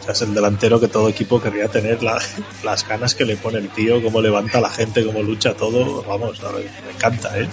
[0.00, 2.00] O sea, es el delantero que todo equipo querría tener.
[2.00, 2.22] la-
[2.62, 6.04] las ganas que le pone el tío, cómo levanta la gente, cómo lucha todo.
[6.04, 7.48] Vamos, a ver, me encanta, ¿eh?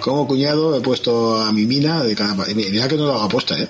[0.00, 3.58] Como cuñado he puesto a mi mina de cada Mira que no lo hago aposta,
[3.58, 3.68] ¿eh?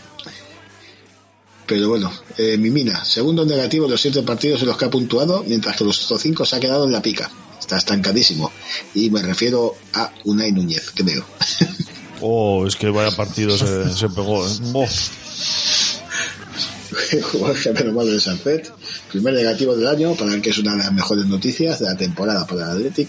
[1.66, 4.84] Pero bueno, eh, mi mina, segundo en negativo en los siete partidos en los que
[4.84, 7.28] ha puntuado, mientras que los otros cinco se ha quedado en la pica.
[7.58, 8.52] Está estancadísimo.
[8.94, 11.24] Y me refiero a Unai Núñez, creo.
[12.20, 14.46] Oh, es que vaya partido se, pegó.
[14.46, 14.50] ¿eh?
[14.74, 14.86] Oh.
[17.54, 18.70] Gemelo malo de Sanfet.
[19.10, 21.96] Primer negativo del año, para el que es una de las mejores noticias de la
[21.96, 23.08] temporada para el Athletic.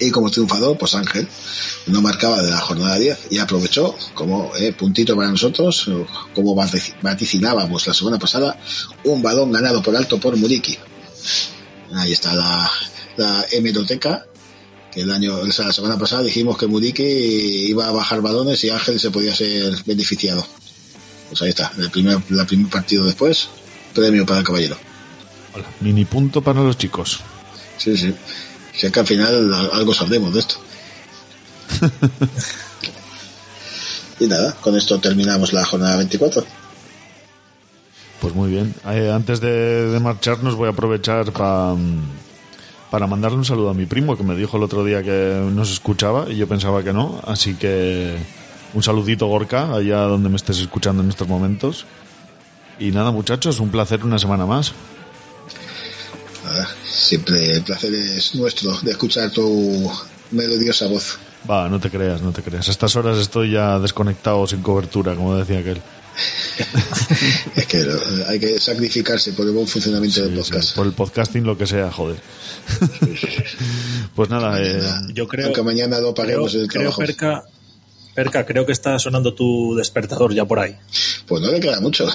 [0.00, 1.28] Y como triunfador, pues Ángel
[1.86, 5.88] no marcaba de la jornada 10 y aprovechó como eh, puntito para nosotros,
[6.34, 8.58] como vatici- vaticinábamos la semana pasada,
[9.04, 10.76] un balón ganado por alto por Muriki.
[11.94, 12.68] Ahí está la,
[13.16, 14.26] la hemeroteca
[14.94, 18.62] Que el año, o sea, la semana pasada dijimos que Murique iba a bajar balones
[18.64, 20.46] y Ángel se podía ser beneficiado.
[21.28, 23.48] Pues ahí está, el primer, la primer partido después,
[23.92, 24.76] premio para el caballero.
[25.54, 25.64] Hola.
[25.80, 27.20] Mini punto para los chicos.
[27.76, 28.14] Sí, sí.
[28.72, 30.56] Si es que al final algo sabremos de esto.
[34.20, 36.44] y nada, con esto terminamos la jornada 24.
[38.20, 38.74] Pues muy bien.
[38.86, 41.76] Eh, antes de, de marcharnos voy a aprovechar pa-
[42.94, 45.72] para mandarle un saludo a mi primo que me dijo el otro día que nos
[45.72, 47.20] escuchaba y yo pensaba que no.
[47.26, 48.16] Así que
[48.72, 51.86] un saludito Gorka, allá donde me estés escuchando en estos momentos.
[52.78, 54.74] Y nada muchachos, un placer una semana más.
[56.44, 59.90] Nada, siempre el placer es nuestro de escuchar tu
[60.30, 61.18] melodiosa voz.
[61.50, 62.68] Va, no te creas, no te creas.
[62.68, 65.82] A estas horas estoy ya desconectado sin cobertura, como decía aquel.
[67.56, 70.74] Es que eh, hay que sacrificarse por el buen funcionamiento del podcast.
[70.74, 72.18] Por el podcasting, lo que sea, joder.
[74.14, 74.80] pues nada, eh,
[75.12, 77.00] Yo creo, Aunque mañana no creo, paguemos el creo, trabajo.
[77.00, 77.44] Perca,
[78.14, 80.76] Perca, creo que está sonando tu despertador ya por ahí.
[81.26, 82.06] Pues no le queda mucho.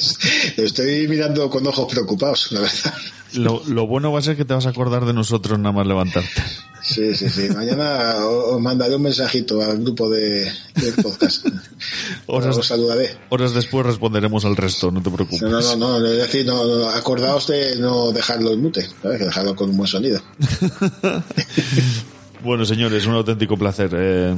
[0.56, 2.94] Estoy mirando con ojos preocupados, la verdad.
[3.34, 5.86] lo, lo bueno va a ser que te vas a acordar de nosotros nada más
[5.86, 6.42] levantarte.
[6.80, 7.48] Sí, sí, sí.
[7.50, 11.46] Mañana os mandaré un mensajito al grupo de, del podcast.
[12.26, 13.16] Horas, Os saludaré.
[13.30, 15.42] horas después responderemos al resto, no te preocupes.
[15.42, 19.18] No, no, no, es decir, no, no, acordaos de no dejarlo en mute, ¿sabes?
[19.18, 20.22] Que dejarlo con un buen sonido.
[22.42, 23.90] Bueno, señores, un auténtico placer.
[23.94, 24.34] Eh.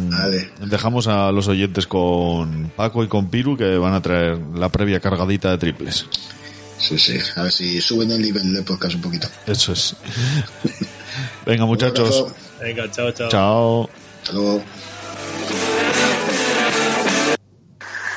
[0.66, 5.00] Dejamos a los oyentes con Paco y con Piru que van a traer la previa
[5.00, 6.06] cargadita de triples.
[6.78, 7.18] Sí, sí.
[7.36, 9.28] A ver si suben el nivel del podcast un poquito.
[9.46, 9.94] Eso es.
[11.46, 12.26] Venga, muchachos.
[12.60, 13.28] Venga, chao, chao.
[13.28, 13.90] Chao.
[14.22, 14.62] Hasta luego.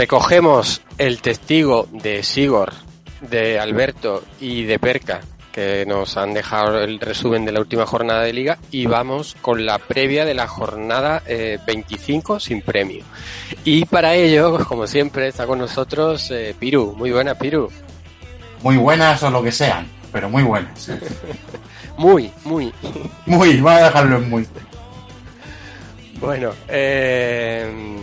[0.00, 2.72] Recogemos el testigo de Sigor,
[3.20, 5.20] de Alberto y de Perca,
[5.52, 9.66] que nos han dejado el resumen de la última jornada de liga, y vamos con
[9.66, 13.04] la previa de la jornada eh, 25 sin premio.
[13.62, 16.94] Y para ello, como siempre, está con nosotros eh, Piru.
[16.96, 17.70] Muy buena, Piru.
[18.62, 20.90] Muy buenas o lo que sean, pero muy buenas.
[21.98, 22.72] Muy, muy.
[23.26, 24.46] Muy, voy a dejarlo en muy.
[26.18, 28.00] Bueno, eh,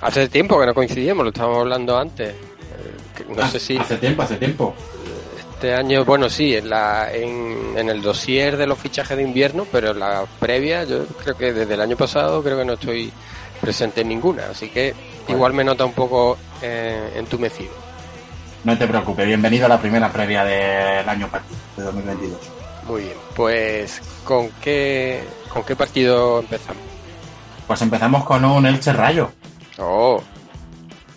[0.00, 2.30] hace tiempo que no coincidimos, lo estábamos hablando antes.
[2.30, 4.74] Eh, no sé si Hace tiempo, hace tiempo.
[5.50, 9.66] este año, bueno, sí, en, la, en, en el dossier de los fichajes de invierno,
[9.70, 13.12] pero en la previa, yo creo que desde el año pasado creo que no estoy
[13.60, 14.94] presente en ninguna, así que
[15.28, 17.70] igual me nota un poco eh, entumecido.
[18.64, 22.38] No te preocupes, bienvenido a la primera previa del año partido, de 2022.
[22.86, 25.22] Muy bien, pues ¿con qué,
[25.52, 26.82] con qué partido empezamos?
[27.66, 29.30] Pues empezamos con un Elche Rayo.
[29.80, 30.22] Oh,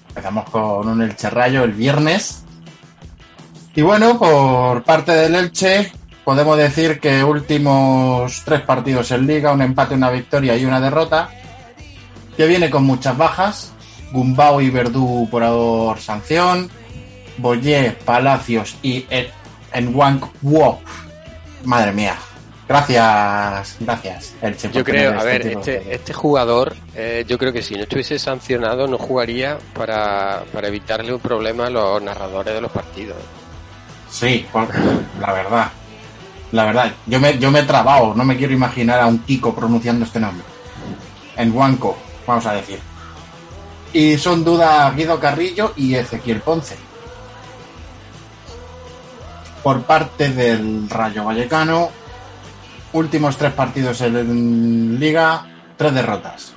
[0.10, 2.44] Empezamos con un Elche Rayo el viernes.
[3.76, 5.92] Y bueno, por parte del Elche,
[6.24, 11.30] podemos decir que últimos tres partidos en liga, un empate, una victoria y una derrota,
[12.38, 13.74] que viene con muchas bajas.
[14.12, 16.70] Gumbao y Verdú por sanción,
[17.40, 19.08] Boyé, Palacios y
[19.74, 20.80] Enwank Wok.
[21.64, 22.16] Madre mía.
[22.74, 24.72] Gracias, gracias, Elche.
[24.72, 28.18] yo creo, a ver, de- este, este jugador, eh, yo creo que si no estuviese
[28.18, 33.18] sancionado no jugaría para, para evitarle un problema a los narradores de los partidos.
[34.10, 34.48] Sí,
[35.22, 35.68] la verdad.
[36.52, 39.54] La verdad, yo me, yo me he trabado, no me quiero imaginar a un Kiko
[39.54, 40.44] pronunciando este nombre.
[41.38, 41.96] En Huanco,
[42.26, 42.80] vamos a decir.
[43.94, 46.76] Y son duda Guido Carrillo y Ezequiel Ponce.
[49.62, 51.90] Por parte del Rayo Vallecano,
[52.94, 55.46] últimos tres partidos en Liga,
[55.78, 56.54] tres derrotas.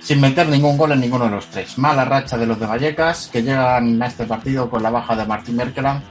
[0.00, 1.78] Sin meter ningún gol en ninguno de los tres.
[1.78, 5.26] Mala racha de los de Vallecas, que llegan a este partido con la baja de
[5.26, 6.02] Martín Merkeland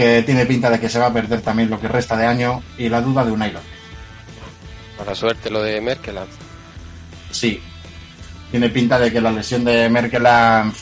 [0.00, 2.62] que tiene pinta de que se va a perder también lo que resta de año,
[2.78, 3.60] y la duda de un López.
[4.96, 6.16] Para suerte lo de Merkel.
[7.30, 7.60] Sí.
[8.50, 10.26] Tiene pinta de que la lesión de Merkel,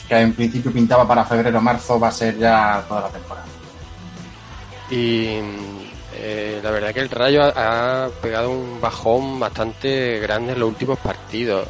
[0.07, 3.45] que en principio pintaba para febrero o marzo, va a ser ya toda la temporada.
[4.89, 5.39] Y
[6.21, 10.99] eh, la verdad que el Rayo ha, pegado un bajón bastante grande en los últimos
[10.99, 11.67] partidos.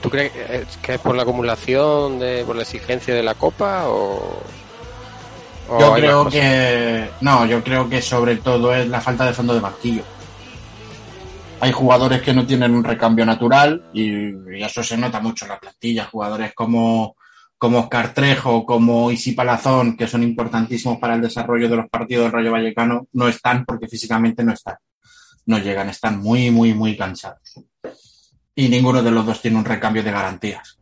[0.00, 0.32] ¿Tú crees
[0.80, 4.42] que es por la acumulación, de, por la exigencia de la Copa o...?
[5.78, 7.10] yo creo que...
[7.20, 10.02] No, yo creo que sobre todo es la falta de fondo de banquillo.
[11.60, 14.32] Hay jugadores que no tienen un recambio natural y,
[14.64, 16.06] eso se nota mucho en la plantilla.
[16.06, 17.16] Jugadores como,
[17.58, 22.24] como Oscar Trejo, como Isi Palazón, que son importantísimos para el desarrollo de los partidos
[22.24, 24.76] del Rayo Vallecano, no están porque físicamente no están.
[25.46, 27.64] No llegan, están muy, muy, muy cansados.
[28.54, 30.78] Y ninguno de los dos tiene un recambio de garantías.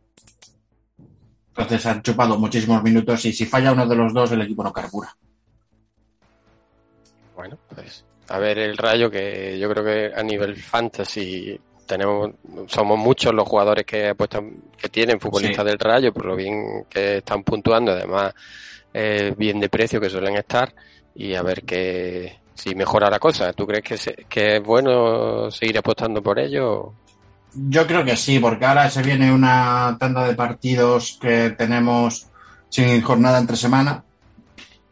[1.49, 4.71] Entonces han chupado muchísimos minutos y si falla uno de los dos, el equipo no
[4.71, 5.15] carbura.
[7.35, 12.31] Bueno, pues a ver el Rayo, que yo creo que a nivel fantasy tenemos
[12.67, 17.17] somos muchos los jugadores que apuestan que tienen futbolistas del Rayo por lo bien que
[17.17, 18.33] están puntuando además
[18.93, 20.73] eh, bien de precio que suelen estar
[21.15, 25.77] y a ver que si mejora la cosa ¿tú crees que, que es bueno seguir
[25.77, 26.93] apostando por ello?
[27.53, 32.27] Yo creo que sí porque ahora se viene una tanda de partidos que tenemos
[32.69, 34.03] sin jornada entre semana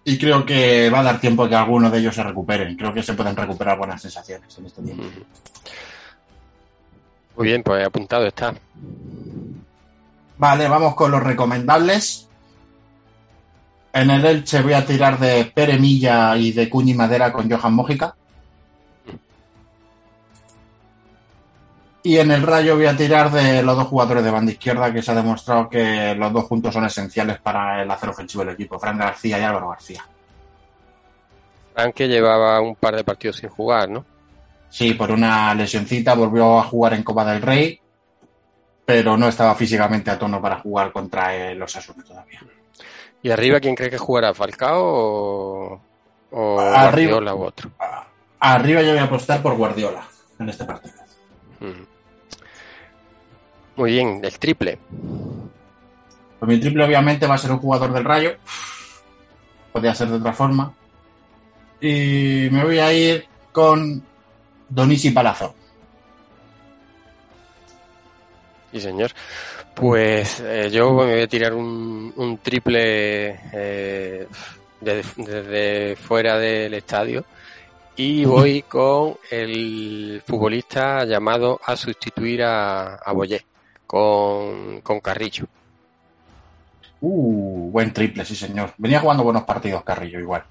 [0.08, 2.78] y creo que va a dar tiempo que algunos de ellos se recuperen.
[2.78, 5.04] Creo que se pueden recuperar buenas sensaciones en este tiempo.
[7.38, 8.54] Muy bien, pues apuntado está.
[10.38, 12.28] Vale, vamos con los recomendables.
[13.94, 17.74] En el Elche voy a tirar de Pere Milla y de Cuñi Madera con Johan
[17.74, 18.16] Mójica.
[22.04, 25.02] Y en el Rayo voy a tirar de los dos jugadores de banda izquierda que
[25.02, 28.78] se ha demostrado que los dos juntos son esenciales para el hacer ofensivo del equipo,
[28.78, 30.06] Fran García y Álvaro García.
[31.74, 34.06] Fran que llevaba un par de partidos sin jugar, ¿no?
[34.76, 37.80] Sí, por una lesioncita volvió a jugar en Copa del Rey,
[38.86, 42.42] pero no estaba físicamente a tono para jugar contra los Asuntos todavía.
[43.24, 44.34] ¿Y arriba quién cree que jugará?
[44.34, 45.82] ¿Falcao o,
[46.32, 47.72] o Guardiola u otro?
[48.38, 50.06] Arriba yo voy a apostar por Guardiola
[50.40, 50.96] en este partido.
[53.78, 54.78] Muy bien, el triple.
[56.38, 58.36] Pues mi triple obviamente va a ser un jugador del Rayo.
[59.72, 60.74] Podría ser de otra forma.
[61.80, 64.04] Y me voy a ir con
[64.70, 65.54] Donisi Palazzo.
[68.72, 69.12] Sí, señor.
[69.74, 74.28] Pues eh, yo me voy a tirar un, triple eh,
[74.80, 77.26] desde fuera del estadio
[77.96, 83.46] y voy con el futbolista llamado a sustituir a, a Boyé
[83.86, 85.46] con, con Carrillo.
[87.02, 88.74] Uh, buen triple, sí señor.
[88.78, 90.44] Venía jugando buenos partidos Carrillo igual.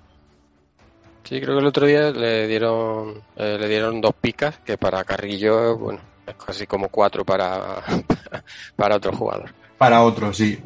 [1.24, 5.04] Sí, creo que el otro día le dieron eh, le dieron dos picas, que para
[5.04, 7.82] Carrillo, bueno, es casi como cuatro para,
[8.76, 9.50] para otro jugador.
[9.78, 10.58] Para otro, sí.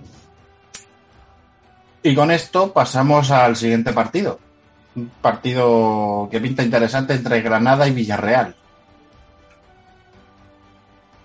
[2.02, 4.40] Y con esto pasamos al siguiente partido.
[4.96, 8.54] Un partido que pinta interesante entre Granada y Villarreal.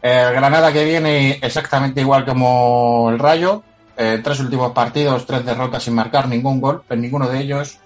[0.01, 3.63] Granada que viene exactamente igual como el Rayo.
[3.95, 7.79] Eh, tres últimos partidos, tres derrotas sin marcar ningún gol, en ninguno de ellos.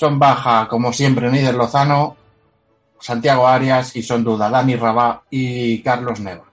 [0.00, 2.16] Son baja, como siempre, Nider Lozano,
[2.98, 6.44] Santiago Arias y son duda Dani Rabá y Carlos Neva.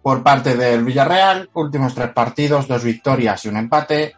[0.00, 4.14] Por parte del Villarreal, últimos tres partidos, dos victorias y un empate,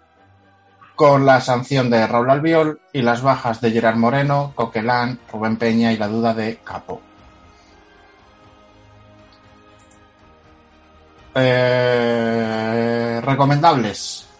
[0.94, 5.90] con la sanción de Raúl Albiol y las bajas de Gerard Moreno, Coquelán, Rubén Peña
[5.90, 7.00] y la duda de Capo.
[11.34, 14.33] Eh, recomendables.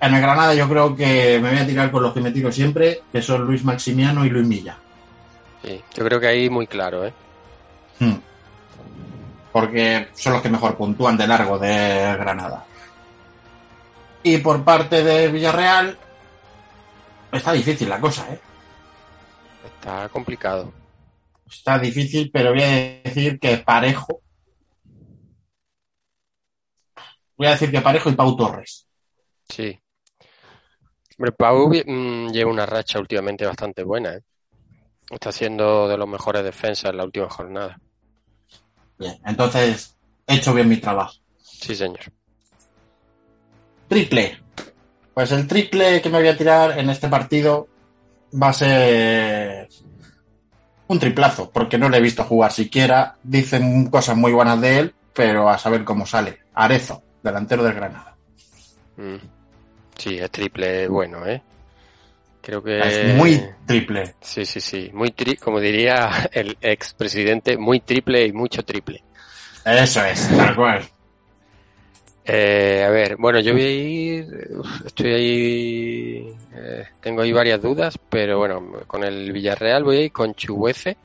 [0.00, 2.50] En el Granada yo creo que me voy a tirar con los que me tiro
[2.50, 4.78] siempre, que son Luis Maximiano y Luis Milla.
[5.62, 7.12] Sí, yo creo que ahí muy claro, ¿eh?
[7.98, 8.16] Hmm.
[9.52, 12.64] Porque son los que mejor puntúan de largo de Granada.
[14.22, 15.98] Y por parte de Villarreal,
[17.32, 18.40] está difícil la cosa, ¿eh?
[19.64, 20.72] Está complicado.
[21.50, 24.22] Está difícil, pero voy a decir que parejo
[27.40, 28.86] Voy a decir que Parejo y Pau Torres.
[29.48, 29.80] Sí.
[31.20, 34.14] Hombre, Pau mm, lleva una racha últimamente bastante buena.
[34.14, 34.22] ¿eh?
[35.10, 37.78] Está siendo de los mejores defensas en la última jornada.
[38.98, 41.12] Bien, entonces he hecho bien mi trabajo.
[41.42, 42.00] Sí, señor.
[43.86, 44.42] Triple.
[45.12, 47.68] Pues el triple que me voy a tirar en este partido
[48.42, 49.68] va a ser
[50.86, 53.18] un triplazo, porque no le he visto jugar siquiera.
[53.22, 56.38] Dicen cosas muy buenas de él, pero a saber cómo sale.
[56.54, 58.16] Arezo delantero del Granada.
[58.96, 59.39] Mm.
[60.00, 61.42] Sí, es triple bueno, ¿eh?
[62.40, 62.78] Creo que...
[62.80, 64.14] Es muy triple.
[64.22, 64.90] Sí, sí, sí.
[64.94, 69.02] Muy tri como diría el expresidente, muy triple y mucho triple.
[69.62, 70.88] Eso es, tal cual.
[72.24, 74.48] Eh, a ver, bueno, yo voy a ir,
[74.86, 80.12] estoy ahí, eh, tengo ahí varias dudas, pero bueno, con el Villarreal voy a ir
[80.12, 80.96] con Chubuece,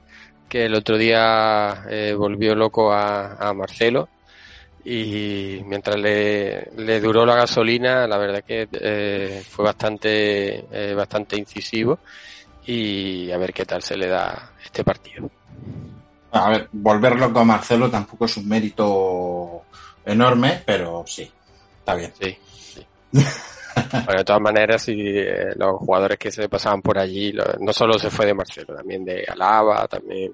[0.48, 4.08] que el otro día eh, volvió loco a, a, Marcelo
[4.86, 11.36] y mientras le, le, duró la gasolina, la verdad que eh, fue bastante, eh, bastante
[11.36, 11.98] incisivo
[12.68, 15.28] y a ver qué tal se le da este partido.
[16.32, 19.64] A ver, volver loco a Marcelo tampoco es un mérito
[20.06, 21.32] enorme, pero sí,
[21.80, 22.14] está bien.
[22.22, 22.38] Sí.
[22.54, 22.86] sí.
[23.12, 27.98] bueno, de todas maneras, sí, eh, los jugadores que se pasaban por allí, no solo
[27.98, 30.34] se fue de Marcelo, también de Alaba, también,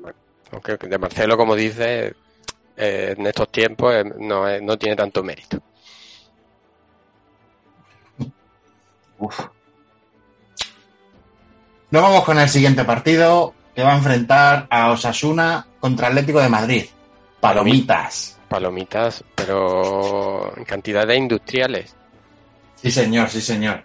[0.52, 2.16] aunque de Marcelo, como dice,
[2.84, 5.62] eh, en estos tiempos eh, no, no tiene tanto mérito.
[9.20, 9.40] Uf.
[11.92, 16.50] Nos vamos con el siguiente partido que va a enfrentar a Osasuna contra Atlético de
[16.50, 16.86] Madrid.
[17.40, 18.40] Palomitas.
[18.50, 21.96] Palomitas, pero en cantidad de industriales.
[22.82, 23.84] Sí, señor, sí, señor.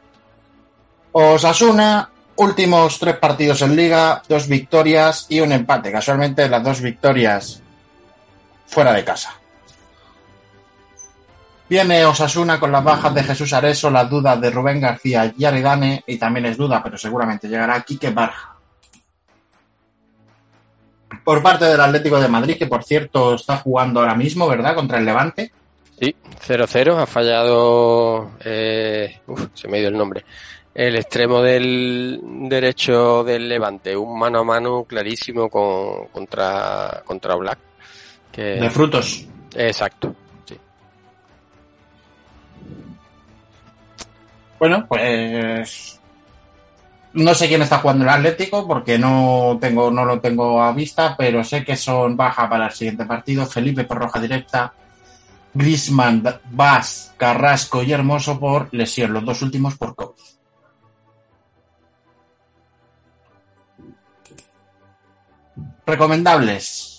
[1.12, 5.92] Osasuna, últimos tres partidos en liga, dos victorias y un empate.
[5.92, 7.62] Casualmente las dos victorias
[8.66, 9.34] fuera de casa.
[11.68, 16.04] Viene Osasuna con las bajas de Jesús Areso, las dudas de Rubén García y Aridane,
[16.06, 18.54] y también es duda, pero seguramente llegará Quique Barja.
[21.24, 24.76] Por parte del Atlético de Madrid, que por cierto está jugando ahora mismo, ¿verdad?
[24.76, 25.50] Contra el Levante.
[25.98, 26.14] Sí,
[26.46, 29.20] 0-0, ha fallado, eh,
[29.54, 30.24] se me ido el nombre,
[30.72, 37.65] el extremo del derecho del Levante, un mano a mano clarísimo con, contra, contra Black.
[38.32, 38.42] Que...
[38.42, 39.26] De frutos.
[39.54, 40.14] Exacto.
[40.44, 40.58] Sí.
[44.58, 46.00] Bueno, pues
[47.16, 51.16] no sé quién está jugando el Atlético porque no tengo no lo tengo a vista,
[51.16, 53.46] pero sé que son baja para el siguiente partido.
[53.46, 54.74] Felipe por roja directa,
[55.54, 60.14] Grisman, Vaz, Carrasco y Hermoso por lesión, los dos últimos por COVID.
[65.86, 66.95] Recomendables.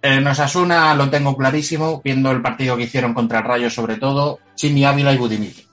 [0.00, 4.38] En Osasuna lo tengo clarísimo, viendo el partido que hicieron contra el Rayo sobre todo,
[4.54, 5.66] Chimi Ávila y Budimir.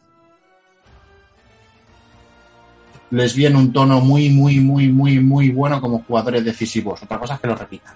[3.11, 7.03] Les viene un tono muy, muy, muy, muy, muy bueno como jugadores decisivos.
[7.03, 7.93] Otra cosa es que lo repitan.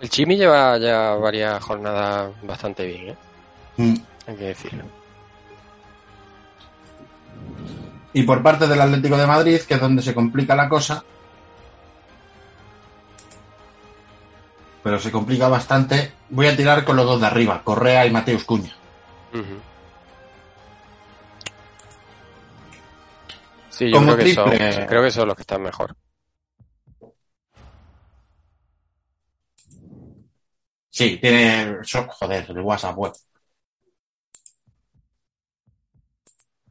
[0.00, 3.16] El Chimi lleva ya varias jornadas bastante bien, ¿eh?
[3.76, 3.94] Mm.
[4.26, 4.84] Hay que decirlo.
[8.12, 11.04] Y por parte del Atlético de Madrid, que es donde se complica la cosa,
[14.86, 18.44] pero se complica bastante, voy a tirar con los dos de arriba, Correa y Mateus
[18.44, 18.72] Cuña.
[19.34, 19.60] Uh -huh.
[23.68, 24.50] Sí, yo creo que, son,
[24.86, 25.96] creo que son los que están mejor.
[30.88, 31.78] Sí, tiene.
[32.20, 33.12] Joder, el WhatsApp web.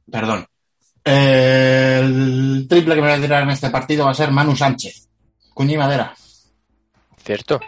[0.09, 0.47] Perdón.
[1.03, 5.09] El triple que me voy a tirar en este partido va a ser Manu Sánchez.
[5.53, 6.15] Cuña y madera.
[7.17, 7.59] Cierto.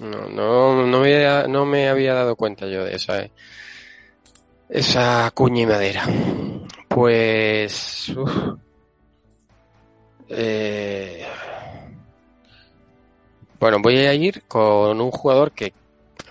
[0.00, 3.28] No, no, no, me, había, no me había dado cuenta yo de esa,
[4.68, 6.04] esa cuña y madera.
[6.88, 8.12] Pues.
[10.30, 11.26] Eh,
[13.58, 15.72] bueno, voy a ir con un jugador que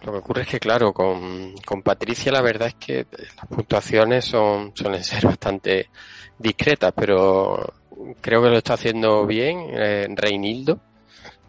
[0.04, 3.06] lo que ocurre es que, claro, con, con Patricia la verdad es que
[3.36, 5.90] las puntuaciones son, suelen ser bastante
[6.38, 7.74] discretas, pero
[8.22, 10.80] creo que lo está haciendo bien eh, Reinildo,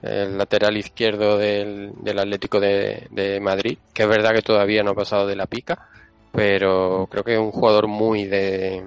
[0.02, 4.92] el lateral izquierdo del, del Atlético de, de, Madrid, que es verdad que todavía no
[4.92, 5.88] ha pasado de la pica,
[6.32, 8.86] pero creo que es un jugador muy de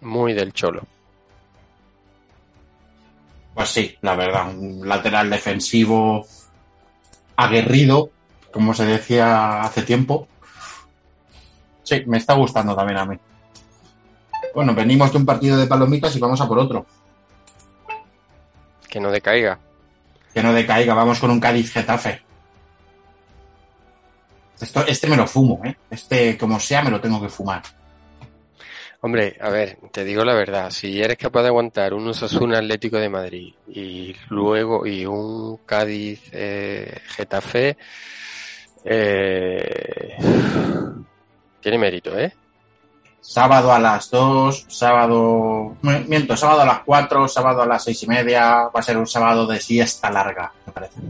[0.00, 0.82] muy del cholo.
[3.54, 6.26] Pues sí, la verdad, un lateral defensivo
[7.36, 8.10] aguerrido,
[8.52, 10.28] como se decía hace tiempo.
[11.82, 13.16] Sí, me está gustando también a mí.
[14.54, 16.86] Bueno, venimos de un partido de palomitas y vamos a por otro.
[18.88, 19.58] Que no decaiga.
[20.32, 22.22] Que no decaiga, vamos con un Cádiz Getafe.
[24.60, 25.76] Esto, este me lo fumo, ¿eh?
[25.90, 27.62] Este, como sea, me lo tengo que fumar.
[29.02, 32.98] Hombre, a ver, te digo la verdad, si eres capaz de aguantar un Osasuna Atlético
[32.98, 37.78] de Madrid y luego y un Cádiz eh, Getafe,
[38.84, 40.16] eh,
[41.60, 42.34] tiene mérito, ¿eh?
[43.20, 48.06] Sábado a las 2, sábado, miento, sábado a las 4, sábado a las seis y
[48.06, 51.00] media, va a ser un sábado de siesta larga, me parece.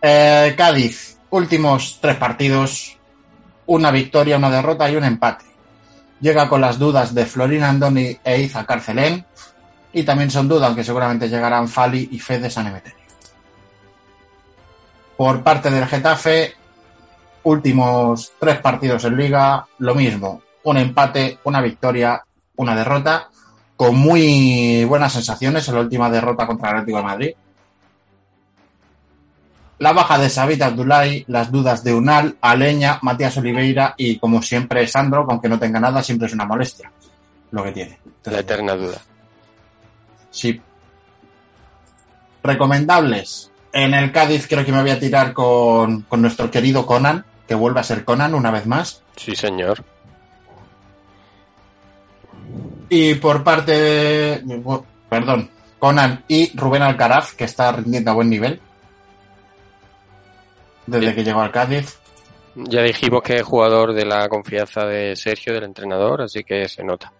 [0.00, 2.98] Eh, Cádiz, últimos tres partidos,
[3.66, 5.44] una victoria, una derrota y un empate.
[6.20, 9.24] llega con las dudas de Florin Andoni e Iza Carcelén.
[9.92, 12.98] Y también son dudas, aunque seguramente llegarán Fali y Fede San Emeterio.
[15.16, 16.54] Por parte del Getafe,
[17.44, 20.42] últimos tres partidos en liga, lo mismo.
[20.64, 22.22] Un empate, una victoria,
[22.56, 23.28] una derrota,
[23.76, 27.30] con muy buenas sensaciones en la última derrota contra el Atlético de Madrid.
[29.78, 34.86] La baja de Sabit Abdullahi, las dudas de Unal, Aleña, Matías Oliveira y, como siempre,
[34.88, 36.90] Sandro, aunque no tenga nada, siempre es una molestia
[37.50, 37.98] lo que tiene.
[38.24, 39.00] La eterna duda.
[40.30, 40.60] Sí.
[42.42, 43.47] Recomendables.
[43.72, 47.54] En el Cádiz creo que me voy a tirar con, con nuestro querido Conan, que
[47.54, 49.02] vuelve a ser Conan una vez más.
[49.16, 49.84] Sí, señor.
[52.88, 54.62] Y por parte de,
[55.08, 58.60] perdón, Conan y Rubén Alcaraz, que está rindiendo a buen nivel.
[60.86, 61.98] Desde que llegó al Cádiz.
[62.54, 66.82] Ya dijimos que es jugador de la confianza de Sergio, del entrenador, así que se
[66.82, 67.12] nota.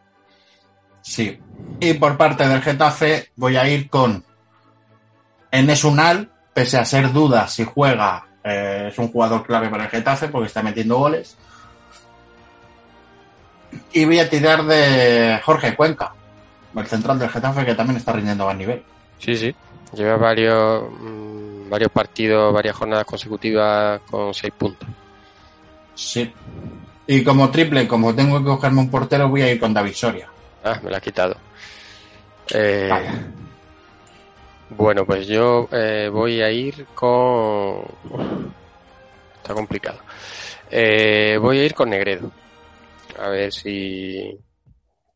[1.03, 1.39] Sí.
[1.81, 4.25] Y por parte del Getafe voy a ir con
[5.51, 9.91] Enes Unal, pese a ser duda si juega, eh, es un jugador clave para el
[9.91, 11.37] Getafe porque está metiendo goles.
[13.93, 16.13] Y voy a tirar de Jorge Cuenca,
[16.75, 18.83] el central del Getafe que también está rindiendo a nivel.
[19.21, 19.55] Sí, sí.
[19.93, 24.89] Lleva varios, mmm, varios partidos, varias jornadas consecutivas con seis puntos.
[25.95, 26.33] Sí.
[27.07, 30.29] Y como triple, como tengo que cogerme un portero, voy a ir con David Soria.
[30.65, 31.37] Ah, me la ha quitado.
[32.53, 32.91] Eh,
[34.71, 37.85] Bueno, pues yo eh, voy a ir con...
[39.37, 40.01] Está complicado.
[40.71, 42.31] Eh, voy a ir con Negredo.
[43.19, 44.39] A ver si,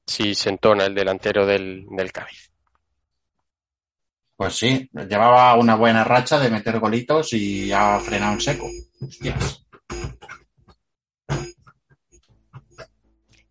[0.06, 2.50] si se entona el delantero del, del Cádiz.
[4.36, 8.68] Pues sí, llevaba una buena racha de meter golitos y ha frenado en seco.
[9.00, 9.64] Hostias.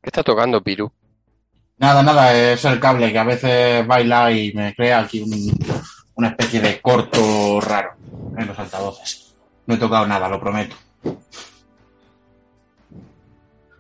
[0.02, 0.92] ¿Qué está tocando Piru?
[1.78, 5.32] Nada, nada, es el cable que a veces baila y me crea aquí un,
[6.22, 7.96] una especie de corto raro
[8.38, 9.34] en los altavoces.
[9.66, 10.76] No he tocado nada, lo prometo.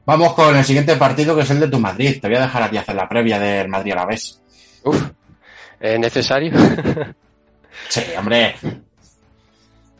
[0.05, 2.19] Vamos con el siguiente partido que es el de tu Madrid.
[2.19, 4.41] Te voy a dejar a ti hacer la previa del Madrid a la vez.
[4.83, 5.11] Uf,
[5.79, 6.51] ¿es necesario?
[7.89, 8.55] sí, hombre.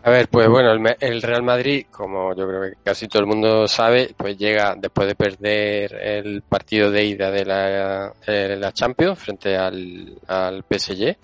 [0.04, 3.28] A ver, pues bueno, el, el, Real Madrid, como yo creo que casi todo el
[3.28, 8.72] mundo sabe, pues llega después de perder el partido de ida de la, de la
[8.72, 11.16] Champions frente al, al PSG.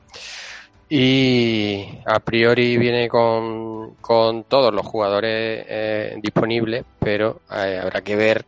[0.90, 8.16] Y a priori viene con, con todos los jugadores eh, disponibles, pero eh, habrá que
[8.16, 8.46] ver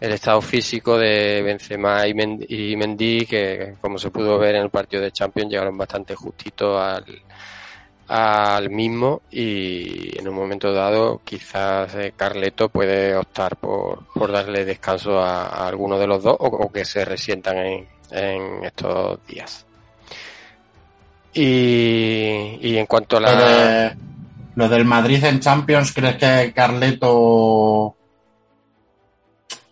[0.00, 4.62] el estado físico de Benzema y Mendy, y Mendy, que como se pudo ver en
[4.62, 7.04] el partido de Champions llegaron bastante justito al,
[8.08, 14.64] al mismo y en un momento dado quizás eh, Carleto puede optar por, por darle
[14.64, 19.26] descanso a, a, alguno de los dos o, o que se resientan en, en estos
[19.26, 19.67] días.
[21.40, 23.32] Y, y, en cuanto a la...
[23.32, 23.96] Lo, de,
[24.56, 27.94] lo, del Madrid en Champions, ¿crees que Carleto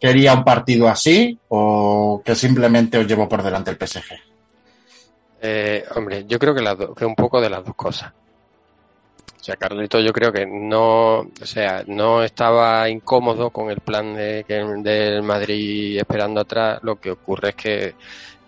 [0.00, 4.12] quería un partido así o que simplemente os llevó por delante el PSG?
[5.42, 8.12] Eh, hombre, yo creo que, las que un poco de las dos cosas.
[9.40, 14.14] O sea, Carleto yo creo que no, o sea, no estaba incómodo con el plan
[14.14, 14.44] de,
[14.84, 16.78] del Madrid esperando atrás.
[16.82, 17.94] Lo que ocurre es que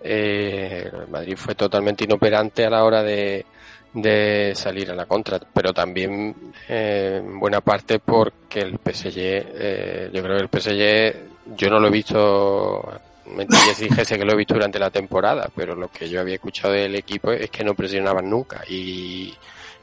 [0.03, 3.45] eh, Madrid fue totalmente inoperante a la hora de,
[3.93, 10.11] de salir a la contra, pero también eh, en buena parte porque el PSG, eh,
[10.13, 14.37] yo creo que el PSG, yo no lo he visto, mentiría dijese que lo he
[14.37, 17.75] visto durante la temporada, pero lo que yo había escuchado del equipo es que no
[17.75, 19.35] presionaban nunca y,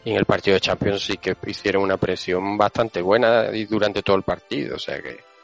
[0.04, 4.04] y en el partido de Champions sí que hicieron una presión bastante buena y durante
[4.04, 5.35] todo el partido, o sea que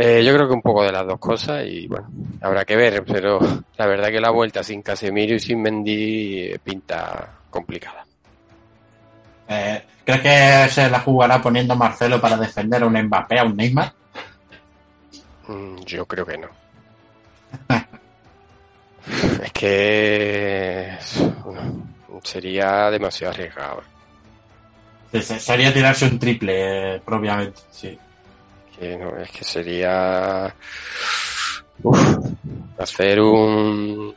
[0.00, 2.08] eh, yo creo que un poco de las dos cosas y bueno,
[2.40, 3.40] habrá que ver, pero
[3.76, 8.06] la verdad que la vuelta sin Casemiro y sin Mendy pinta complicada.
[9.48, 13.56] Eh, ¿Crees que se la jugará poniendo Marcelo para defender a un Mbappé, a un
[13.56, 13.92] Neymar?
[15.48, 16.48] Mm, yo creo que no.
[19.42, 20.96] es que
[22.22, 23.82] sería demasiado arriesgado.
[25.10, 27.98] Sería tirarse un triple, eh, propiamente, sí
[28.78, 30.54] que no, es que sería
[31.82, 32.16] uf,
[32.78, 34.14] hacer un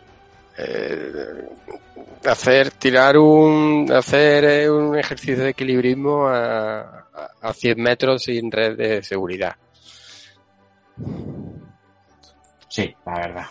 [0.58, 1.50] eh,
[2.26, 8.52] hacer tirar un hacer eh, un ejercicio de equilibrismo a, a, a 100 metros sin
[8.52, 9.56] red de seguridad.
[12.68, 13.46] Sí la verdad.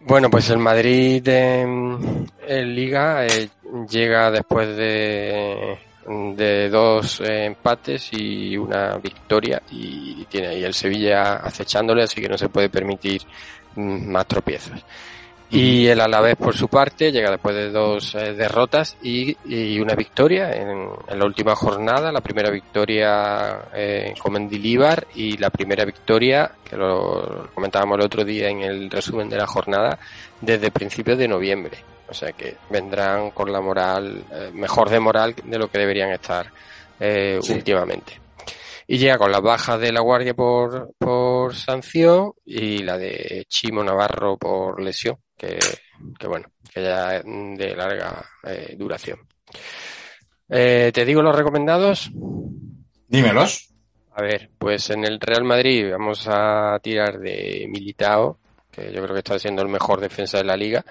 [0.00, 3.48] Bueno pues el Madrid en, en Liga eh,
[3.88, 5.78] llega después de
[6.08, 12.28] de dos eh, empates y una victoria y tiene ahí el Sevilla acechándole, así que
[12.28, 13.22] no se puede permitir
[13.74, 14.84] mm, más tropiezos.
[15.48, 19.36] Y el Alavés, por su parte, llega después de dos eh, derrotas y,
[19.78, 22.10] una victoria en, en, la última jornada.
[22.10, 28.24] La primera victoria eh, con Mendilíbar y la primera victoria, que lo comentábamos el otro
[28.24, 29.98] día en el resumen de la jornada,
[30.40, 31.95] desde principios de noviembre.
[32.08, 36.10] O sea que vendrán con la moral, eh, mejor de moral de lo que deberían
[36.10, 36.50] estar
[37.00, 37.52] eh, sí.
[37.52, 38.20] últimamente.
[38.86, 43.82] Y llega con las bajas de la Guardia por, por sanción y la de Chimo
[43.82, 45.58] Navarro por lesión, que,
[46.18, 49.18] que bueno, que ya es de larga eh, duración.
[50.48, 52.10] Eh, ¿Te digo los recomendados?
[53.08, 53.70] Dímelos.
[54.14, 58.38] A ver, pues en el Real Madrid vamos a tirar de Militao,
[58.70, 60.84] que yo creo que está siendo el mejor defensa de la liga.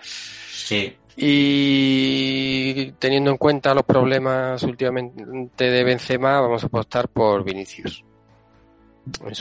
[0.48, 0.96] Sí.
[1.18, 8.04] Y teniendo en cuenta los problemas últimamente de Benzema, vamos a apostar por Vinicius.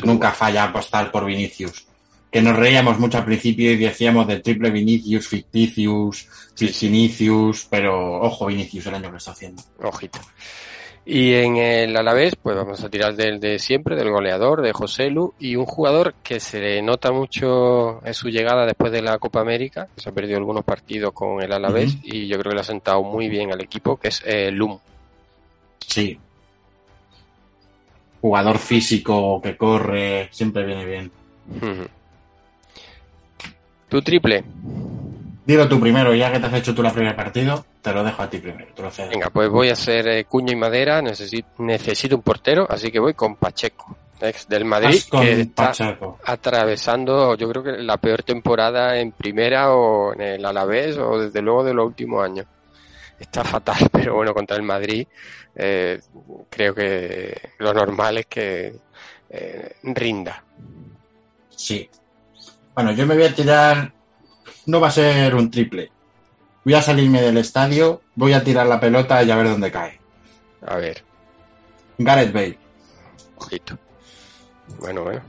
[0.04, 1.86] Nunca falla apostar por Vinicius.
[2.30, 6.28] Que nos reíamos mucho al principio y decíamos del triple Vinicius, ficticius,
[6.58, 9.62] Vinicius, pero ojo Vinicius el año que está haciendo.
[9.80, 10.20] Ojito.
[11.06, 15.10] Y en el Alavés, pues vamos a tirar del de siempre, del goleador, de José
[15.10, 19.18] Lu, y un jugador que se le nota mucho en su llegada después de la
[19.18, 22.14] Copa América, que se ha perdido algunos partidos con el Alavés, uh -huh.
[22.14, 24.78] y yo creo que le ha sentado muy bien al equipo, que es eh, Lum.
[25.86, 26.18] Sí.
[28.22, 31.10] Jugador físico que corre, siempre viene bien.
[31.60, 31.88] Uh -huh.
[33.90, 34.42] ¿Tu triple?
[35.46, 38.22] Dilo tú primero, ya que te has hecho tú el primer partido, te lo dejo
[38.22, 38.72] a ti primero.
[38.74, 39.10] Te lo cedo.
[39.10, 42.98] Venga, pues voy a ser eh, cuño y madera, necesito, necesito un portero, así que
[42.98, 46.18] voy con Pacheco, ex del Madrid, que está Pacheco.
[46.24, 51.42] atravesando, yo creo que la peor temporada en primera o en el Alavés o desde
[51.42, 52.46] luego de los últimos años.
[53.20, 55.06] Está fatal, pero bueno, contra el Madrid
[55.54, 56.00] eh,
[56.50, 58.74] creo que lo normal es que
[59.28, 60.42] eh, rinda.
[61.50, 61.88] Sí.
[62.74, 63.92] Bueno, yo me voy a tirar
[64.66, 65.90] no va a ser un triple.
[66.64, 69.98] Voy a salirme del estadio, voy a tirar la pelota y a ver dónde cae.
[70.66, 71.02] A ver.
[71.98, 72.58] Gareth Bale.
[73.36, 73.78] Ojito.
[74.80, 75.20] Bueno, bueno.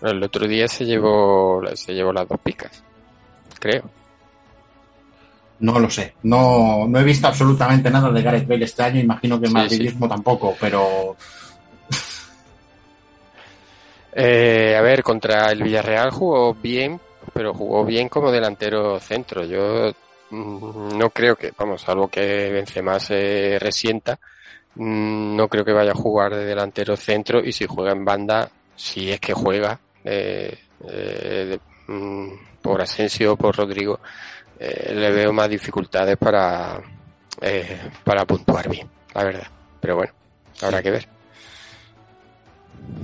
[0.00, 0.12] bueno.
[0.16, 2.82] El otro día se llevó, se llevó las dos picas.
[3.60, 3.88] Creo.
[5.60, 6.14] No lo sé.
[6.24, 9.00] No, no he visto absolutamente nada de Gareth Bale este año.
[9.00, 10.10] Imagino que sí, madridismo sí.
[10.10, 11.16] tampoco, pero
[14.14, 17.00] eh, a ver, contra el Villarreal jugó bien,
[17.32, 19.44] pero jugó bien como delantero centro.
[19.44, 19.92] Yo
[20.30, 24.18] mm, no creo que, vamos, algo que Benzema se resienta,
[24.74, 28.50] mm, no creo que vaya a jugar de delantero centro y si juega en banda,
[28.76, 34.00] si es que juega, eh, eh, de, mm, por Asensio o por Rodrigo,
[34.58, 36.80] eh, le veo más dificultades para,
[37.40, 39.46] eh, para puntuar bien, la verdad.
[39.80, 40.12] Pero bueno,
[40.60, 41.21] habrá que ver.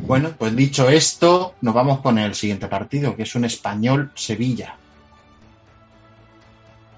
[0.06, 4.74] Bueno, pues dicho esto, nos vamos con el siguiente partido, que es un español-Sevilla.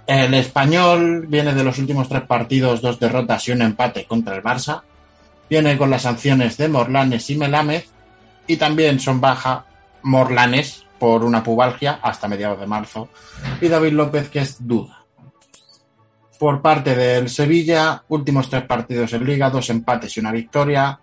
[0.07, 4.43] El español viene de los últimos tres partidos, dos derrotas y un empate contra el
[4.43, 4.82] Barça.
[5.48, 7.89] Viene con las sanciones de Morlanes y Melámez.
[8.47, 9.66] Y también son baja
[10.02, 13.09] Morlanes por una pubalgia hasta mediados de marzo.
[13.61, 15.05] Y David López, que es duda.
[16.39, 20.98] Por parte del Sevilla, últimos tres partidos en liga, dos empates y una victoria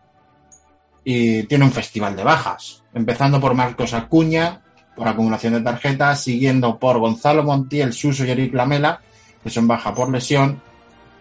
[1.09, 4.59] y tiene un festival de bajas, empezando por Marcos Acuña,
[4.93, 8.99] por acumulación de tarjetas, siguiendo por Gonzalo Montiel, Suso y Eric Lamela,
[9.41, 10.61] que son baja por lesión,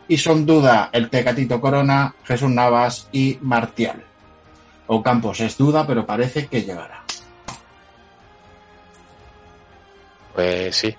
[0.09, 4.03] y son duda el Tecatito Corona, Jesús Navas y Martial.
[4.89, 7.05] Ocampos es duda, pero parece que llegará.
[10.35, 10.97] Pues sí.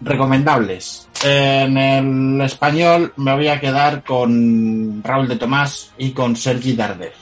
[0.00, 1.07] Recomendables.
[1.24, 7.12] En el español me voy a quedar con Raúl de Tomás y con Sergi Darder.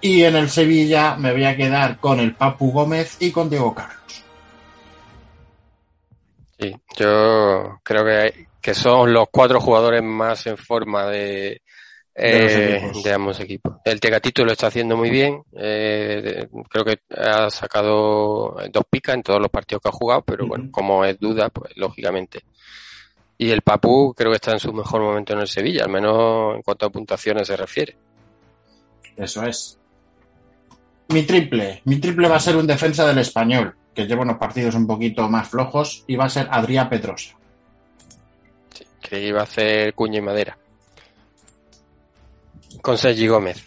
[0.00, 3.74] Y en el Sevilla me voy a quedar con el Papu Gómez y con Diego
[3.74, 4.24] Carlos.
[6.58, 11.62] Sí, yo creo que, que son los cuatro jugadores más en forma de,
[12.16, 13.76] eh, de ambos equipos.
[13.84, 15.42] El Tegatito lo está haciendo muy bien.
[15.54, 20.44] Eh, creo que ha sacado dos picas en todos los partidos que ha jugado, pero
[20.44, 20.48] uh -huh.
[20.48, 22.40] bueno, como es duda, pues lógicamente.
[23.38, 26.56] Y el Papu creo que está en su mejor momento en el Sevilla, al menos
[26.56, 27.96] en cuanto a puntuaciones se refiere.
[29.16, 29.78] Eso es.
[31.08, 31.82] Mi triple.
[31.84, 35.28] Mi triple va a ser un defensa del español, que lleva unos partidos un poquito
[35.28, 37.36] más flojos, y va a ser Adrián Petrosa.
[38.72, 40.58] Sí, que iba a hacer cuña y madera.
[42.82, 43.64] Con Sergi Gómez.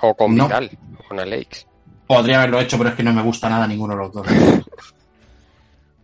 [0.00, 0.46] O con no.
[0.46, 0.70] Vidal,
[1.08, 1.66] con Alex.
[2.06, 4.26] Podría haberlo hecho, pero es que no me gusta nada ninguno de los dos.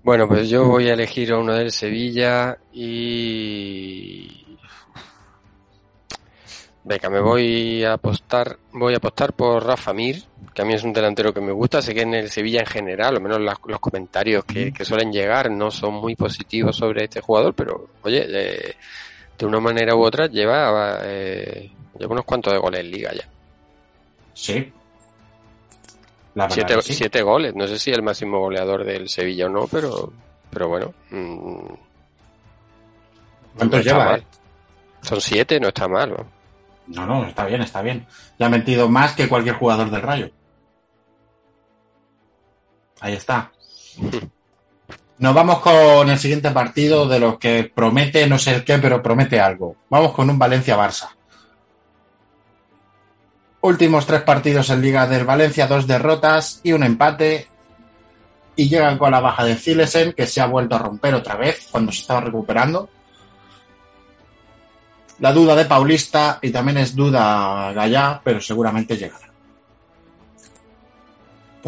[0.00, 4.56] Bueno, pues yo voy a elegir a uno del Sevilla y
[6.84, 10.22] Venga, me voy a apostar, voy a apostar por Rafa Mir,
[10.54, 11.82] que a mí es un delantero que me gusta.
[11.82, 15.12] Sé que en el Sevilla en general, o menos las- los comentarios que, que suelen
[15.12, 18.76] llegar, no son muy positivos sobre este jugador, pero oye, eh,
[19.38, 23.28] de una manera u otra lleva, eh, lleva unos cuantos de goles en liga ya.
[24.34, 24.72] Sí.
[26.34, 26.94] La Siete, sí.
[26.94, 30.12] siete goles, no sé si el máximo goleador del Sevilla o no, pero,
[30.50, 30.94] pero bueno.
[31.10, 31.66] mm,
[33.56, 34.24] ¿Cuántos no lleva, eh?
[35.02, 36.10] Son siete, no está mal.
[36.10, 36.26] ¿no?
[36.88, 38.06] No, no, está bien, está bien.
[38.38, 40.30] Ya ha metido más que cualquier jugador del Rayo.
[43.00, 43.52] Ahí está.
[45.18, 49.02] Nos vamos con el siguiente partido de los que promete no sé el qué, pero
[49.02, 49.74] promete algo.
[49.90, 51.08] Vamos con un Valencia-Barça.
[53.60, 57.48] Últimos tres partidos en Liga del Valencia, dos derrotas y un empate.
[58.54, 61.66] Y llegan con la baja de Zilesen, que se ha vuelto a romper otra vez
[61.70, 62.88] cuando se estaba recuperando.
[65.18, 69.27] La duda de Paulista y también es duda Gallá, pero seguramente llegará.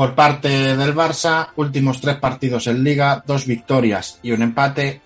[0.01, 0.48] Por parte
[0.78, 5.02] del Barça, últimos tres partidos en Liga, dos victorias y un empate.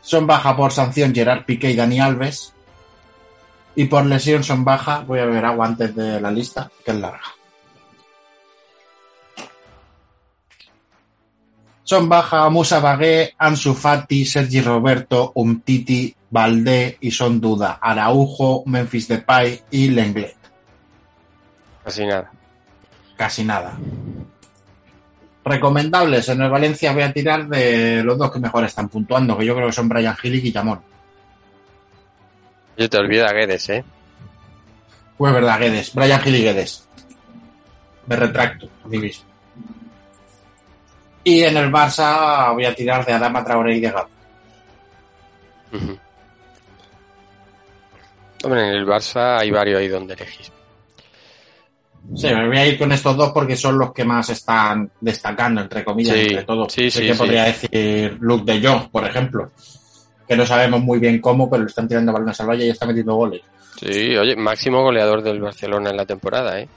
[0.00, 2.54] Son baja por sanción Gerard Piqué y Dani Alves.
[3.74, 6.96] Y por lesión son baja, voy a beber agua antes de la lista, que es
[6.96, 7.24] larga.
[11.84, 19.08] Son baja Musa Bagué, Ansu Fati, Sergi Roberto, Umtiti, Valdé y son duda Araujo, Memphis
[19.08, 20.38] Depay y Lenglet.
[21.84, 22.32] Casi nada.
[23.16, 23.76] Casi nada.
[25.44, 29.46] Recomendables en el Valencia voy a tirar de los dos que mejor están puntuando, que
[29.46, 30.80] yo creo que son Brian Hill y Guillamón.
[32.76, 33.84] Yo te olvido a Guedes, ¿eh?
[35.16, 36.88] Pues verdad, Guedes, Brian Hill y Guedes.
[38.06, 39.24] Me retracto a mí mismo.
[41.24, 43.94] Y en el Barça voy a tirar de Adama Traoré y de.
[48.44, 50.55] Hombre, en el Barça hay varios ahí donde elegir.
[52.14, 55.60] Sí, me voy a ir con estos dos porque son los que más están destacando,
[55.62, 56.72] entre comillas, Sí, entre todos.
[56.72, 57.18] sí, sí, que sí.
[57.18, 59.50] podría decir Luke de Jong, por ejemplo,
[60.26, 62.86] que no sabemos muy bien cómo, pero le están tirando balones al valle y está
[62.86, 63.42] metiendo goles.
[63.80, 66.68] Sí, oye, máximo goleador del Barcelona en la temporada, ¿eh?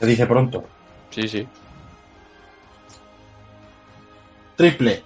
[0.00, 0.64] Se dice pronto.
[1.10, 1.46] Sí, sí.
[4.56, 5.02] Triple.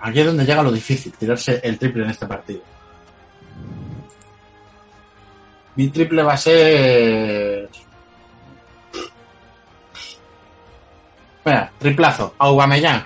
[0.00, 2.60] Aquí es donde llega lo difícil, tirarse el triple en este partido.
[5.76, 7.68] Mi triple va a ser.
[11.38, 12.34] Espera, triplazo.
[12.38, 13.04] Aubameyang.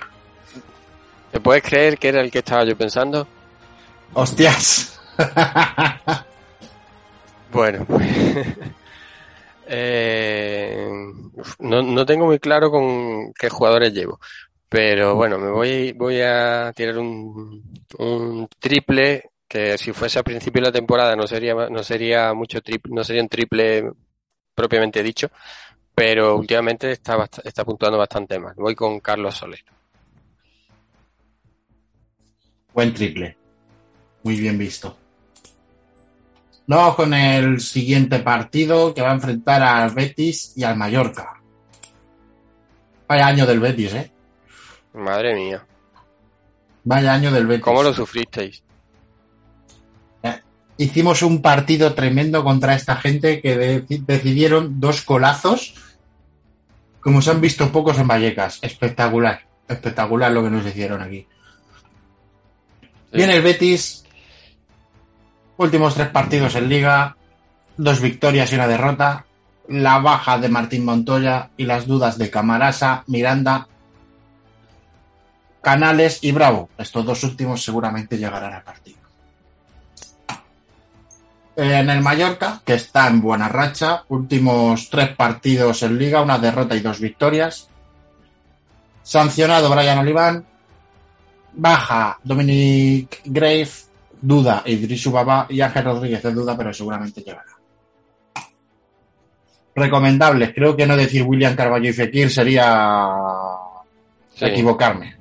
[1.31, 3.27] ¿Te puedes creer que era el que estaba yo pensando?
[4.13, 4.99] Hostias.
[7.51, 8.07] Bueno, pues...
[9.67, 10.87] eh,
[11.59, 14.19] no, no tengo muy claro con qué jugadores llevo,
[14.69, 17.61] pero bueno, me voy, voy a tirar un,
[17.99, 22.61] un triple que si fuese a principio de la temporada no sería, no sería mucho
[22.61, 23.91] triple, no sería un triple
[24.55, 25.29] propiamente dicho,
[25.93, 28.55] pero últimamente está, está puntuando bastante más.
[28.55, 29.61] Voy con Carlos Soler.
[32.73, 33.35] Buen triple.
[34.23, 34.97] Muy bien visto.
[36.67, 41.41] Vamos con el siguiente partido que va a enfrentar al Betis y al Mallorca.
[43.05, 44.11] Vaya año del Betis, ¿eh?
[44.93, 45.67] Madre mía,
[46.85, 47.65] Vaya año del Betis.
[47.65, 48.63] ¿cómo lo sufristeis?
[50.81, 55.75] Hicimos un partido tremendo contra esta gente que de- decidieron dos colazos,
[57.01, 58.57] como se han visto pocos en Vallecas.
[58.63, 61.27] Espectacular, espectacular lo que nos hicieron aquí.
[63.13, 64.05] Viene el Betis,
[65.57, 67.15] últimos tres partidos en liga,
[67.77, 69.25] dos victorias y una derrota,
[69.67, 73.67] la baja de Martín Montoya y las dudas de Camarasa, Miranda,
[75.61, 76.69] Canales y Bravo.
[76.75, 79.00] Estos dos últimos seguramente llegarán al partido.
[81.55, 86.75] En el Mallorca, que está en buena racha, últimos tres partidos en liga, una derrota
[86.75, 87.69] y dos victorias.
[89.03, 90.45] Sancionado Brian Oliván,
[91.53, 93.69] baja Dominic Grave,
[94.21, 97.45] duda Idrisu Baba y Ángel Rodríguez es duda, pero seguramente llegará.
[99.75, 103.07] Recomendables, creo que no decir William Carballo y Fekir sería
[104.35, 104.45] Sí.
[104.45, 105.15] equivocarme.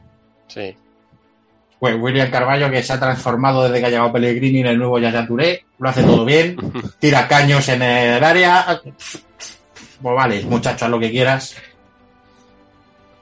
[0.49, 0.77] Sí.
[1.81, 4.99] Pues William Carballo que se ha transformado desde que ha llegado Pellegrini en el nuevo
[4.99, 6.57] Yaya Touré, lo hace todo bien,
[7.01, 8.81] tira caños en el área.
[10.03, 11.57] Pues vale, muchacho, haz lo que quieras.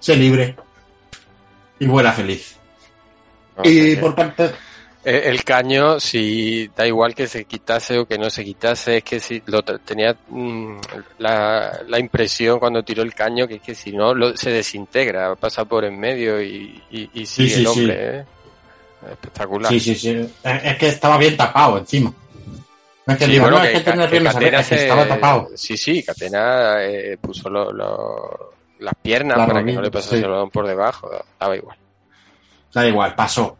[0.01, 0.57] Sé libre.
[1.79, 2.57] Y vuela feliz.
[3.57, 4.51] No, y por parte.
[5.05, 9.05] Eh, El caño, si da igual que se quitase o que no se quitase, es
[9.05, 10.77] que si lo tenía mm,
[11.19, 15.37] la, la impresión cuando tiró el caño que es que si no lo, se desintegra,
[15.37, 17.67] pasa por en medio y, y, y sigue sí, el sí.
[17.67, 18.25] hombre, ¿eh?
[19.11, 19.71] Espectacular.
[19.73, 20.35] Sí, sí, sí.
[20.45, 22.13] Es que estaba bien tapado encima.
[23.07, 25.49] No es que Sí, bueno, no, es que, que que Catena se- estaba tapado.
[25.55, 30.23] Sí, sí, Catena eh, puso lo- lo- las piernas para que no le pasase sí.
[30.25, 31.11] el balón por debajo,
[31.41, 31.77] daba igual.
[32.73, 33.57] Da igual, pasó.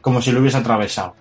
[0.00, 1.14] Como si lo hubiese atravesado.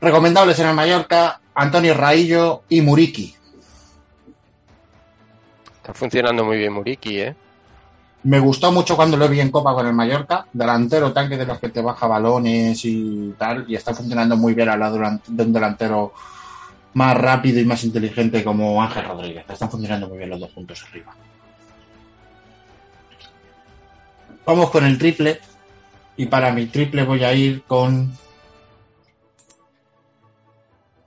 [0.00, 3.34] Recomendables en el Mallorca, Antonio Raillo y Muriki.
[5.76, 7.34] Está funcionando muy bien Muriki, ¿eh?
[8.22, 11.58] Me gustó mucho cuando lo vi en Copa con el Mallorca, delantero tanque de los
[11.58, 15.52] que te baja balones y tal, y está funcionando muy bien al lado de un
[15.52, 16.12] delantero
[16.92, 19.44] más rápido y más inteligente como Ángel Rodríguez.
[19.48, 21.14] Están funcionando muy bien los dos puntos arriba.
[24.44, 25.40] Vamos con el triple,
[26.16, 28.12] y para mi triple voy a ir con...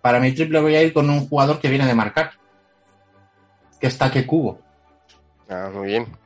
[0.01, 2.31] Para mi triple voy a ir con un jugador que viene de marcar,
[3.79, 4.59] que está que cubo.
[5.47, 6.22] Ah, muy bien.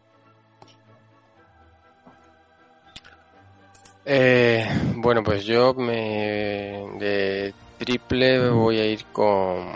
[4.09, 4.65] Eh,
[4.95, 9.67] bueno, pues yo me de triple voy a ir con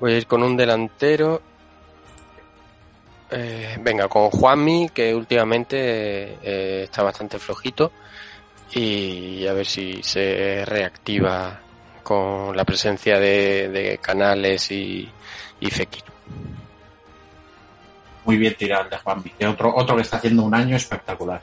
[0.00, 1.40] voy a ir con un delantero.
[3.30, 5.76] Eh, venga, con Juanmi, que últimamente
[6.42, 7.92] eh, está bastante flojito
[8.72, 11.60] y a ver si se reactiva
[12.02, 15.08] con la presencia de, Canales y,
[15.60, 16.02] y Fekir.
[18.24, 21.40] Muy bien tirado de Juanmi, que otro, otro que está haciendo un año espectacular.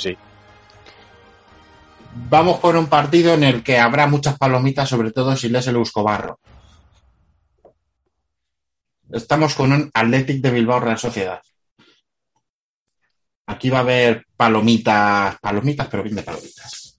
[0.00, 0.16] Sí.
[2.14, 5.76] Vamos con un partido en el que habrá muchas palomitas, sobre todo si lees el
[5.76, 6.40] Uscobarro.
[9.10, 11.42] Estamos con un Athletic de Bilbao Real Sociedad.
[13.46, 16.98] Aquí va a haber palomitas, palomitas, pero bien de palomitas.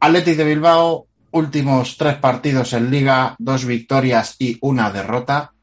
[0.00, 5.54] Athletic de Bilbao, últimos tres partidos en liga, dos victorias y una derrota.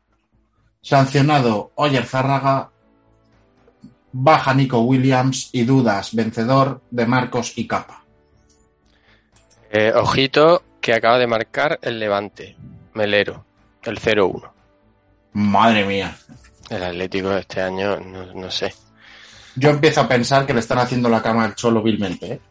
[0.82, 2.72] Sancionado Oyer Zárraga,
[4.11, 8.03] baja Nico Williams y dudas vencedor de Marcos y Capa.
[9.71, 12.55] Eh, ojito que acaba de marcar el Levante,
[12.93, 13.45] Melero,
[13.84, 14.49] el 0-1.
[15.34, 16.17] Madre mía.
[16.69, 18.73] El Atlético de este año, no, no sé.
[19.55, 22.34] Yo empiezo a pensar que le están haciendo la cama al Cholo vilmente.
[22.34, 22.41] ¿eh?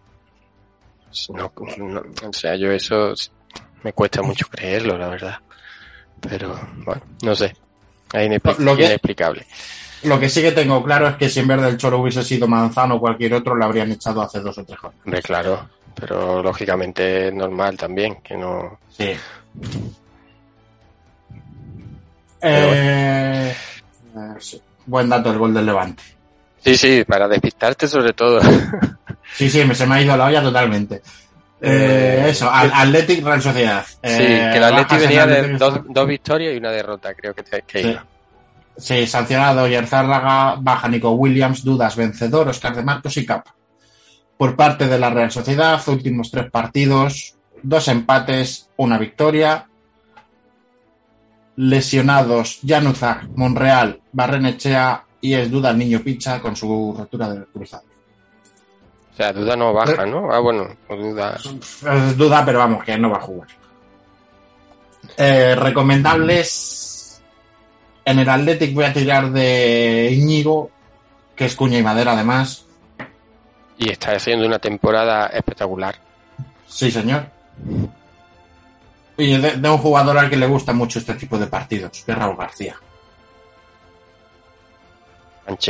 [1.31, 3.15] No, no, o sea, yo eso
[3.83, 5.39] me cuesta mucho creerlo, la verdad.
[6.21, 7.57] Pero, bueno, no sé.
[8.13, 9.47] Es inexpli- Lo que- inexplicable.
[10.07, 12.47] Lo que sí que tengo claro es que si en vez del Cholo hubiese sido
[12.49, 15.25] Manzano o cualquier otro, le habrían echado hace dos o tres jornadas.
[15.25, 15.69] Claro.
[15.99, 18.79] Pero lógicamente es normal también, que no...
[18.91, 19.13] Sí.
[22.43, 23.55] Eh,
[24.15, 24.61] eh, sí.
[24.87, 26.03] Buen dato el gol del Levante.
[26.63, 28.41] Sí, sí, para despistarte sobre todo.
[29.35, 31.03] Sí, sí, me, se me ha ido la olla totalmente.
[31.61, 33.85] Eh, eso, Athletic Real Sociedad.
[33.85, 37.13] Sí, Eh, que el bajas en venía de Athletic- dos, dos victorias y una derrota,
[37.13, 37.89] creo que, te- que Sí.
[37.91, 38.07] iba.
[38.79, 43.55] Sí, sancionado Yerzárraga, baja Nico Williams, dudas vencedor, Oscar de Marcos y Capa.
[44.37, 49.67] Por parte de la Real Sociedad, últimos tres partidos, dos empates, una victoria.
[51.57, 57.85] Lesionados Januzak, Monreal, Barrenechea y es duda el niño Picha con su rotura del cruzado.
[59.13, 60.31] O sea, duda no baja, ¿no?
[60.31, 61.35] Ah, bueno, pues duda...
[61.37, 63.49] Es duda, pero vamos, que no va a jugar.
[65.17, 66.86] Eh, recomendables.
[68.07, 70.71] En el Athletic voy a tirar de Íñigo,
[71.35, 72.65] que es cuña y madera además.
[73.79, 75.97] Y está haciendo una temporada espectacular.
[76.69, 77.27] Sí, señor.
[79.19, 82.13] Y de, de un jugador al que le gusta mucho este tipo de partidos, que
[82.13, 82.77] es Raúl García.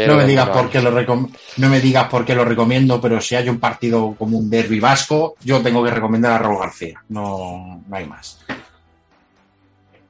[0.06, 3.34] No me digas por qué lo no me digas por qué lo recomiendo, pero si
[3.34, 7.02] hay un partido como un derbi vasco, yo tengo que recomendar a Raúl García.
[7.10, 8.38] No, no hay más.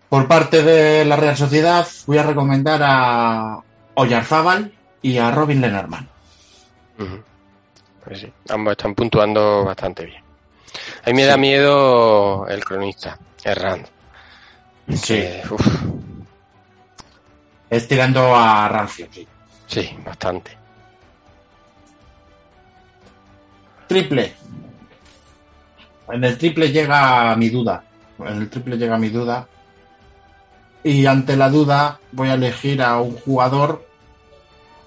[0.09, 3.59] Por parte de la Real Sociedad, voy a recomendar a
[3.95, 4.73] Oyarzábal
[5.03, 6.09] y a Robin Lenormand.
[6.99, 7.23] Ujú.
[8.05, 10.23] Pues sí, ambos están puntuando bastante bien.
[11.05, 13.87] A mí me da miedo el cronista, Herrand.
[14.95, 15.15] Sí.
[15.15, 15.67] Que, uf,
[17.69, 19.27] Es tirando a Rancio, sí.
[19.67, 20.57] sí, bastante.
[23.89, 24.35] Triple.
[26.09, 27.83] En el triple llega mi duda.
[28.21, 29.47] En el triple llega mi duda.
[30.87, 33.85] Y ante la duda voy a elegir a un jugador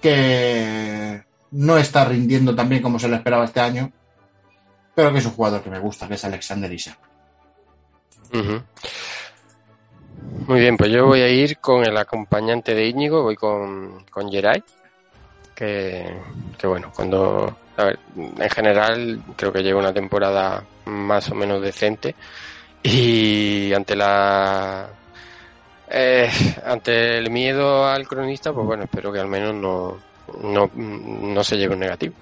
[0.00, 3.92] que no está rindiendo tan bien como se le esperaba este año,
[4.94, 6.72] pero que es un jugador que me gusta, que es Alexander.
[8.32, 8.62] Ujú.
[10.46, 14.30] Muy bien, pues yo voy a ir con el acompañante de Íñigo, voy con, con
[14.30, 14.64] Geray,
[15.54, 16.16] que,
[16.56, 21.60] que bueno, cuando, a ver, en general creo que lleva una temporada más o menos
[21.60, 22.14] decente
[22.82, 24.88] y ante la
[25.90, 26.30] eh,
[26.64, 29.96] ante el miedo al cronista, pues bueno, espero que al menos no,
[30.42, 32.14] no, no se lleve un negativo.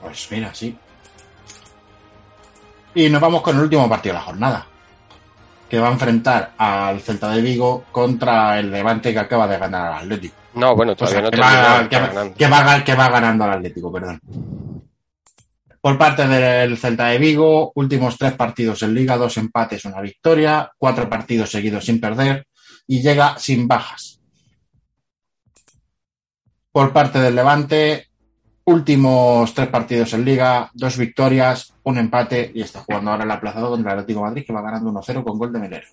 [0.00, 0.76] Pues mira, sí.
[2.94, 4.66] Y nos vamos con el último partido de la jornada.
[5.70, 9.92] Que va a enfrentar al Celta de Vigo contra el Levante que acaba de ganar
[9.92, 10.34] al Atlético.
[10.54, 13.52] No, bueno, todavía O sea, no que, va, que que va- que va ganando al
[13.52, 14.20] Atlético, perdón.
[15.82, 20.70] Por parte del Celta de Vigo, últimos tres partidos en Liga, dos empates, una victoria,
[20.78, 22.46] cuatro partidos seguidos sin perder
[22.86, 24.20] y llega sin bajas.
[26.70, 28.06] Por parte del Levante,
[28.64, 33.70] últimos tres partidos en Liga, dos victorias, un empate y está jugando ahora el aplazado
[33.70, 35.88] contra el Atlético Madrid que va ganando 1-0 con gol de Melero.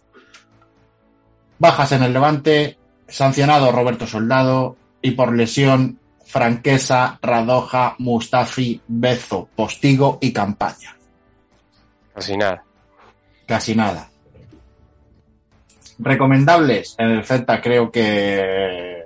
[1.57, 5.99] Bajas en el Levante, sancionado Roberto Soldado y por lesión
[6.30, 10.95] Franquesa, Radoja, Mustafi, Bezo, Postigo y Campaña.
[12.14, 12.64] Casi nada.
[13.47, 14.07] Casi nada.
[15.97, 19.06] Recomendables en el Celta creo que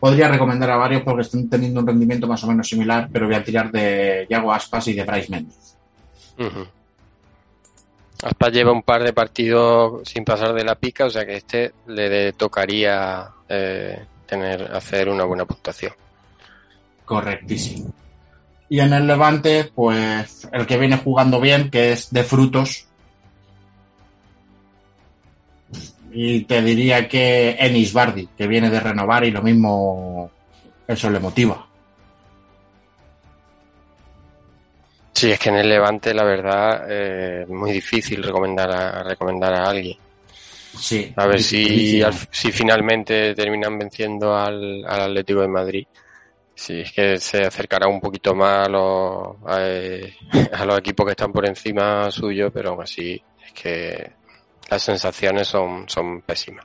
[0.00, 3.34] podría recomendar a varios porque están teniendo un rendimiento más o menos similar, pero voy
[3.34, 5.76] a tirar de Yago Aspas y de Bryce Méndez.
[6.38, 6.66] Ujú.
[8.22, 11.74] Aspas lleva un par de partidos sin pasar de la pica, o sea que este
[11.86, 15.92] le tocaría eh, tener hacer una buena puntuación.
[17.04, 17.92] Correctísimo.
[18.68, 22.86] Y en el Levante, pues el que viene jugando bien, que es de frutos.
[26.10, 30.30] Y te diría que Enis Bardi, que viene de renovar y lo mismo
[30.88, 31.66] eso le motiva.
[35.16, 39.54] Sí, es que en el Levante, la verdad, eh, es muy difícil recomendar a, recomendar
[39.54, 39.96] a alguien.
[40.76, 41.12] Sí.
[41.16, 45.86] A ver si, al- si finalmente terminan venciendo al, al Atlético de Madrid.
[46.54, 50.16] Sí, es que se acercará un poquito más a los, a, eh,
[50.52, 54.12] a los equipos que están por encima suyo, pero aún así es que
[54.70, 56.64] las sensaciones son, son pésimas.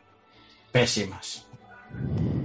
[0.72, 1.46] Pésimas.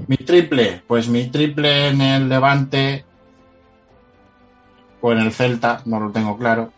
[0.08, 3.04] Mi triple, pues mi triple en el Levante
[5.00, 6.72] o en el Celta, no lo tengo claro.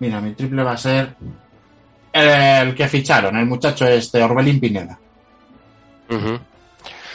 [0.00, 1.14] Mira, mi triple va a ser
[2.12, 4.98] el que ficharon, el muchacho este, Orbelín Pineda,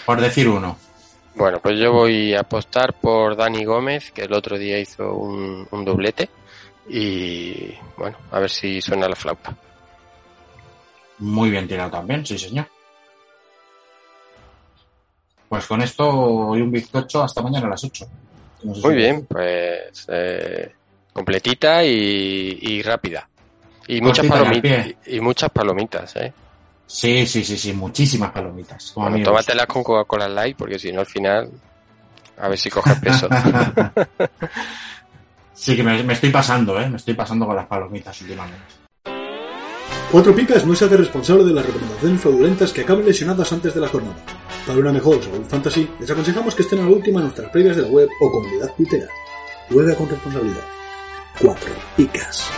[0.05, 0.77] por decir uno.
[1.35, 5.67] Bueno, pues yo voy a apostar por Dani Gómez, que el otro día hizo un,
[5.69, 6.29] un doblete.
[6.87, 9.53] Y bueno, a ver si suena la flauta.
[11.19, 12.67] Muy bien tirado también, sí señor.
[15.49, 18.07] Pues con esto y un bizcocho hasta mañana a las 8.
[18.63, 20.71] No sé si- Muy bien, pues eh,
[21.13, 23.27] completita y, y rápida.
[23.87, 24.97] Y muchas, palomitas, pie.
[25.05, 26.33] y, y muchas palomitas, ¿eh?
[26.87, 28.91] Sí, sí, sí, sí, muchísimas palomitas.
[28.91, 31.49] como Bueno, tómatelas con Coca-Cola Light, porque si no al final,
[32.37, 33.27] a ver si coges peso.
[35.57, 36.89] Sí, que me, me estoy pasando, ¿eh?
[36.89, 38.65] Me estoy pasando con las palomitas últimamente.
[40.11, 43.81] Cuatro Picas no se hace responsable de las recomendaciones fraudulentas que acaben lesionadas antes de
[43.81, 44.17] la jornada.
[44.67, 47.77] Para una mejor salud fantasy, les aconsejamos que estén a la última en nuestras previas
[47.77, 49.07] de la web o comunidad twittera.
[49.69, 50.63] Juega con responsabilidad.
[51.39, 52.51] Cuatro Picas.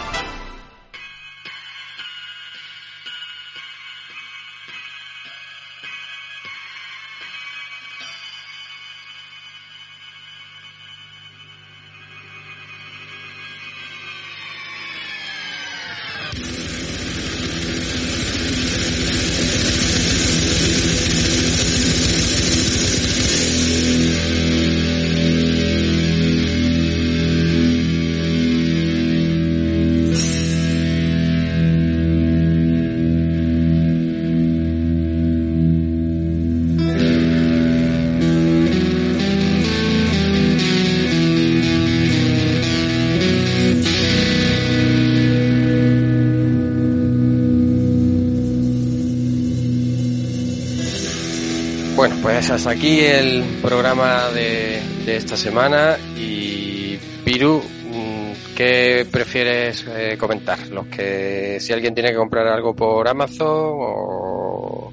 [52.57, 60.67] Hasta aquí el programa de, de esta semana y Piru, mm, ¿qué prefieres eh, comentar?
[60.69, 64.91] Los que si alguien tiene que comprar algo por Amazon o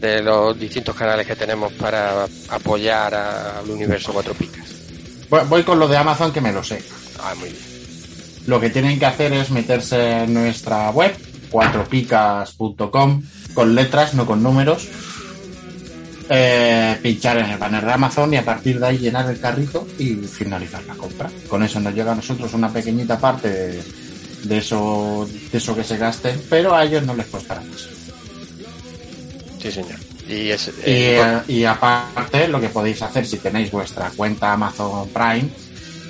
[0.00, 4.74] de los distintos canales que tenemos para apoyar al universo Cuatro Picas.
[5.30, 6.84] Voy, voy con lo de Amazon que me lo sé.
[7.20, 7.62] Ah, muy bien.
[8.46, 11.16] Lo que tienen que hacer es meterse en nuestra web,
[11.48, 13.22] cuatropicas.com,
[13.54, 14.90] con letras, no con números.
[16.34, 19.86] Eh, pinchar en el banner de Amazon y a partir de ahí llenar el carrito
[19.98, 21.30] y finalizar la compra.
[21.46, 23.82] Con eso nos llega a nosotros una pequeñita parte de,
[24.44, 27.86] de eso, de eso que se gasten, pero a ellos no les costará más.
[29.60, 29.98] Sí, señor.
[30.26, 35.08] Y, es, y, eh, y aparte, lo que podéis hacer si tenéis vuestra cuenta Amazon
[35.10, 35.50] Prime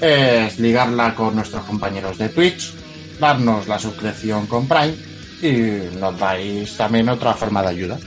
[0.00, 2.72] es ligarla con nuestros compañeros de Twitch,
[3.18, 4.94] darnos la suscripción con Prime
[5.42, 7.98] y nos dais también otra forma de ayuda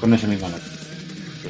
[0.00, 0.69] con ese mismo nombre.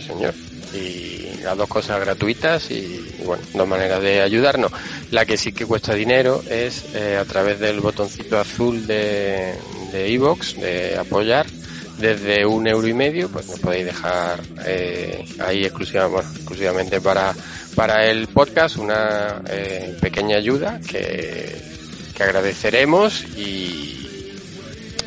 [0.02, 0.34] Señor.
[0.72, 4.70] Y las dos cosas gratuitas y, bueno, dos maneras de ayudarnos.
[5.10, 9.54] La que sí que cuesta dinero es eh, a través del botoncito azul de
[9.90, 11.46] de iVoox, de apoyar,
[11.98, 17.34] desde un euro y medio, pues nos podéis dejar eh, ahí exclusiva, exclusivamente para,
[17.74, 21.60] para el podcast una eh, pequeña ayuda que,
[22.14, 24.32] que agradeceremos y,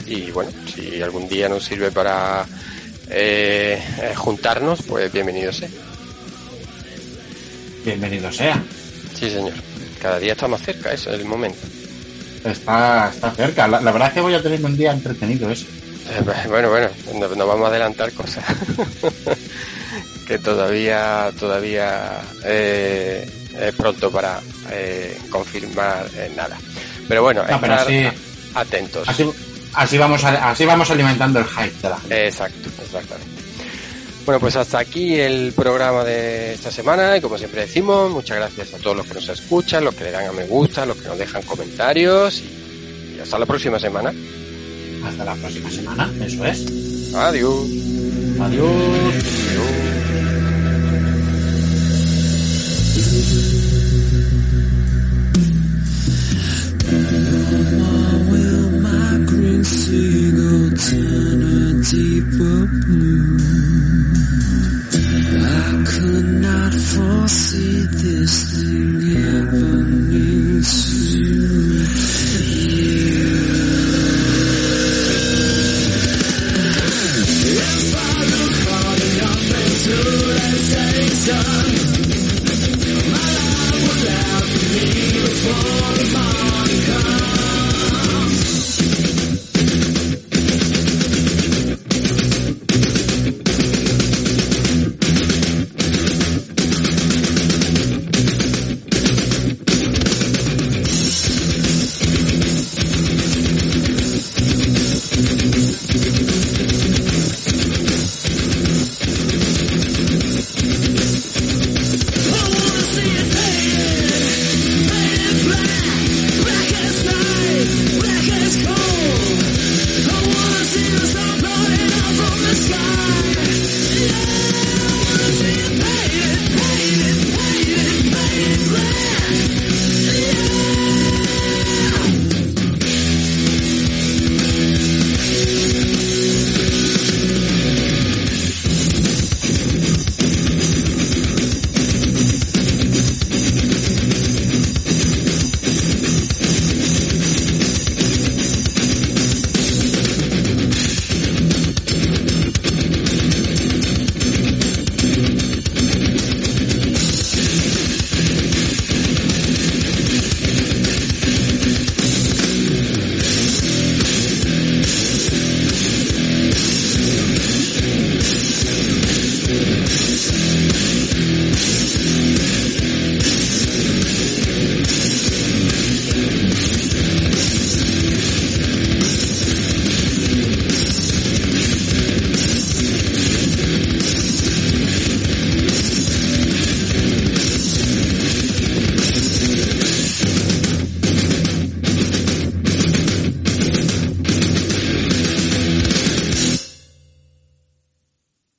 [0.06, 2.46] y bueno, si algún día nos sirve para
[3.10, 3.82] eh,
[4.16, 5.70] juntarnos, pues bienvenido sea.
[7.86, 8.62] Bienvenido sea.
[9.14, 9.54] Sí, señor.
[10.02, 11.60] Cada día está más cerca, eso es el momento.
[12.44, 13.68] Está, está cerca.
[13.68, 15.66] La, la verdad es que voy a tener un día entretenido eso.
[16.10, 18.44] Eh, bueno, bueno, no, no vamos a adelantar cosas.
[20.28, 24.40] que todavía, todavía eh, es pronto para
[24.72, 26.58] eh, confirmar eh, nada.
[27.08, 28.14] Pero bueno, No, estar
[28.56, 29.08] atentos.
[29.08, 29.30] Así,
[29.74, 32.26] así, vamos a- así vamos alimentando el hype de la gente.
[32.28, 33.32] Exacto, exactamente.
[34.26, 38.74] Bueno, pues hasta aquí el programa de esta semana y como siempre decimos, muchas gracias
[38.74, 41.10] a todos los que nos escuchan, los que le dan a me gusta, los que
[41.10, 44.14] nos dejan comentarios y, y hasta la próxima semana.
[45.06, 47.14] Hasta la próxima semana, eso es.
[47.14, 47.66] Adiós.
[48.40, 49.43] Adiós.
[61.94, 63.38] Deep blue.
[65.46, 69.83] I could not foresee this thing happening.